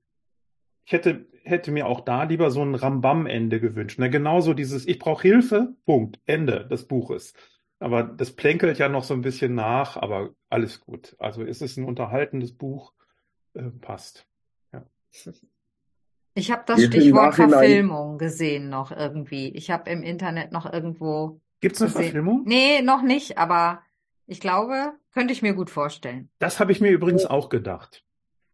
ich 0.85 0.92
hätte, 0.92 1.27
hätte 1.42 1.71
mir 1.73 1.87
auch 1.87 2.01
da 2.01 2.25
lieber 2.25 2.51
so 2.51 2.62
ein 2.62 2.75
Rambam-Ende 2.75 3.61
gewünscht. 3.61 3.99
Ne? 3.99 4.11
Genauso 4.11 4.55
dieses 4.55 4.87
Ich 4.87 4.99
brauche 4.99 5.23
Hilfe, 5.23 5.75
Punkt, 5.87 6.21
Ende 6.27 6.66
des 6.66 6.87
Buches. 6.87 7.33
Aber 7.81 8.03
das 8.03 8.33
plänkelt 8.33 8.79
ja 8.79 8.88
noch 8.88 9.05
so 9.05 9.14
ein 9.14 9.23
bisschen 9.23 9.55
nach, 9.55 9.97
aber 9.97 10.31
alles 10.51 10.81
gut. 10.81 11.16
Also 11.18 11.44
es 11.44 11.62
ist 11.62 11.77
ein 11.77 11.85
unterhaltendes 11.85 12.53
Buch, 12.53 12.92
äh, 13.55 13.71
passt. 13.81 14.27
Ja. 14.73 14.85
Ich 16.35 16.51
habe 16.51 16.62
das 16.66 16.85
Stichwort 16.85 17.37
Verfilmung 17.37 18.18
gesehen 18.18 18.68
noch 18.68 18.90
irgendwie. 18.90 19.49
Ich 19.49 19.71
habe 19.71 19.90
im 19.90 20.03
Internet 20.03 20.53
noch 20.53 20.71
irgendwo. 20.71 21.40
Gibt's 21.61 21.81
eine 21.81 21.90
gesehen. 21.90 22.05
Verfilmung? 22.05 22.42
Nee, 22.47 22.83
noch 22.83 23.03
nicht, 23.03 23.38
aber 23.38 23.83
ich 24.27 24.40
glaube, 24.40 24.92
könnte 25.12 25.33
ich 25.33 25.42
mir 25.42 25.55
gut 25.55 25.71
vorstellen. 25.71 26.31
Das 26.38 26.61
habe 26.61 26.73
ich 26.73 26.81
mir 26.81 26.90
übrigens 26.90 27.27
auch 27.27 27.49
gedacht. 27.49 28.05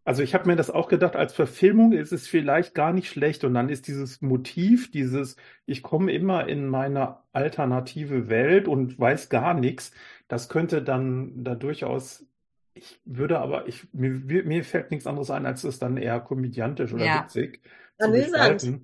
Also 0.06 0.22
ich 0.22 0.34
habe 0.34 0.46
mir 0.46 0.56
das 0.56 0.70
auch 0.70 0.88
gedacht, 0.88 1.16
als 1.16 1.32
Verfilmung 1.32 1.92
ist 1.92 2.12
es 2.12 2.28
vielleicht 2.28 2.74
gar 2.74 2.92
nicht 2.92 3.08
schlecht. 3.08 3.42
Und 3.42 3.54
dann 3.54 3.70
ist 3.70 3.88
dieses 3.88 4.20
Motiv, 4.20 4.90
dieses, 4.90 5.36
ich 5.64 5.82
komme 5.82 6.12
immer 6.12 6.46
in 6.46 6.68
meine 6.68 7.16
alternative 7.32 8.28
Welt 8.28 8.68
und 8.68 8.98
weiß 8.98 9.30
gar 9.30 9.54
nichts, 9.54 9.92
das 10.28 10.48
könnte 10.48 10.82
dann 10.82 11.42
da 11.42 11.54
durchaus, 11.54 12.26
ich 12.74 13.00
würde 13.04 13.38
aber, 13.38 13.66
ich, 13.66 13.86
mir, 13.92 14.10
mir 14.10 14.64
fällt 14.64 14.90
nichts 14.90 15.06
anderes 15.06 15.30
ein, 15.30 15.46
als 15.46 15.64
es 15.64 15.78
dann 15.78 15.96
eher 15.96 16.20
komödiantisch 16.20 16.92
oder 16.92 17.04
ja. 17.04 17.24
witzig 17.24 17.62
Amüsant. 17.98 18.80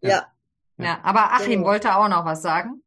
Ja. 0.00 0.08
ja. 0.08 0.26
Ja, 0.78 1.00
aber 1.02 1.32
Achim 1.32 1.50
genau. 1.50 1.66
wollte 1.66 1.94
auch 1.94 2.08
noch 2.08 2.24
was 2.24 2.40
sagen. 2.40 2.82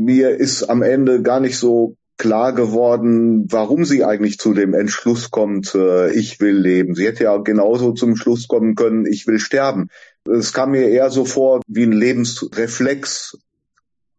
Mir 0.00 0.36
ist 0.36 0.62
am 0.62 0.82
Ende 0.82 1.22
gar 1.22 1.40
nicht 1.40 1.58
so 1.58 1.96
klar 2.18 2.52
geworden, 2.52 3.50
warum 3.50 3.84
sie 3.84 4.04
eigentlich 4.04 4.38
zu 4.38 4.54
dem 4.54 4.72
Entschluss 4.72 5.32
kommt, 5.32 5.74
äh, 5.74 6.12
ich 6.12 6.38
will 6.38 6.56
leben. 6.56 6.94
Sie 6.94 7.04
hätte 7.04 7.24
ja 7.24 7.36
genauso 7.38 7.90
zum 7.92 8.14
Schluss 8.14 8.46
kommen 8.46 8.76
können, 8.76 9.06
ich 9.06 9.26
will 9.26 9.40
sterben. 9.40 9.88
Es 10.24 10.52
kam 10.52 10.70
mir 10.70 10.88
eher 10.88 11.10
so 11.10 11.24
vor 11.24 11.62
wie 11.66 11.82
ein 11.82 11.90
Lebensreflex. 11.90 13.38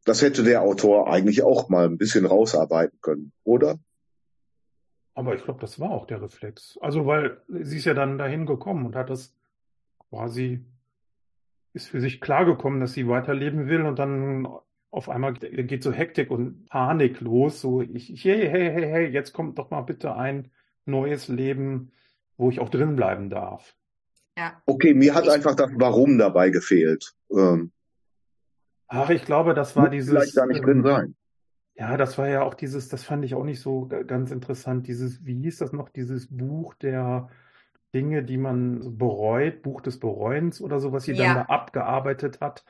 Das 0.03 0.21
hätte 0.21 0.43
der 0.43 0.63
Autor 0.63 1.09
eigentlich 1.09 1.43
auch 1.43 1.69
mal 1.69 1.85
ein 1.85 1.97
bisschen 1.97 2.25
rausarbeiten 2.25 2.99
können, 3.01 3.31
oder? 3.45 3.79
Aber 5.13 5.33
ich 5.33 5.45
glaube, 5.45 5.61
das 5.61 5.79
war 5.79 5.91
auch 5.91 6.07
der 6.07 6.21
Reflex. 6.21 6.77
Also, 6.81 7.05
weil 7.05 7.41
sie 7.47 7.77
ist 7.77 7.85
ja 7.85 7.93
dann 7.93 8.17
dahin 8.17 8.45
gekommen 8.45 8.85
und 8.85 8.97
hat 8.97 9.09
das 9.09 9.33
quasi, 10.09 10.65
ist 11.71 11.87
für 11.87 12.01
sich 12.01 12.19
klar 12.19 12.43
gekommen, 12.43 12.81
dass 12.81 12.91
sie 12.91 13.07
weiterleben 13.07 13.67
will 13.67 13.83
und 13.85 13.97
dann 13.97 14.45
auf 14.91 15.09
einmal 15.09 15.33
geht 15.33 15.83
so 15.83 15.91
Hektik 15.91 16.31
und 16.31 16.65
Panik 16.67 17.21
los. 17.21 17.61
So, 17.61 17.81
ich, 17.81 18.09
hey, 18.23 18.49
hey, 18.49 18.71
hey, 18.71 18.87
hey, 18.89 19.07
jetzt 19.07 19.33
kommt 19.33 19.59
doch 19.59 19.69
mal 19.69 19.81
bitte 19.81 20.15
ein 20.15 20.51
neues 20.85 21.27
Leben, 21.27 21.91
wo 22.37 22.49
ich 22.49 22.59
auch 22.59 22.69
drin 22.69 22.95
bleiben 22.95 23.29
darf. 23.29 23.75
Ja. 24.37 24.61
Okay, 24.65 24.93
mir 24.93 25.13
hat 25.13 25.25
ich, 25.25 25.31
einfach 25.31 25.55
das 25.55 25.69
Warum 25.75 26.17
dabei 26.17 26.49
gefehlt. 26.49 27.13
Ähm, 27.29 27.71
ach, 28.87 29.09
ich 29.09 29.25
glaube, 29.25 29.53
das 29.53 29.75
war 29.75 29.89
dieses. 29.89 30.11
Vielleicht 30.11 30.37
da 30.37 30.45
nicht 30.45 30.63
drin 30.63 30.83
sein. 30.83 31.15
Ja, 31.75 31.95
das 31.95 32.17
war 32.17 32.27
ja 32.27 32.43
auch 32.43 32.55
dieses, 32.55 32.89
das 32.89 33.03
fand 33.03 33.23
ich 33.23 33.35
auch 33.35 33.45
nicht 33.45 33.61
so 33.61 33.87
ganz 33.87 34.31
interessant. 34.31 34.87
Dieses, 34.87 35.25
wie 35.25 35.41
hieß 35.41 35.59
das 35.59 35.71
noch, 35.71 35.89
dieses 35.89 36.27
Buch 36.29 36.73
der 36.73 37.29
Dinge, 37.93 38.23
die 38.23 38.37
man 38.37 38.97
bereut, 38.97 39.61
Buch 39.61 39.81
des 39.81 39.99
Bereuens 39.99 40.61
oder 40.61 40.79
so, 40.79 40.91
was 40.91 41.03
sie 41.03 41.13
ja. 41.13 41.23
dann 41.23 41.35
da 41.35 41.41
abgearbeitet 41.43 42.41
hat. 42.41 42.65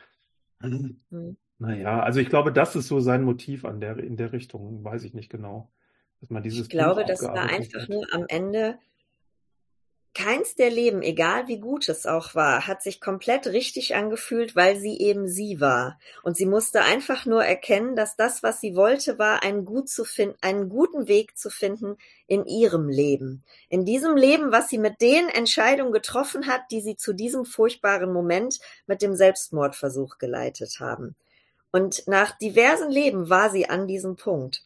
Mhm. 0.62 1.38
Naja, 1.60 2.02
also 2.02 2.22
ich 2.22 2.30
glaube, 2.30 2.54
das 2.54 2.76
ist 2.76 2.88
so 2.88 3.02
sein 3.02 3.24
Motiv 3.24 3.66
an 3.66 3.82
der, 3.82 3.98
in 3.98 4.16
der 4.16 4.32
Richtung, 4.32 4.84
weiß 4.84 5.04
ich 5.04 5.14
nicht 5.14 5.30
genau. 5.30 5.70
Dass 6.22 6.30
man 6.30 6.42
dieses 6.42 6.64
ich 6.64 6.70
glaube, 6.70 7.06
das 7.06 7.22
war 7.22 7.38
einfach 7.38 7.82
hat. 7.82 7.90
nur 7.90 8.06
am 8.14 8.26
Ende 8.28 8.80
keins 10.14 10.56
der 10.56 10.70
Leben, 10.70 11.02
egal 11.02 11.48
wie 11.48 11.60
gut 11.60 11.88
es 11.88 12.06
auch 12.06 12.34
war, 12.36 12.68
hat 12.68 12.82
sich 12.82 13.00
komplett 13.00 13.48
richtig 13.48 13.96
angefühlt, 13.96 14.56
weil 14.56 14.78
sie 14.78 14.98
eben 15.00 15.28
sie 15.28 15.62
war. 15.62 16.00
Und 16.24 16.36
sie 16.36 16.46
musste 16.46 16.82
einfach 16.82 17.26
nur 17.26 17.44
erkennen, 17.44 17.96
dass 17.96 18.16
das, 18.16 18.44
was 18.44 18.60
sie 18.60 18.76
wollte, 18.76 19.20
war, 19.20 19.44
einen, 19.44 19.66
gut 19.66 19.88
zu 19.88 20.04
finden, 20.04 20.36
einen 20.42 20.68
guten 20.68 21.08
Weg 21.08 21.38
zu 21.38 21.50
finden 21.50 21.96
in 22.28 22.46
ihrem 22.46 22.90
Leben. 22.90 23.44
In 23.70 23.86
diesem 23.86 24.18
Leben, 24.18 24.52
was 24.52 24.70
sie 24.70 24.80
mit 24.80 25.00
den 25.02 25.30
Entscheidungen 25.30 25.94
getroffen 25.94 26.48
hat, 26.48 26.64
die 26.72 26.82
sie 26.82 26.96
zu 26.96 27.14
diesem 27.14 27.46
furchtbaren 27.46 28.12
Moment 28.12 28.60
mit 28.88 29.02
dem 29.02 29.14
Selbstmordversuch 29.14 30.18
geleitet 30.18 30.80
haben. 30.80 31.16
Und 31.72 32.08
nach 32.08 32.38
diversen 32.38 32.90
Leben 32.90 33.30
war 33.30 33.50
sie 33.50 33.70
an 33.70 33.88
diesem 33.88 34.16
Punkt. 34.16 34.66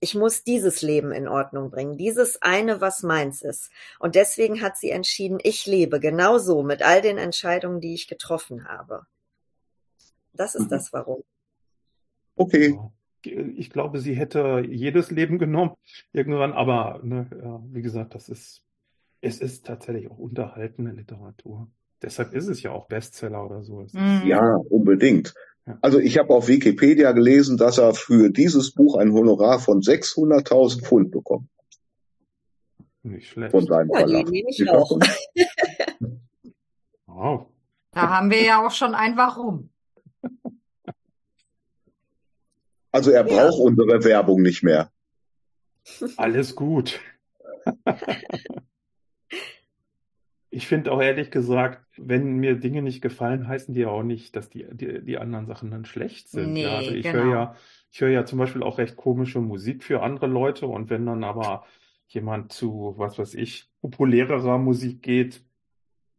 Ich 0.00 0.14
muss 0.14 0.44
dieses 0.44 0.80
Leben 0.80 1.10
in 1.10 1.26
Ordnung 1.26 1.70
bringen, 1.70 1.96
dieses 1.96 2.40
eine, 2.40 2.80
was 2.80 3.02
meins 3.02 3.42
ist. 3.42 3.70
Und 3.98 4.14
deswegen 4.14 4.62
hat 4.62 4.76
sie 4.76 4.90
entschieden, 4.90 5.38
ich 5.42 5.66
lebe 5.66 5.98
genauso 5.98 6.62
mit 6.62 6.82
all 6.82 7.02
den 7.02 7.18
Entscheidungen, 7.18 7.80
die 7.80 7.94
ich 7.94 8.06
getroffen 8.06 8.68
habe. 8.68 9.06
Das 10.32 10.54
ist 10.54 10.66
mhm. 10.66 10.68
das 10.68 10.92
Warum. 10.92 11.24
Okay. 12.36 12.78
ich 13.22 13.70
glaube, 13.70 13.98
sie 13.98 14.14
hätte 14.14 14.62
jedes 14.64 15.10
Leben 15.10 15.38
genommen 15.38 15.74
irgendwann, 16.12 16.52
aber 16.52 17.00
ne, 17.02 17.28
ja, 17.42 17.60
wie 17.72 17.82
gesagt, 17.82 18.14
das 18.14 18.28
ist, 18.28 18.62
es 19.20 19.40
ist 19.40 19.66
tatsächlich 19.66 20.08
auch 20.08 20.18
unterhaltende 20.18 20.92
Literatur. 20.92 21.68
Deshalb 22.00 22.32
ist 22.32 22.46
es 22.46 22.62
ja 22.62 22.70
auch 22.70 22.86
Bestseller 22.86 23.44
oder 23.44 23.64
so. 23.64 23.84
Mhm. 23.92 24.22
Ja, 24.24 24.54
unbedingt. 24.70 25.34
Also 25.82 25.98
ich 25.98 26.18
habe 26.18 26.34
auf 26.34 26.48
Wikipedia 26.48 27.12
gelesen, 27.12 27.56
dass 27.56 27.78
er 27.78 27.94
für 27.94 28.30
dieses 28.30 28.72
Buch 28.72 28.96
ein 28.96 29.12
Honorar 29.12 29.58
von 29.58 29.80
600.000 29.80 30.82
Pfund 30.84 31.10
bekommt. 31.10 31.48
Nicht 33.02 33.28
schlecht. 33.30 33.50
Von 33.52 33.66
seinem 33.66 33.90
Ja, 33.92 33.98
Verlag. 34.00 34.28
ich 34.32 34.68
auch. 34.70 34.98
Wow. 37.06 37.46
Da 37.92 38.08
haben 38.08 38.30
wir 38.30 38.42
ja 38.42 38.64
auch 38.66 38.70
schon 38.70 38.94
ein 38.94 39.16
Warum. 39.16 39.70
Also 42.92 43.10
er 43.10 43.26
Ja. 43.28 43.46
braucht 43.46 43.58
unsere 43.60 44.04
Werbung 44.04 44.42
nicht 44.42 44.62
mehr. 44.62 44.90
Alles 46.16 46.54
gut. 46.54 47.00
Ich 50.50 50.66
finde 50.66 50.90
auch 50.92 51.00
ehrlich 51.02 51.30
gesagt, 51.30 51.84
wenn 52.08 52.38
mir 52.38 52.56
Dinge 52.56 52.80
nicht 52.80 53.02
gefallen, 53.02 53.46
heißen 53.46 53.74
die 53.74 53.80
ja 53.80 53.88
auch 53.88 54.02
nicht, 54.02 54.34
dass 54.34 54.48
die, 54.48 54.66
die, 54.72 55.04
die 55.04 55.18
anderen 55.18 55.46
Sachen 55.46 55.70
dann 55.70 55.84
schlecht 55.84 56.30
sind. 56.30 56.54
Nee, 56.54 56.62
ja, 56.62 56.76
also 56.76 56.92
ich 56.92 57.04
genau. 57.04 57.18
höre 57.18 57.30
ja, 57.30 57.54
ich 57.90 58.00
höre 58.00 58.08
ja 58.08 58.24
zum 58.24 58.38
Beispiel 58.38 58.62
auch 58.62 58.78
recht 58.78 58.96
komische 58.96 59.40
Musik 59.40 59.84
für 59.84 60.02
andere 60.02 60.26
Leute 60.26 60.66
und 60.66 60.88
wenn 60.88 61.04
dann 61.04 61.22
aber 61.22 61.66
jemand 62.06 62.52
zu, 62.52 62.94
was 62.96 63.18
weiß 63.18 63.34
ich, 63.34 63.70
populärerer 63.82 64.56
Musik 64.56 65.02
geht, 65.02 65.42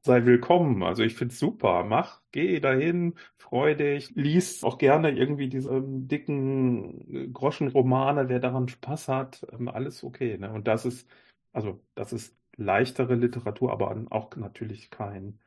sei 0.02 0.26
willkommen. 0.26 0.84
Also 0.84 1.04
ich 1.04 1.16
finde 1.16 1.34
es 1.34 1.40
super. 1.40 1.84
Mach, 1.84 2.22
geh 2.32 2.60
dahin, 2.60 3.16
freu 3.38 3.74
dich, 3.74 4.12
lies 4.16 4.64
auch 4.64 4.78
gerne 4.78 5.12
irgendwie 5.12 5.50
diese 5.50 5.72
ähm, 5.72 6.08
dicken 6.08 7.16
äh, 7.16 7.28
Groschenromane, 7.30 8.30
wer 8.30 8.40
daran 8.40 8.68
Spaß 8.68 9.08
hat, 9.08 9.46
ähm, 9.52 9.68
alles 9.68 10.04
okay. 10.04 10.38
Ne? 10.38 10.52
Und 10.52 10.68
das 10.68 10.86
ist, 10.86 11.10
also 11.52 11.82
das 11.96 12.14
ist 12.14 12.38
leichtere 12.58 13.16
Literatur, 13.16 13.72
aber 13.72 13.96
auch 14.12 14.36
natürlich 14.36 14.92
kein 14.92 15.40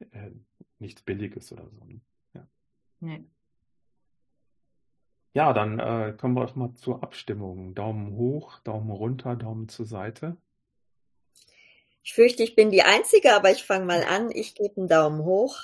äh, 0.00 0.30
nichts 0.78 1.02
Billiges 1.02 1.52
oder 1.52 1.68
so. 1.68 1.84
Ne? 1.84 2.00
Nee. 3.00 3.24
Ja, 5.34 5.52
dann 5.52 5.78
äh, 5.78 6.14
kommen 6.16 6.34
wir 6.36 6.44
auch 6.44 6.54
mal 6.54 6.72
zur 6.74 7.02
Abstimmung. 7.02 7.74
Daumen 7.74 8.16
hoch, 8.16 8.60
Daumen 8.60 8.90
runter, 8.90 9.36
Daumen 9.36 9.68
zur 9.68 9.84
Seite. 9.84 10.36
Ich 12.02 12.14
fürchte, 12.14 12.42
ich 12.42 12.54
bin 12.54 12.70
die 12.70 12.82
Einzige, 12.82 13.34
aber 13.34 13.50
ich 13.50 13.64
fange 13.64 13.84
mal 13.84 14.04
an. 14.04 14.30
Ich 14.30 14.54
gebe 14.54 14.76
einen 14.76 14.88
Daumen 14.88 15.24
hoch, 15.24 15.58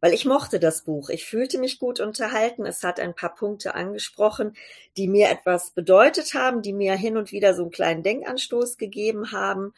weil 0.00 0.12
ich 0.12 0.26
mochte 0.26 0.60
das 0.60 0.84
Buch. 0.84 1.08
Ich 1.08 1.24
fühlte 1.24 1.58
mich 1.58 1.78
gut 1.78 1.98
unterhalten. 1.98 2.66
Es 2.66 2.82
hat 2.82 3.00
ein 3.00 3.14
paar 3.14 3.34
Punkte 3.34 3.74
angesprochen, 3.74 4.54
die 4.96 5.08
mir 5.08 5.30
etwas 5.30 5.70
bedeutet 5.70 6.34
haben, 6.34 6.60
die 6.60 6.74
mir 6.74 6.94
hin 6.94 7.16
und 7.16 7.32
wieder 7.32 7.54
so 7.54 7.62
einen 7.62 7.70
kleinen 7.70 8.02
Denkanstoß 8.02 8.76
gegeben 8.76 9.32
haben. 9.32 9.72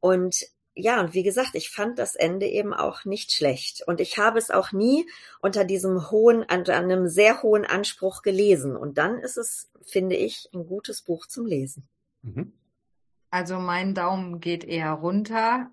Und 0.00 0.46
ja, 0.74 1.00
und 1.00 1.14
wie 1.14 1.22
gesagt, 1.22 1.54
ich 1.54 1.70
fand 1.70 1.98
das 1.98 2.14
Ende 2.14 2.46
eben 2.46 2.72
auch 2.72 3.04
nicht 3.04 3.32
schlecht. 3.32 3.82
Und 3.86 4.00
ich 4.00 4.18
habe 4.18 4.38
es 4.38 4.50
auch 4.50 4.72
nie 4.72 5.08
unter 5.40 5.64
diesem 5.64 6.10
hohen, 6.10 6.44
unter 6.44 6.76
einem 6.76 7.08
sehr 7.08 7.42
hohen 7.42 7.64
Anspruch 7.64 8.22
gelesen. 8.22 8.76
Und 8.76 8.98
dann 8.98 9.18
ist 9.18 9.36
es, 9.36 9.70
finde 9.82 10.16
ich, 10.16 10.48
ein 10.54 10.66
gutes 10.66 11.02
Buch 11.02 11.26
zum 11.26 11.46
Lesen. 11.46 11.88
Mhm. 12.22 12.52
Also 13.30 13.58
mein 13.58 13.94
Daumen 13.94 14.40
geht 14.40 14.64
eher 14.64 14.92
runter. 14.92 15.70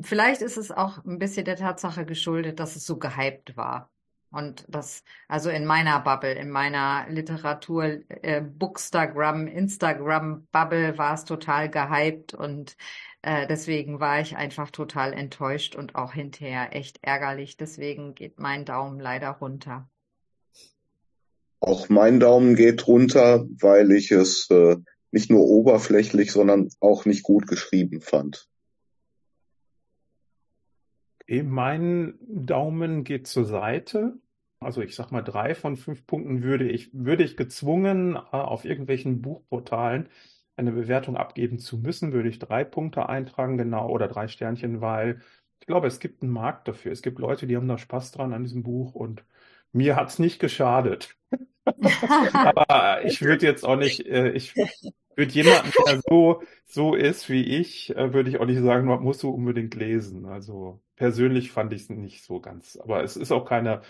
Vielleicht 0.00 0.42
ist 0.42 0.56
es 0.56 0.70
auch 0.70 1.04
ein 1.04 1.18
bisschen 1.18 1.44
der 1.44 1.56
Tatsache 1.56 2.04
geschuldet, 2.04 2.60
dass 2.60 2.76
es 2.76 2.86
so 2.86 2.98
gehypt 2.98 3.56
war. 3.56 3.90
Und 4.32 4.64
das, 4.68 5.02
also 5.26 5.50
in 5.50 5.66
meiner 5.66 5.98
Bubble, 6.00 6.34
in 6.34 6.50
meiner 6.50 7.06
Literatur, 7.08 7.98
äh, 8.08 8.40
Bookstagram, 8.40 9.48
Instagram-Bubble 9.48 10.98
war 10.98 11.14
es 11.14 11.24
total 11.24 11.68
gehypt 11.68 12.34
und 12.34 12.76
äh, 13.22 13.46
deswegen 13.46 14.00
war 14.00 14.20
ich 14.20 14.36
einfach 14.36 14.70
total 14.70 15.12
enttäuscht 15.12 15.76
und 15.76 15.94
auch 15.94 16.14
hinterher 16.14 16.74
echt 16.74 17.00
ärgerlich. 17.02 17.56
Deswegen 17.56 18.14
geht 18.14 18.38
mein 18.38 18.64
Daumen 18.64 18.98
leider 18.98 19.30
runter. 19.30 19.88
Auch 21.60 21.90
mein 21.90 22.20
Daumen 22.20 22.56
geht 22.56 22.86
runter, 22.86 23.46
weil 23.60 23.92
ich 23.92 24.10
es 24.10 24.48
äh, 24.50 24.76
nicht 25.10 25.30
nur 25.30 25.42
oberflächlich, 25.42 26.32
sondern 26.32 26.70
auch 26.80 27.04
nicht 27.04 27.22
gut 27.22 27.46
geschrieben 27.46 28.00
fand. 28.00 28.48
Mein 31.28 32.14
Daumen 32.22 33.04
geht 33.04 33.26
zur 33.26 33.44
Seite. 33.44 34.14
Also 34.58 34.80
ich 34.80 34.94
sag 34.94 35.10
mal, 35.12 35.22
drei 35.22 35.54
von 35.54 35.76
fünf 35.76 36.06
Punkten 36.06 36.42
würde 36.42 36.68
ich, 36.68 36.90
würde 36.92 37.24
ich 37.24 37.36
gezwungen, 37.36 38.16
äh, 38.16 38.18
auf 38.36 38.64
irgendwelchen 38.64 39.20
Buchportalen 39.20 40.08
eine 40.60 40.72
Bewertung 40.72 41.16
abgeben 41.16 41.58
zu 41.58 41.78
müssen, 41.78 42.12
würde 42.12 42.28
ich 42.28 42.38
drei 42.38 42.64
Punkte 42.64 43.08
eintragen, 43.08 43.58
genau, 43.58 43.88
oder 43.88 44.08
drei 44.08 44.28
Sternchen, 44.28 44.80
weil 44.80 45.20
ich 45.60 45.66
glaube, 45.66 45.86
es 45.86 46.00
gibt 46.00 46.22
einen 46.22 46.32
Markt 46.32 46.68
dafür. 46.68 46.92
Es 46.92 47.02
gibt 47.02 47.18
Leute, 47.18 47.46
die 47.46 47.56
haben 47.56 47.68
da 47.68 47.78
Spaß 47.78 48.12
dran 48.12 48.32
an 48.32 48.42
diesem 48.44 48.62
Buch 48.62 48.94
und 48.94 49.24
mir 49.72 49.96
hat's 49.96 50.18
nicht 50.18 50.40
geschadet. 50.40 51.16
Aber 52.32 53.04
ich 53.04 53.22
würde 53.22 53.46
jetzt 53.46 53.64
auch 53.64 53.76
nicht, 53.76 54.06
äh, 54.06 54.30
ich 54.30 54.54
würde 54.56 55.32
jemanden, 55.32 55.70
der 55.86 56.00
so, 56.08 56.42
so 56.66 56.94
ist 56.94 57.28
wie 57.28 57.42
ich, 57.42 57.94
äh, 57.96 58.12
würde 58.12 58.30
ich 58.30 58.38
auch 58.40 58.46
nicht 58.46 58.60
sagen, 58.60 58.86
man 58.86 59.02
musst 59.02 59.22
du 59.22 59.30
unbedingt 59.30 59.74
lesen. 59.74 60.26
Also 60.26 60.80
persönlich 60.96 61.52
fand 61.52 61.72
ich 61.72 61.82
es 61.82 61.88
nicht 61.90 62.24
so 62.24 62.40
ganz. 62.40 62.76
Aber 62.76 63.02
es 63.04 63.16
ist 63.16 63.32
auch 63.32 63.44
keine, 63.44 63.82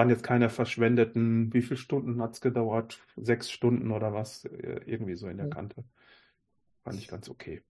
waren 0.00 0.08
jetzt 0.08 0.22
keine 0.22 0.48
verschwendeten, 0.48 1.52
wie 1.52 1.60
viele 1.60 1.76
Stunden 1.76 2.22
hat's 2.22 2.40
gedauert? 2.40 2.98
Sechs 3.16 3.50
Stunden 3.50 3.90
oder 3.90 4.14
was? 4.14 4.46
Äh, 4.46 4.80
Irgendwie 4.86 5.14
so 5.14 5.28
in 5.28 5.36
der 5.36 5.50
Kante. 5.50 5.84
Fand 6.84 6.96
ich 6.96 7.06
ganz 7.06 7.28
okay. 7.28 7.60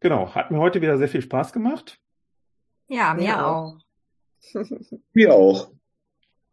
Genau, 0.00 0.34
hat 0.34 0.50
mir 0.50 0.58
heute 0.58 0.82
wieder 0.82 0.98
sehr 0.98 1.08
viel 1.08 1.22
Spaß 1.22 1.54
gemacht. 1.54 1.98
Ja, 2.88 3.14
mir 3.14 3.22
Mir 3.22 3.46
auch. 3.46 3.78
Mir 5.14 5.32
auch. 5.32 5.72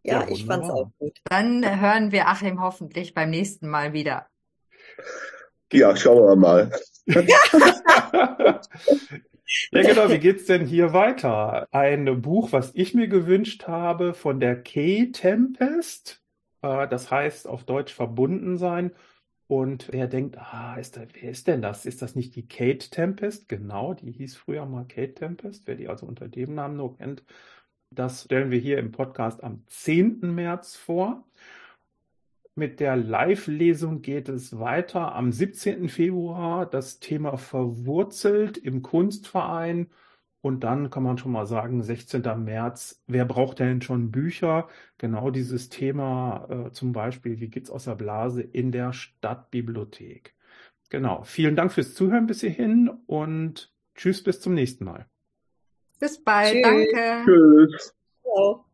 Ja, 0.02 0.22
Ja, 0.22 0.30
ich 0.30 0.46
fand's 0.46 0.70
auch 0.70 0.90
gut. 0.98 1.20
Dann 1.26 1.82
hören 1.82 2.14
wir 2.14 2.30
Achim 2.30 2.62
hoffentlich 2.62 3.14
beim 3.14 3.32
nächsten 3.32 3.68
Mal 3.68 3.92
wieder. 3.92 4.30
Ja, 5.74 5.94
schauen 5.98 6.26
wir 6.26 6.38
mal. 6.38 6.72
Ja, 9.72 9.82
genau. 9.82 10.10
Wie 10.10 10.20
geht's 10.20 10.46
denn 10.46 10.66
hier 10.66 10.94
weiter? 10.94 11.68
Ein 11.72 12.22
Buch, 12.22 12.52
was 12.52 12.72
ich 12.76 12.94
mir 12.94 13.08
gewünscht 13.08 13.68
habe 13.68 14.14
von 14.14 14.40
der 14.40 14.62
Kay 14.62 15.12
Tempest. 15.12 16.22
Äh, 16.62 16.88
Das 16.88 17.12
heißt 17.12 17.48
auf 17.48 17.64
Deutsch 17.66 17.94
verbunden 17.94 18.58
sein. 18.58 18.92
Und 19.48 19.90
wer 19.92 20.08
denkt, 20.08 20.38
ah, 20.40 20.76
ist 20.78 20.98
da, 20.98 21.04
wer 21.14 21.30
ist 21.32 21.48
denn 21.48 21.62
das? 21.62 21.86
Ist 21.86 22.02
das 22.02 22.16
nicht 22.16 22.36
die 22.36 22.48
Kate 22.48 22.90
Tempest? 22.90 23.50
Genau, 23.50 23.94
die 23.94 24.12
hieß 24.12 24.36
früher 24.38 24.66
mal 24.66 24.86
Kate 24.88 25.14
Tempest. 25.16 25.68
Wer 25.68 25.76
die 25.76 25.88
also 25.90 26.06
unter 26.08 26.28
dem 26.30 26.56
Namen 26.56 26.78
nur 26.78 26.98
kennt, 26.98 27.24
das 27.92 28.24
stellen 28.26 28.52
wir 28.52 28.60
hier 28.60 28.80
im 28.80 28.92
Podcast 28.92 29.44
am 29.44 29.64
10. 29.68 30.34
März 30.36 30.76
vor. 30.78 31.26
Mit 32.56 32.80
der 32.80 32.96
Live-Lesung 32.96 34.02
geht 34.02 34.30
es 34.30 34.60
weiter 34.60 35.16
am 35.16 35.32
17. 35.32 35.90
Februar. 35.90 36.68
Das 36.68 37.00
Thema 37.00 37.38
verwurzelt 37.38 38.58
im 38.58 38.82
Kunstverein. 38.84 39.90
Und 40.42 40.64
dann 40.64 40.90
kann 40.90 41.04
man 41.04 41.18
schon 41.18 41.32
mal 41.32 41.48
sagen, 41.48 41.82
16. 41.82 42.22
März, 42.44 43.02
wer 43.08 43.26
braucht 43.26 43.60
denn 43.60 43.82
schon 43.82 44.12
Bücher? 44.12 44.68
Genau 44.98 45.32
dieses 45.32 45.70
Thema, 45.70 46.68
äh, 46.68 46.72
zum 46.72 46.92
Beispiel, 46.92 47.40
wie 47.40 47.48
geht's 47.48 47.72
aus 47.72 47.86
der 47.86 47.96
Blase 47.96 48.42
in 48.42 48.72
der 48.72 48.92
Stadtbibliothek? 48.92 50.36
Genau. 50.90 51.24
Vielen 51.24 51.56
Dank 51.56 51.72
fürs 51.72 51.96
Zuhören 51.96 52.28
bis 52.28 52.42
hierhin 52.42 52.90
und 53.08 53.74
tschüss 53.96 54.22
bis 54.22 54.42
zum 54.42 54.54
nächsten 54.54 54.86
Mal. 54.86 55.08
Bis 56.00 56.22
bald. 56.22 56.52
Tschüss. 56.52 56.62
Danke. 56.62 57.24
Tschüss. 57.26 57.96
Ciao. 58.22 58.66